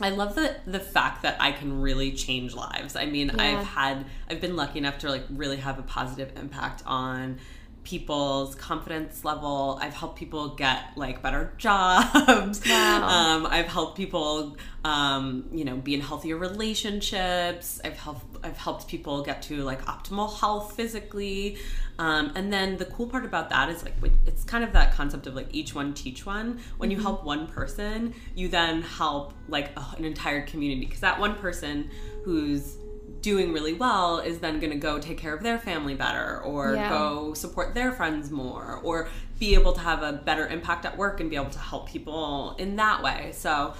i 0.00 0.08
love 0.10 0.34
the 0.34 0.56
the 0.66 0.80
fact 0.80 1.22
that 1.22 1.36
i 1.40 1.52
can 1.52 1.80
really 1.80 2.10
change 2.12 2.54
lives 2.54 2.96
i 2.96 3.06
mean 3.06 3.30
Yeah. 3.36 3.42
i've 3.60 3.66
had 3.66 4.04
i've 4.28 4.40
been 4.40 4.56
lucky 4.56 4.78
enough 4.80 4.98
to 4.98 5.10
like 5.10 5.24
really 5.30 5.58
have 5.58 5.78
a 5.78 5.82
positive 5.82 6.32
impact 6.36 6.82
on 6.86 7.38
people's 7.84 8.54
confidence 8.54 9.24
level. 9.24 9.78
I've 9.80 9.94
helped 9.94 10.18
people 10.18 10.48
get 10.48 10.96
like 10.96 11.22
better 11.22 11.52
jobs. 11.58 12.62
Wow. 12.66 13.04
um, 13.04 13.46
i've 13.46 13.66
helped 13.66 13.96
people 13.96 14.56
um, 14.84 15.46
you 15.52 15.64
know 15.64 15.76
be 15.76 15.94
in 15.94 16.00
healthier 16.00 16.36
relationships. 16.36 17.80
I've 17.84 17.98
helped 17.98 18.44
i've 18.44 18.58
helped 18.58 18.88
people 18.88 19.22
get 19.22 19.42
to 19.42 19.62
like 19.62 19.84
optimal 19.84 20.38
health 20.38 20.74
physically. 20.76 21.58
Um, 21.96 22.32
and 22.34 22.52
then 22.52 22.76
the 22.76 22.86
cool 22.86 23.06
part 23.06 23.24
about 23.24 23.50
that 23.50 23.68
is 23.68 23.84
like 23.84 23.94
it's 24.26 24.42
kind 24.42 24.64
of 24.64 24.72
that 24.72 24.92
concept 24.94 25.26
of 25.26 25.34
like 25.34 25.48
each 25.52 25.74
one 25.74 25.94
teach 25.94 26.26
one. 26.26 26.60
When 26.78 26.90
you 26.90 26.98
help 27.00 27.24
one 27.24 27.46
person 27.46 28.14
you 28.34 28.48
then 28.48 28.82
help 28.82 29.34
like 29.48 29.70
an 29.96 30.04
entire 30.04 30.44
community. 30.46 30.86
Because 30.86 31.00
that 31.00 31.18
one 31.20 31.36
person 31.36 31.90
who's 32.24 32.76
doing 33.24 33.54
really 33.54 33.72
well 33.72 34.18
is 34.18 34.38
then 34.40 34.60
going 34.60 34.70
to 34.70 34.76
go 34.78 34.98
take 34.98 35.16
care 35.16 35.34
of 35.34 35.42
their 35.42 35.58
family 35.58 35.94
better 35.94 36.42
or 36.42 36.74
Yeah. 36.74 36.90
go 36.90 37.32
support 37.32 37.74
their 37.74 37.90
friends 37.90 38.30
more 38.30 38.80
or 38.82 39.08
be 39.38 39.54
able 39.54 39.72
to 39.72 39.80
have 39.80 40.02
a 40.02 40.12
better 40.12 40.46
impact 40.46 40.84
at 40.84 40.98
work 40.98 41.20
and 41.20 41.30
be 41.30 41.36
able 41.36 41.48
to 41.50 41.58
help 41.58 41.88
people 41.88 42.54
in 42.58 42.76
that 42.76 43.02
way 43.02 43.30
so 43.32 43.72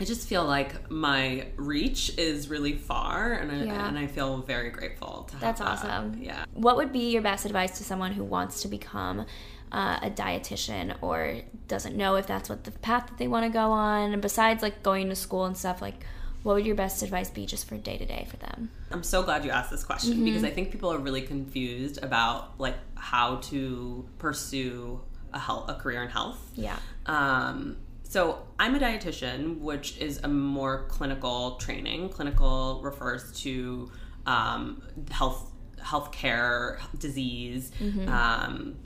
I 0.00 0.04
just 0.04 0.28
feel 0.28 0.44
like 0.44 0.90
my 0.90 1.46
reach 1.56 2.18
is 2.18 2.48
really 2.48 2.72
far, 2.76 3.32
and 3.34 3.52
I, 3.52 3.62
Yeah. 3.62 3.88
and 3.88 3.96
I 3.96 4.08
feel 4.08 4.38
very 4.38 4.70
grateful 4.70 5.22
to 5.28 5.34
have 5.34 5.40
That's 5.40 5.60
that. 5.60 5.68
awesome. 5.68 6.18
Yeah. 6.20 6.44
What 6.52 6.76
would 6.78 6.90
be 6.92 7.10
your 7.12 7.22
best 7.22 7.46
advice 7.46 7.78
to 7.78 7.84
someone 7.84 8.10
who 8.12 8.24
wants 8.24 8.62
to 8.62 8.68
become 8.68 9.24
uh, 9.70 9.98
a 10.02 10.10
dietitian 10.10 10.96
or 11.00 11.36
doesn't 11.68 11.96
know 11.96 12.16
if 12.16 12.26
that's 12.26 12.48
what 12.48 12.64
the 12.64 12.72
path 12.72 13.06
that 13.08 13.18
they 13.18 13.28
want 13.28 13.44
to 13.46 13.50
go 13.52 13.70
on? 13.70 14.12
And 14.12 14.20
besides 14.20 14.62
like 14.64 14.82
going 14.82 15.08
to 15.10 15.14
school 15.14 15.44
and 15.44 15.56
stuff, 15.56 15.80
like 15.80 16.04
what 16.44 16.54
would 16.54 16.66
your 16.66 16.76
best 16.76 17.02
advice 17.02 17.30
be 17.30 17.46
just 17.46 17.66
for 17.66 17.76
day 17.76 17.96
to 17.98 18.04
day 18.04 18.28
for 18.30 18.36
them? 18.36 18.70
I'm 18.92 19.02
so 19.02 19.22
glad 19.22 19.44
you 19.44 19.50
asked 19.50 19.70
this 19.70 19.82
question 19.82 20.12
Mm-hmm. 20.12 20.24
because 20.26 20.44
I 20.44 20.50
think 20.50 20.70
people 20.70 20.92
are 20.92 20.98
really 20.98 21.22
confused 21.22 22.02
about 22.04 22.60
like 22.60 22.76
how 22.94 23.36
to 23.36 24.06
pursue 24.18 25.00
a 25.32 25.38
health, 25.38 25.68
a 25.68 25.74
career 25.74 26.02
in 26.02 26.10
health. 26.10 26.38
Yeah. 26.54 26.76
Um, 27.06 27.78
so 28.02 28.46
I'm 28.58 28.74
a 28.74 28.78
dietitian, 28.78 29.58
which 29.60 29.98
is 29.98 30.20
a 30.22 30.28
more 30.28 30.86
clinical 30.88 31.56
training. 31.56 32.10
Clinical 32.10 32.80
refers 32.82 33.32
to 33.40 33.90
um, 34.26 34.82
health, 35.10 35.50
healthcare, 35.78 36.78
disease. 36.98 37.72
Um, 38.06 38.76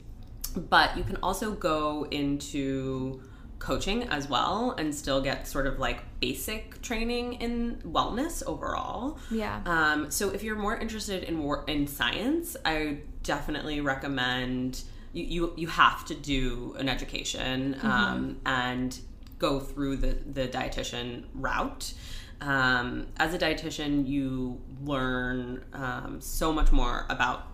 but 0.55 0.97
you 0.97 1.03
can 1.03 1.17
also 1.17 1.51
go 1.51 2.07
into 2.09 3.21
coaching 3.59 4.03
as 4.03 4.29
well 4.29 4.71
and 4.77 4.95
still 4.95 5.21
get 5.21 5.47
sort 5.47 5.67
of 5.67 5.79
like 5.79 5.99
basic 6.21 6.81
training 6.81 7.33
in 7.35 7.75
wellness 7.85 8.41
overall. 8.47 9.19
Yeah. 9.29 9.61
Um, 9.65 10.09
so 10.09 10.29
if 10.29 10.43
you're 10.43 10.55
more 10.55 10.77
interested 10.77 11.23
in 11.25 11.39
wor- 11.43 11.65
in 11.67 11.85
science, 11.87 12.55
I 12.65 12.99
definitely 13.23 13.81
recommend 13.81 14.81
you 15.11 15.23
you, 15.23 15.53
you 15.57 15.67
have 15.67 16.05
to 16.05 16.15
do 16.15 16.75
an 16.79 16.87
education 16.87 17.77
um, 17.81 18.37
and 18.45 18.97
go 19.39 19.59
through 19.59 19.97
the 19.97 20.17
the 20.31 20.47
dietitian 20.47 21.25
route. 21.33 21.93
Um, 22.41 23.07
as 23.17 23.33
a 23.33 23.37
dietitian, 23.37 24.07
you 24.07 24.61
learn 24.85 25.65
um, 25.73 26.21
so 26.21 26.53
much 26.53 26.71
more 26.71 27.05
about 27.09 27.47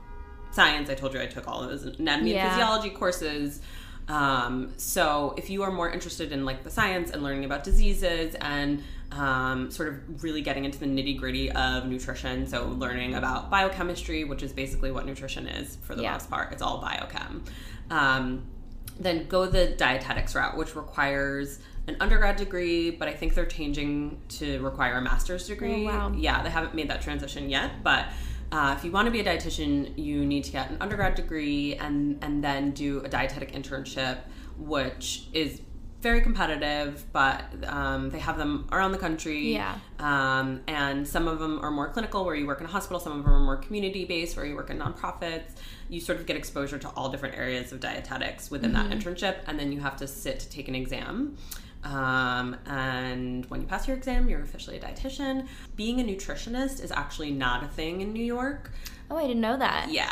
science. 0.51 0.89
I 0.89 0.93
told 0.95 1.13
you 1.15 1.19
I 1.21 1.25
took 1.25 1.47
all 1.47 1.63
of 1.63 1.69
those 1.69 1.83
anatomy 1.99 2.33
Yeah. 2.33 2.43
and 2.45 2.51
physiology 2.51 2.89
courses. 2.91 3.61
Um, 4.07 4.73
so 4.77 5.33
if 5.37 5.49
you 5.49 5.63
are 5.63 5.71
more 5.71 5.89
interested 5.89 6.31
in 6.31 6.45
like 6.45 6.63
the 6.63 6.69
science 6.69 7.11
and 7.11 7.23
learning 7.23 7.45
about 7.45 7.63
diseases 7.63 8.35
and 8.39 8.83
um, 9.11 9.71
sort 9.71 9.89
of 9.89 10.23
really 10.23 10.41
getting 10.41 10.65
into 10.65 10.77
the 10.79 10.85
nitty 10.85 11.17
gritty 11.19 11.51
of 11.51 11.85
nutrition, 11.87 12.45
so 12.47 12.67
learning 12.67 13.15
about 13.15 13.49
biochemistry, 13.49 14.23
which 14.23 14.43
is 14.43 14.53
basically 14.53 14.91
what 14.91 15.05
nutrition 15.05 15.47
is 15.47 15.77
for 15.83 15.95
the 15.95 16.03
Yeah. 16.03 16.13
most 16.13 16.29
part, 16.29 16.51
it's 16.51 16.61
all 16.61 16.81
biochem. 16.81 17.41
Um, 17.89 18.43
then 18.99 19.27
go 19.27 19.45
the 19.47 19.67
dietetics 19.69 20.35
route, 20.35 20.55
which 20.57 20.75
requires 20.75 21.59
an 21.87 21.97
undergrad 21.99 22.35
degree, 22.37 22.89
but 22.91 23.07
I 23.07 23.13
think 23.13 23.33
they're 23.35 23.45
changing 23.45 24.19
to 24.29 24.59
require 24.63 24.95
a 24.95 25.01
master's 25.01 25.47
degree. 25.47 25.83
Oh, 25.87 25.91
wow. 26.09 26.13
Yeah, 26.15 26.41
they 26.41 26.49
haven't 26.49 26.73
made 26.73 26.89
that 26.89 27.01
transition 27.01 27.49
yet, 27.49 27.83
but 27.83 28.05
uh, 28.51 28.75
if 28.77 28.83
you 28.85 28.91
want 28.91 29.05
to 29.05 29.11
be 29.11 29.19
a 29.19 29.23
dietitian, 29.23 29.97
you 29.97 30.25
need 30.25 30.43
to 30.45 30.51
get 30.51 30.69
an 30.69 30.77
undergrad 30.79 31.15
degree 31.15 31.75
and 31.75 32.23
and 32.23 32.43
then 32.43 32.71
do 32.71 33.01
a 33.01 33.09
dietetic 33.09 33.51
internship, 33.53 34.19
which 34.57 35.27
is 35.33 35.61
very 36.01 36.21
competitive, 36.21 37.03
but 37.13 37.45
um, 37.65 38.11
they 38.11 38.19
have 38.19 38.37
them 38.37 38.67
around 38.71 38.91
the 38.91 38.97
country. 38.99 39.53
Yeah. 39.53 39.75
Um, 39.97 40.61
and 40.67 41.07
some 41.07 41.27
of 41.27 41.39
them 41.39 41.59
are 41.65 41.71
more 41.71 41.89
clinical, 41.89 42.23
where 42.25 42.35
you 42.35 42.45
work 42.45 42.59
in 42.59 42.67
a 42.67 42.69
hospital. 42.69 42.99
Some 42.99 43.13
of 43.13 43.23
them 43.23 43.33
are 43.33 43.39
more 43.39 43.57
community 43.57 44.05
based, 44.05 44.37
where 44.37 44.45
you 44.45 44.55
work 44.55 44.69
in 44.69 44.77
nonprofits. 44.77 45.53
You 45.89 45.99
sort 45.99 46.19
of 46.19 46.27
get 46.27 46.37
exposure 46.37 46.77
to 46.77 46.89
all 46.89 47.09
different 47.09 47.35
areas 47.35 47.71
of 47.71 47.79
dietetics 47.79 48.51
within 48.51 48.73
that 48.73 48.91
internship, 48.91 49.37
and 49.47 49.59
then 49.59 49.71
you 49.71 49.79
have 49.79 49.97
to 49.97 50.07
sit 50.07 50.39
to 50.41 50.49
take 50.49 50.67
an 50.67 50.75
exam. 50.75 51.37
Um, 51.86 52.57
and 52.65 53.45
when 53.45 53.61
you 53.61 53.67
pass 53.67 53.88
your 53.88 53.95
exam, 53.95 54.27
you're 54.27 54.41
officially 54.41 54.77
a 54.77 54.79
dietitian. 54.81 55.47
Being 55.75 56.01
a 56.01 56.03
nutritionist 56.03 56.83
is 56.83 56.91
actually 56.91 57.31
not 57.31 57.63
a 57.63 57.67
thing 57.67 58.01
in 58.01 58.11
New 58.11 58.23
York. 58.25 58.71
Oh, 59.11 59.17
I 59.17 59.21
didn't 59.27 59.41
know 59.41 59.57
that. 59.57 59.89
Yeah. 59.91 60.11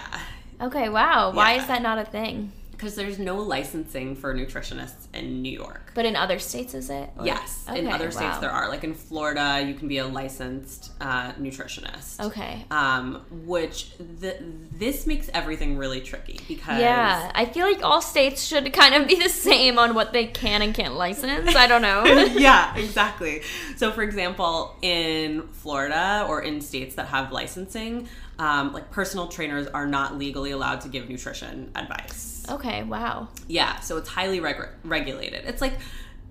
Okay, 0.61 0.87
wow. 0.87 1.31
Why 1.31 1.55
Yeah. 1.55 1.61
is 1.61 1.67
that 1.67 1.81
not 1.81 1.97
a 1.97 2.05
thing? 2.05 2.51
Because 2.83 2.95
there's 2.95 3.17
no 3.17 3.37
licensing 3.37 4.13
for 4.13 4.35
nutritionists 4.35 5.07
in 5.13 5.41
New 5.41 5.53
York. 5.53 5.91
But 5.93 6.05
in 6.05 6.17
other 6.17 6.37
states, 6.37 6.73
is 6.73 6.89
it? 6.89 7.09
Or- 7.17 7.25
Yes, 7.25 7.65
in 7.73 7.87
other 7.87 8.11
states 8.11 8.35
wow. 8.35 8.39
there 8.41 8.51
are. 8.51 8.67
Like 8.67 8.83
in 8.83 8.93
Florida, 8.93 9.63
you 9.65 9.73
can 9.73 9.87
be 9.87 9.99
a 9.99 10.05
licensed 10.05 10.91
uh, 10.99 11.31
nutritionist. 11.33 12.19
Okay. 12.19 12.65
Um, 12.71 13.21
which 13.45 13.91
th- 14.19 14.35
this 14.77 15.07
makes 15.07 15.29
everything 15.33 15.77
really 15.77 16.01
tricky 16.01 16.41
because 16.49 16.81
Yeah, 16.81 17.31
I 17.33 17.45
feel 17.45 17.65
like 17.65 17.81
all 17.83 18.01
states 18.01 18.43
should 18.43 18.73
kind 18.73 18.95
of 18.95 19.07
be 19.07 19.15
the 19.15 19.29
same 19.29 19.79
on 19.79 19.95
what 19.95 20.11
they 20.11 20.25
can 20.25 20.61
and 20.61 20.75
can't 20.75 20.95
license. 20.95 21.55
I 21.55 21.67
don't 21.67 21.81
know. 21.81 22.03
yeah, 22.37 22.75
exactly. 22.75 23.43
So, 23.77 23.93
for 23.93 24.01
example, 24.03 24.75
in 24.81 25.47
Florida 25.53 26.25
or 26.27 26.41
in 26.41 26.59
states 26.59 26.95
that 26.95 27.07
have 27.07 27.31
licensing, 27.31 28.09
um, 28.39 28.73
like 28.73 28.91
personal 28.91 29.27
trainers 29.27 29.67
are 29.67 29.85
not 29.85 30.17
legally 30.17 30.51
allowed 30.51 30.81
to 30.81 30.89
give 30.89 31.09
nutrition 31.09 31.71
advice. 31.75 32.45
okay, 32.49 32.83
wow. 32.83 33.27
Yeah, 33.47 33.79
so 33.79 33.97
it's 33.97 34.09
highly 34.09 34.39
reg- 34.39 34.69
regulated. 34.83 35.45
It's 35.45 35.61
like, 35.61 35.73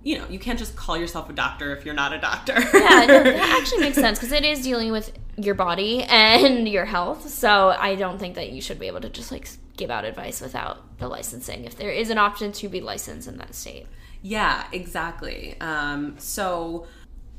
you 0.03 0.19
know, 0.19 0.27
you 0.29 0.39
can't 0.39 0.59
just 0.59 0.75
call 0.75 0.97
yourself 0.97 1.31
a 1.31 1.33
doctor 1.33 1.75
if 1.77 1.85
you're 1.85 1.95
not 1.95 2.13
a 2.13 2.19
doctor. 2.19 2.55
Yeah, 2.55 3.05
no, 3.07 3.23
that 3.23 3.59
actually 3.61 3.81
makes 3.83 3.97
sense 3.97 4.19
because 4.19 4.33
it 4.33 4.45
is 4.45 4.63
dealing 4.63 4.91
with 4.91 5.13
your 5.37 5.55
body 5.55 6.03
and 6.03 6.69
your 6.69 6.85
health. 6.85 7.29
So 7.29 7.69
I 7.79 7.95
don't 7.95 8.19
think 8.19 8.35
that 8.35 8.51
you 8.51 8.61
should 8.61 8.81
be 8.81 8.89
able 8.89 9.01
to 9.01 9.09
just 9.09 9.31
like 9.31 9.49
give 9.77 9.91
out 9.91 10.05
advice 10.05 10.41
without 10.41 10.99
the 10.99 11.09
licensing 11.09 11.65
if 11.65 11.77
there 11.77 11.91
is 11.91 12.11
an 12.11 12.19
option 12.19 12.53
to 12.53 12.69
be 12.69 12.81
licensed 12.81 13.29
in 13.29 13.39
that 13.39 13.55
state. 13.55 13.87
Yeah, 14.23 14.65
exactly. 14.73 15.57
Um, 15.61 16.17
so, 16.19 16.87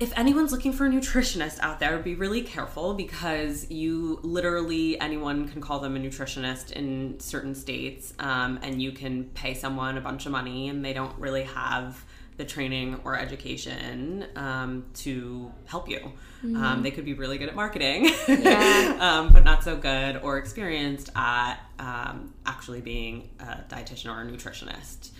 if 0.03 0.11
anyone's 0.17 0.51
looking 0.51 0.73
for 0.73 0.85
a 0.85 0.89
nutritionist 0.89 1.59
out 1.61 1.79
there, 1.79 1.97
be 1.97 2.13
really 2.13 2.41
careful 2.41 2.93
because 2.93 3.71
you 3.71 4.19
literally 4.21 4.99
anyone 4.99 5.47
can 5.47 5.61
call 5.61 5.79
them 5.79 5.95
a 5.95 5.99
nutritionist 5.99 6.73
in 6.73 7.17
certain 7.21 7.55
states, 7.55 8.13
um, 8.19 8.59
and 8.61 8.81
you 8.81 8.91
can 8.91 9.23
pay 9.29 9.53
someone 9.53 9.97
a 9.97 10.01
bunch 10.01 10.25
of 10.25 10.33
money, 10.33 10.67
and 10.67 10.83
they 10.83 10.91
don't 10.91 11.17
really 11.17 11.43
have 11.43 12.03
the 12.35 12.43
training 12.43 12.99
or 13.05 13.17
education 13.17 14.25
um, 14.35 14.85
to 14.93 15.49
help 15.67 15.87
you. 15.87 16.11
Um, 16.57 16.83
they 16.83 16.91
could 16.91 17.05
be 17.05 17.13
really 17.13 17.37
good 17.37 17.47
at 17.47 17.55
marketing, 17.55 18.07
um, 18.99 19.29
but 19.31 19.45
not 19.45 19.63
so 19.63 19.77
good 19.77 20.17
or 20.17 20.37
experienced 20.37 21.09
at 21.15 21.59
um, 21.79 22.33
actually 22.45 22.81
being 22.81 23.29
a 23.39 23.63
dietitian 23.69 24.13
or 24.13 24.21
a 24.21 24.25
nutritionist. 24.25 25.11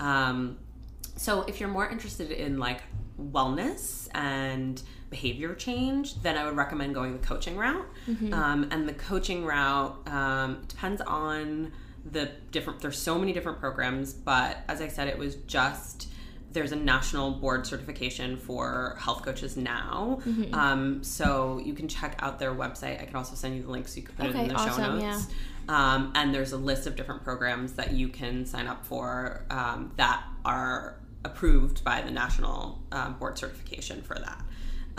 Um, 0.00 0.56
so 1.16 1.42
if 1.42 1.60
you're 1.60 1.68
more 1.68 1.86
interested 1.86 2.30
in 2.30 2.58
like 2.58 2.82
wellness 3.20 4.08
and 4.14 4.82
behavior 5.10 5.54
change, 5.54 6.22
then 6.22 6.36
I 6.38 6.44
would 6.44 6.56
recommend 6.56 6.94
going 6.94 7.12
the 7.12 7.26
coaching 7.26 7.56
route. 7.56 7.86
Um, 8.32 8.68
and 8.70 8.88
the 8.88 8.94
coaching 8.94 9.44
route 9.44 9.98
um, 10.08 10.62
depends 10.68 11.00
on 11.02 11.72
the 12.10 12.30
different. 12.50 12.80
There's 12.80 12.98
so 12.98 13.18
many 13.18 13.32
different 13.32 13.60
programs, 13.60 14.12
but 14.12 14.58
as 14.68 14.80
I 14.80 14.88
said, 14.88 15.08
it 15.08 15.18
was 15.18 15.34
just 15.46 16.08
there's 16.52 16.72
a 16.72 16.76
national 16.76 17.32
board 17.32 17.64
certification 17.66 18.36
for 18.36 18.96
health 18.98 19.22
coaches 19.22 19.56
now. 19.56 20.20
Um, 20.52 21.04
so 21.04 21.60
you 21.64 21.74
can 21.74 21.86
check 21.86 22.16
out 22.20 22.38
their 22.38 22.52
website. 22.52 23.00
I 23.00 23.04
can 23.04 23.14
also 23.16 23.36
send 23.36 23.56
you 23.56 23.62
the 23.62 23.70
link 23.70 23.86
so 23.86 23.96
you 23.96 24.02
can 24.02 24.14
put 24.16 24.26
it 24.26 24.34
in 24.34 24.48
the 24.48 24.54
show 24.56 24.70
awesome, 24.70 24.98
notes. 24.98 25.26
Um, 25.68 26.12
and 26.16 26.34
there's 26.34 26.52
a 26.52 26.56
list 26.56 26.88
of 26.88 26.96
different 26.96 27.22
programs 27.22 27.74
that 27.74 27.92
you 27.92 28.08
can 28.08 28.46
sign 28.46 28.66
up 28.66 28.84
for 28.84 29.44
um, 29.50 29.92
that 29.96 30.24
are 30.44 30.96
approved 31.24 31.84
by 31.84 32.00
the 32.00 32.10
national 32.10 32.80
um, 32.92 33.14
board 33.14 33.38
certification 33.38 34.02
for 34.02 34.14
that. 34.14 34.42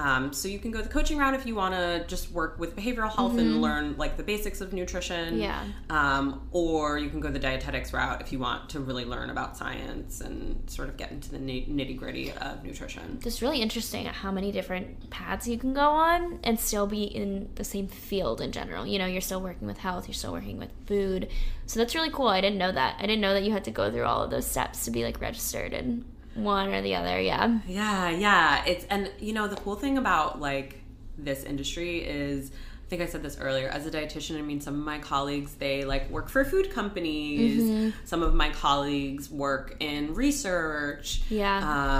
Um, 0.01 0.33
so 0.33 0.47
you 0.47 0.57
can 0.57 0.71
go 0.71 0.81
the 0.81 0.89
coaching 0.89 1.17
route 1.17 1.35
if 1.35 1.45
you 1.45 1.53
want 1.53 1.75
to 1.75 2.03
just 2.07 2.31
work 2.31 2.57
with 2.57 2.75
behavioral 2.75 3.13
health 3.13 3.37
and 3.37 3.61
learn 3.61 3.95
like 3.97 4.17
the 4.17 4.23
basics 4.23 4.59
of 4.59 4.73
nutrition. 4.73 5.37
Yeah. 5.37 5.63
Um, 5.91 6.47
or 6.51 6.97
you 6.97 7.09
can 7.09 7.19
go 7.19 7.29
the 7.29 7.39
dietetics 7.39 7.93
route 7.93 8.19
if 8.19 8.31
you 8.31 8.39
want 8.39 8.69
to 8.71 8.79
really 8.79 9.05
learn 9.05 9.29
about 9.29 9.57
science 9.57 10.21
and 10.21 10.67
sort 10.69 10.89
of 10.89 10.97
get 10.97 11.11
into 11.11 11.29
the 11.29 11.37
nitty 11.37 11.97
gritty 11.97 12.31
of 12.31 12.63
nutrition. 12.63 13.19
It's 13.23 13.41
really 13.43 13.61
interesting 13.61 14.05
how 14.05 14.31
many 14.31 14.51
different 14.51 15.09
paths 15.11 15.47
you 15.47 15.59
can 15.59 15.73
go 15.73 15.89
on 15.89 16.39
and 16.43 16.59
still 16.59 16.87
be 16.87 17.03
in 17.03 17.49
the 17.55 17.63
same 17.63 17.87
field 17.87 18.41
in 18.41 18.51
general. 18.51 18.87
You 18.87 18.97
know, 18.97 19.05
you're 19.05 19.21
still 19.21 19.41
working 19.41 19.67
with 19.67 19.77
health, 19.77 20.07
you're 20.07 20.15
still 20.15 20.33
working 20.33 20.57
with 20.57 20.71
food. 20.87 21.27
So 21.67 21.79
that's 21.79 21.93
really 21.93 22.09
cool. 22.09 22.27
I 22.27 22.41
didn't 22.41 22.57
know 22.57 22.71
that. 22.71 22.95
I 22.97 23.01
didn't 23.01 23.21
know 23.21 23.33
that 23.33 23.43
you 23.43 23.51
had 23.51 23.65
to 23.65 23.71
go 23.71 23.91
through 23.91 24.05
all 24.05 24.23
of 24.23 24.31
those 24.31 24.47
steps 24.47 24.85
to 24.85 24.91
be 24.91 25.03
like 25.03 25.21
registered 25.21 25.73
in 25.73 26.05
one 26.35 26.73
or 26.73 26.81
the 26.81 26.95
other. 26.95 27.19
Yeah. 27.19 27.59
Yeah, 27.67 28.09
yeah. 28.09 28.65
It's 28.65 28.85
and 28.89 29.11
you 29.19 29.33
know 29.33 29.47
the 29.47 29.55
cool 29.55 29.75
thing 29.75 29.97
about 29.97 30.39
like 30.39 30.81
this 31.17 31.43
industry 31.43 31.99
is 31.99 32.51
think 32.91 33.01
I 33.01 33.05
said 33.05 33.23
this 33.23 33.37
earlier. 33.39 33.69
As 33.69 33.85
a 33.85 33.89
dietitian, 33.89 34.37
I 34.37 34.41
mean 34.41 34.59
some 34.59 34.73
of 34.77 34.85
my 34.85 34.99
colleagues 34.99 35.55
they 35.55 35.85
like 35.85 36.09
work 36.09 36.27
for 36.27 36.43
food 36.43 36.71
companies. 36.71 37.63
Mm-hmm. 37.63 37.89
Some 38.03 38.21
of 38.21 38.33
my 38.33 38.49
colleagues 38.49 39.29
work 39.31 39.77
in 39.79 40.13
research. 40.13 41.21
Yeah. 41.29 41.59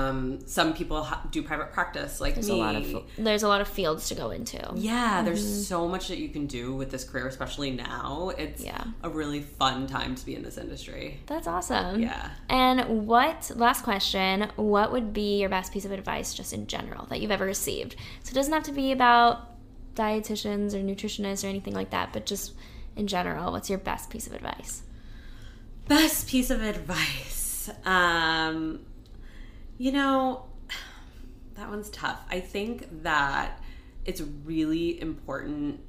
Um, 0.10 0.40
some 0.48 0.74
people 0.74 1.04
ha- 1.04 1.22
do 1.32 1.42
private 1.44 1.72
practice 1.72 2.20
like 2.20 2.34
There's 2.34 2.50
me. 2.50 2.56
a 2.60 2.64
lot 2.64 2.76
of 2.76 3.04
there's 3.18 3.44
a 3.44 3.48
lot 3.48 3.62
of 3.62 3.70
fields 3.70 4.10
to 4.10 4.16
go 4.16 4.32
into. 4.32 4.60
yeah, 4.76 5.22
there's 5.22 5.66
so 5.68 5.88
much 5.88 6.10
that 6.10 6.18
you 6.18 6.28
can 6.28 6.46
do 6.46 6.76
with 6.76 6.92
this 6.92 7.06
career, 7.06 7.26
especially 7.28 7.72
now. 7.72 8.32
It's 8.38 8.62
Yeah. 8.62 8.84
a 9.02 9.10
really 9.10 9.40
fun 9.40 9.88
time 9.88 10.16
to 10.16 10.26
be 10.26 10.36
in 10.36 10.44
this 10.44 10.58
industry. 10.58 11.22
That's 11.26 11.48
awesome. 11.48 12.02
Yeah. 12.02 12.32
And 12.50 13.08
what, 13.08 13.50
last 13.56 13.84
question, 13.84 14.52
what 14.58 14.92
would 14.92 15.14
be 15.14 15.40
your 15.40 15.50
best 15.50 15.72
piece 15.72 15.86
of 15.86 15.92
advice 15.94 16.34
just 16.34 16.52
in 16.52 16.68
general 16.68 17.06
that 17.06 17.22
you've 17.22 17.32
ever 17.32 17.46
received? 17.46 17.96
So 18.24 18.32
it 18.32 18.36
doesn't 18.36 18.52
have 18.54 18.64
to 18.64 18.74
be 18.74 18.92
about 18.92 19.48
dietitians 19.96 20.74
or 20.74 20.78
nutritionists 20.78 21.44
or 21.44 21.48
anything 21.48 21.74
like 21.74 21.90
that, 21.92 22.14
but 22.14 22.26
just 22.26 22.54
in 22.96 23.08
general, 23.08 23.52
what's 23.52 23.70
your 23.70 23.80
best 23.80 24.10
piece 24.10 24.28
of 24.28 24.34
advice? 24.34 24.84
Best 25.88 26.28
piece 26.28 26.50
of 26.50 26.62
advice. 26.62 27.70
Um, 27.86 28.82
you 29.78 29.92
know, 29.92 30.46
that 31.56 31.70
one's 31.70 31.90
tough. 31.90 32.24
I 32.30 32.40
think 32.40 33.04
that 33.04 33.60
it's 34.06 34.22
really 34.22 35.00
important 35.02 35.82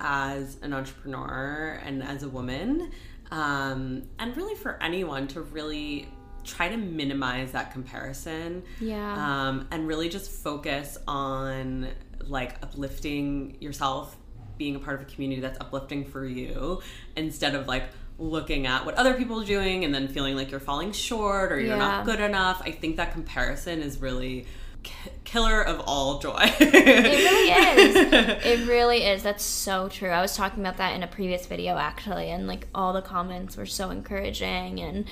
as 0.00 0.58
an 0.62 0.72
entrepreneur 0.72 1.80
and 1.84 2.02
as 2.02 2.22
a 2.22 2.28
woman, 2.28 2.90
um, 3.30 4.02
and 4.18 4.36
really 4.36 4.54
for 4.54 4.82
anyone 4.82 5.28
to 5.28 5.40
really 5.40 6.08
try 6.44 6.68
to 6.68 6.76
minimize 6.76 7.52
that 7.52 7.72
comparison. 7.72 8.62
Yeah. 8.80 9.14
Um, 9.48 9.68
and 9.70 9.86
really 9.86 10.08
just 10.08 10.30
focus 10.30 10.98
on 11.08 11.88
like 12.26 12.62
uplifting 12.62 13.56
yourself, 13.60 14.16
being 14.58 14.76
a 14.76 14.78
part 14.78 15.00
of 15.00 15.08
a 15.08 15.10
community 15.10 15.40
that's 15.40 15.60
uplifting 15.60 16.04
for 16.04 16.24
you, 16.24 16.80
instead 17.16 17.54
of 17.54 17.66
like 17.66 17.84
looking 18.18 18.66
at 18.66 18.84
what 18.84 18.94
other 18.94 19.14
people 19.14 19.40
are 19.40 19.44
doing 19.44 19.84
and 19.84 19.94
then 19.94 20.06
feeling 20.08 20.36
like 20.36 20.50
you're 20.50 20.60
falling 20.60 20.92
short 20.92 21.50
or 21.50 21.58
you're 21.58 21.76
not 21.76 22.04
good 22.04 22.20
enough. 22.20 22.62
I 22.64 22.70
think 22.70 22.96
that 22.96 23.12
comparison 23.12 23.82
is 23.82 24.00
really 24.00 24.46
k- 24.84 25.10
killer 25.24 25.60
of 25.60 25.80
all 25.80 26.20
joy. 26.20 26.38
It 26.60 26.72
really 26.72 27.82
is. 27.82 27.96
It 28.44 28.68
really 28.68 29.04
is. 29.04 29.22
That's 29.24 29.42
so 29.42 29.88
true. 29.88 30.10
I 30.10 30.20
was 30.20 30.36
talking 30.36 30.60
about 30.60 30.76
that 30.76 30.94
in 30.94 31.02
a 31.02 31.06
previous 31.08 31.46
video 31.46 31.76
actually, 31.76 32.30
and 32.30 32.46
like 32.46 32.68
all 32.74 32.92
the 32.92 33.02
comments 33.02 33.56
were 33.56 33.66
so 33.66 33.90
encouraging 33.90 34.80
and 34.80 35.06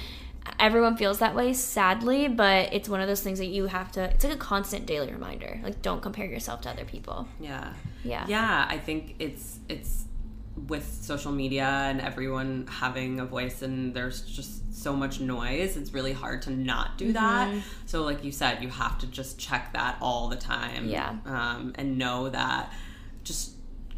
everyone 0.59 0.97
feels 0.97 1.19
that 1.21 1.35
way 1.35 1.53
sadly, 1.53 2.29
but 2.29 2.73
it's 2.73 2.89
one 2.89 3.01
of 3.01 3.09
those 3.09 3.21
things 3.23 3.39
that 3.39 3.47
you 3.47 3.67
have 3.67 3.93
to 3.93 4.03
it's 4.05 4.25
like 4.25 4.35
a 4.35 4.37
constant 4.39 4.87
daily 4.87 5.13
reminder. 5.13 5.61
Like 5.63 5.83
don't 5.83 6.01
compare 6.03 6.27
yourself 6.27 6.61
to 6.63 6.71
other 6.71 6.85
people. 6.85 7.29
Yeah. 7.41 7.73
Yeah. 8.05 8.25
Yeah, 8.29 8.67
I 8.69 8.79
think 8.79 9.17
it's 9.19 9.59
it's 9.69 10.05
with 10.69 10.87
social 11.03 11.33
media 11.33 11.65
and 11.65 11.99
everyone 12.01 12.67
having 12.69 13.21
a 13.21 13.25
voice 13.25 13.63
and 13.63 13.95
there's 13.95 14.21
just 14.23 14.75
so 14.75 14.93
much 14.93 15.19
noise 15.19 15.79
it's 15.79 15.95
really 15.95 16.13
hard 16.13 16.43
to 16.43 16.51
not 16.51 16.99
do 16.99 17.13
that 17.15 17.49
Mm-hmm. 17.49 17.61
so 17.87 18.03
like 18.03 18.23
you 18.23 18.31
said 18.31 18.63
you 18.63 18.69
have 18.69 18.99
to 18.99 19.07
just 19.07 19.39
check 19.39 19.73
that 19.73 19.97
all 20.03 20.29
the 20.29 20.37
time 20.37 20.89
Yeah. 20.89 21.17
um, 21.25 21.73
and 21.77 21.97
know 21.97 22.29
that 22.29 22.71
just 23.25 23.53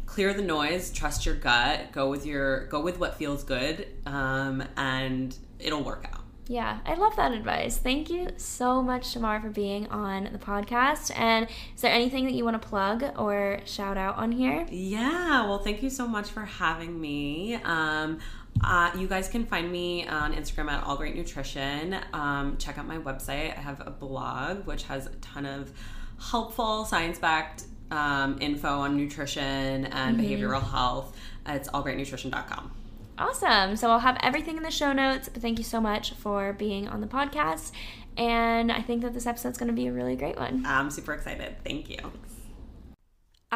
clear 0.05 0.33
the 0.33 0.43
noise 0.43 0.91
trust 0.91 1.25
your 1.25 1.35
gut 1.35 1.91
go 1.91 2.09
with 2.09 2.25
your 2.25 2.67
go 2.67 2.79
with 2.81 2.99
what 2.99 3.15
feels 3.15 3.43
good 3.43 3.87
um, 4.05 4.63
and 4.77 5.35
it'll 5.59 5.83
work 5.83 6.07
out 6.13 6.14
Yeah, 6.47 6.79
I 6.85 6.93
love 6.93 7.15
that 7.15 7.31
advice. 7.31 7.77
Thank 7.77 8.09
you 8.09 8.29
so 8.37 8.81
much, 8.83 9.13
Tamar, 9.13 9.41
for 9.41 9.49
being 9.49 9.87
on 9.87 10.29
the 10.31 10.37
podcast. 10.37 11.11
And 11.17 11.47
is 11.75 11.81
there 11.81 11.91
anything 11.91 12.25
that 12.25 12.33
you 12.33 12.43
want 12.45 12.61
to 12.61 12.67
plug 12.67 13.03
or 13.17 13.59
shout 13.65 13.97
out 13.97 14.17
on 14.17 14.31
here? 14.31 14.67
Yeah, 14.69 15.47
well, 15.47 15.59
thank 15.59 15.81
you 15.81 15.89
so 15.89 16.07
much 16.07 16.29
for 16.29 16.45
having 16.45 16.99
me. 17.01 17.55
Um, 17.55 18.19
uh, 18.63 18.91
you 18.95 19.07
guys 19.07 19.27
can 19.27 19.45
find 19.45 19.71
me 19.71 20.07
on 20.07 20.33
Instagram 20.33 20.69
at 20.69 20.83
All 20.83 20.95
Great 20.95 21.15
Nutrition. 21.15 21.97
Um, 22.13 22.57
check 22.57 22.77
out 22.77 22.85
my 22.85 22.99
website. 22.99 23.57
I 23.57 23.61
have 23.61 23.81
a 23.85 23.91
blog 23.91 24.65
which 24.67 24.83
has 24.83 25.07
a 25.07 25.15
ton 25.15 25.45
of 25.45 25.73
helpful, 26.19 26.85
science 26.85 27.17
backed 27.17 27.63
um, 27.91 28.37
info 28.39 28.79
on 28.79 28.95
nutrition 28.95 29.85
and 29.85 30.19
behavioral 30.19 30.63
health. 30.63 31.17
It's 31.47 31.69
allgreatnutrition.com. 31.69 32.71
Awesome. 33.17 33.75
So 33.75 33.89
I'll 33.89 33.99
have 33.99 34.17
everything 34.21 34.57
in 34.57 34.63
the 34.63 34.71
show 34.71 34.93
notes. 34.93 35.29
But 35.29 35.41
thank 35.41 35.57
you 35.57 35.63
so 35.63 35.79
much 35.79 36.13
for 36.13 36.53
being 36.53 36.87
on 36.87 37.01
the 37.01 37.07
podcast. 37.07 37.71
And 38.17 38.71
I 38.71 38.81
think 38.81 39.01
that 39.01 39.13
this 39.13 39.25
episode's 39.25 39.57
going 39.57 39.67
to 39.67 39.73
be 39.73 39.87
a 39.87 39.91
really 39.91 40.15
great 40.15 40.37
one. 40.37 40.63
I'm 40.65 40.89
super 40.89 41.13
excited. 41.13 41.55
Thank 41.63 41.89
you. 41.89 41.97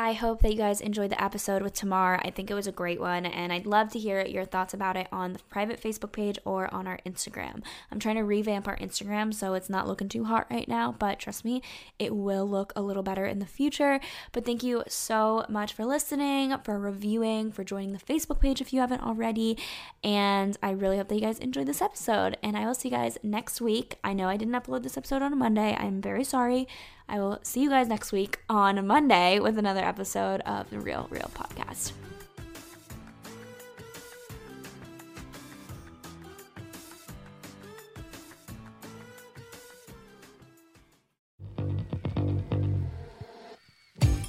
I 0.02 0.14
hope 0.14 0.42
that 0.44 0.52
you 0.52 0.58
guys 0.58 0.80
enjoyed 0.80 1.12
the 1.12 1.22
episode 1.22 1.62
with 1.62 1.74
Tamar. 1.74 2.22
I 2.24 2.30
think 2.30 2.50
it 2.50 2.54
was 2.54 2.68
a 2.68 2.72
great 2.72 3.02
one, 3.02 3.26
and 3.26 3.52
I'd 3.52 3.66
love 3.66 3.90
to 3.90 4.00
hear 4.00 4.26
your 4.26 4.46
thoughts 4.46 4.74
about 4.74 4.96
it 4.96 5.10
on 5.12 5.34
the 5.34 5.40
private 5.50 5.82
Facebook 5.82 6.14
page 6.14 6.40
or 6.46 6.74
on 6.74 6.88
our 6.88 7.00
Instagram. 7.06 7.62
I'm 7.92 8.00
trying 8.00 8.16
to 8.16 8.24
revamp 8.24 8.66
our 8.66 8.78
Instagram, 8.78 9.34
so 9.34 9.56
it's 9.56 9.70
not 9.70 9.90
looking 9.90 10.08
too 10.08 10.24
hot 10.24 10.48
right 10.50 10.70
now, 10.70 10.96
but 10.98 11.20
trust 11.20 11.44
me, 11.44 11.62
it 12.00 12.16
will 12.16 12.48
look 12.48 12.72
a 12.78 12.82
little 12.82 13.04
better 13.04 13.26
in 13.26 13.40
the 13.40 13.46
future. 13.46 14.00
But 14.32 14.46
thank 14.46 14.64
you 14.64 14.84
so 14.88 15.44
much 15.50 15.74
for 15.74 15.84
listening, 15.84 16.56
for 16.64 16.80
reviewing, 16.80 17.52
for 17.52 17.66
joining 17.66 17.92
the 17.92 18.00
Facebook 18.00 18.40
page 18.40 18.62
if 18.62 18.72
you 18.72 18.80
haven't 18.80 19.04
already, 19.04 19.58
and 20.02 20.58
I 20.64 20.72
really 20.72 20.96
hope 20.96 21.10
that 21.10 21.16
you 21.16 21.22
guys 21.22 21.40
enjoyed 21.40 21.68
this 21.68 21.82
episode. 21.82 22.38
And 22.42 22.56
I 22.56 22.66
will 22.66 22.74
see 22.74 22.88
you 22.88 22.96
guys 22.96 23.18
next 23.22 23.60
week. 23.60 23.98
I 24.02 24.14
know 24.14 24.30
I 24.30 24.38
didn't 24.38 24.54
upload 24.54 24.84
this 24.84 24.96
episode 24.96 25.22
on 25.22 25.34
a 25.34 25.36
Monday. 25.36 25.76
I'm 25.78 26.02
very 26.02 26.24
sorry. 26.24 26.70
I 27.10 27.20
will 27.20 27.40
see 27.42 27.62
you 27.62 27.70
guys 27.70 27.88
next 27.88 28.12
week 28.12 28.40
on 28.50 28.86
Monday 28.86 29.40
with 29.40 29.58
another 29.58 29.84
episode 29.84 30.42
of 30.42 30.70
the 30.70 30.80
Real 30.80 31.08
Reel 31.10 31.32
Podcast. 31.34 31.92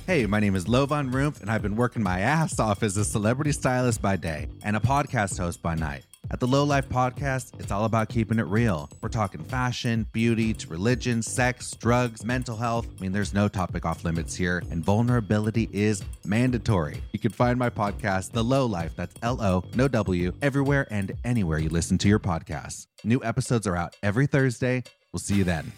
Hey, 0.07 0.27
my 0.27 0.41
name 0.41 0.57
is 0.57 0.65
Lovan 0.65 1.13
Rumpf, 1.13 1.41
and 1.41 1.51
I've 1.51 1.63
been 1.63 1.77
working 1.77 2.03
my 2.03 2.21
ass 2.21 2.59
off 2.59 2.83
as 2.83 2.97
a 2.97 3.05
celebrity 3.05 3.53
stylist 3.53 4.03
by 4.03 4.17
day 4.17 4.49
and 4.65 4.75
a 4.75 4.81
podcast 4.81 5.39
host 5.39 5.63
by 5.63 5.77
night. 5.77 6.05
At 6.33 6.39
the 6.39 6.47
Lo 6.47 6.63
Life 6.63 6.89
Podcast, 6.89 7.59
it's 7.59 7.73
all 7.73 7.85
about 7.87 8.09
keeping 8.09 8.39
it 8.39 8.47
real. 8.47 8.89
We're 9.03 9.09
talking 9.09 9.43
fashion, 9.43 10.07
beauty, 10.13 10.55
to 10.55 10.69
religion, 10.69 11.23
sex, 11.23 11.75
drugs, 11.75 12.25
mental 12.25 12.57
health. 12.57 12.87
I 12.97 13.03
mean, 13.03 13.11
there's 13.11 13.35
no 13.35 13.49
topic 13.49 13.85
off 13.85 14.05
limits 14.05 14.37
here, 14.37 14.63
and 14.71 14.85
vulnerability 14.85 15.69
is 15.73 16.05
mandatory. 16.25 17.03
You 17.13 17.19
can 17.19 17.33
find 17.33 17.59
my 17.59 17.69
podcast, 17.69 18.31
The 18.31 18.45
Lo 18.45 18.65
Life, 18.67 18.93
that's 18.95 19.15
L 19.23 19.43
O, 19.43 19.65
no 19.75 19.89
W, 19.89 20.33
everywhere 20.41 20.87
and 20.93 21.13
anywhere 21.25 21.59
you 21.59 21.69
listen 21.69 21.99
to 21.99 22.09
your 22.09 22.21
podcasts. 22.21 22.87
New 23.03 23.21
episodes 23.25 23.67
are 23.67 23.77
out 23.77 23.97
every 24.05 24.29
Thursday. 24.29 24.85
We'll 25.13 25.19
see 25.19 25.35
you 25.35 25.45
then. 25.45 25.73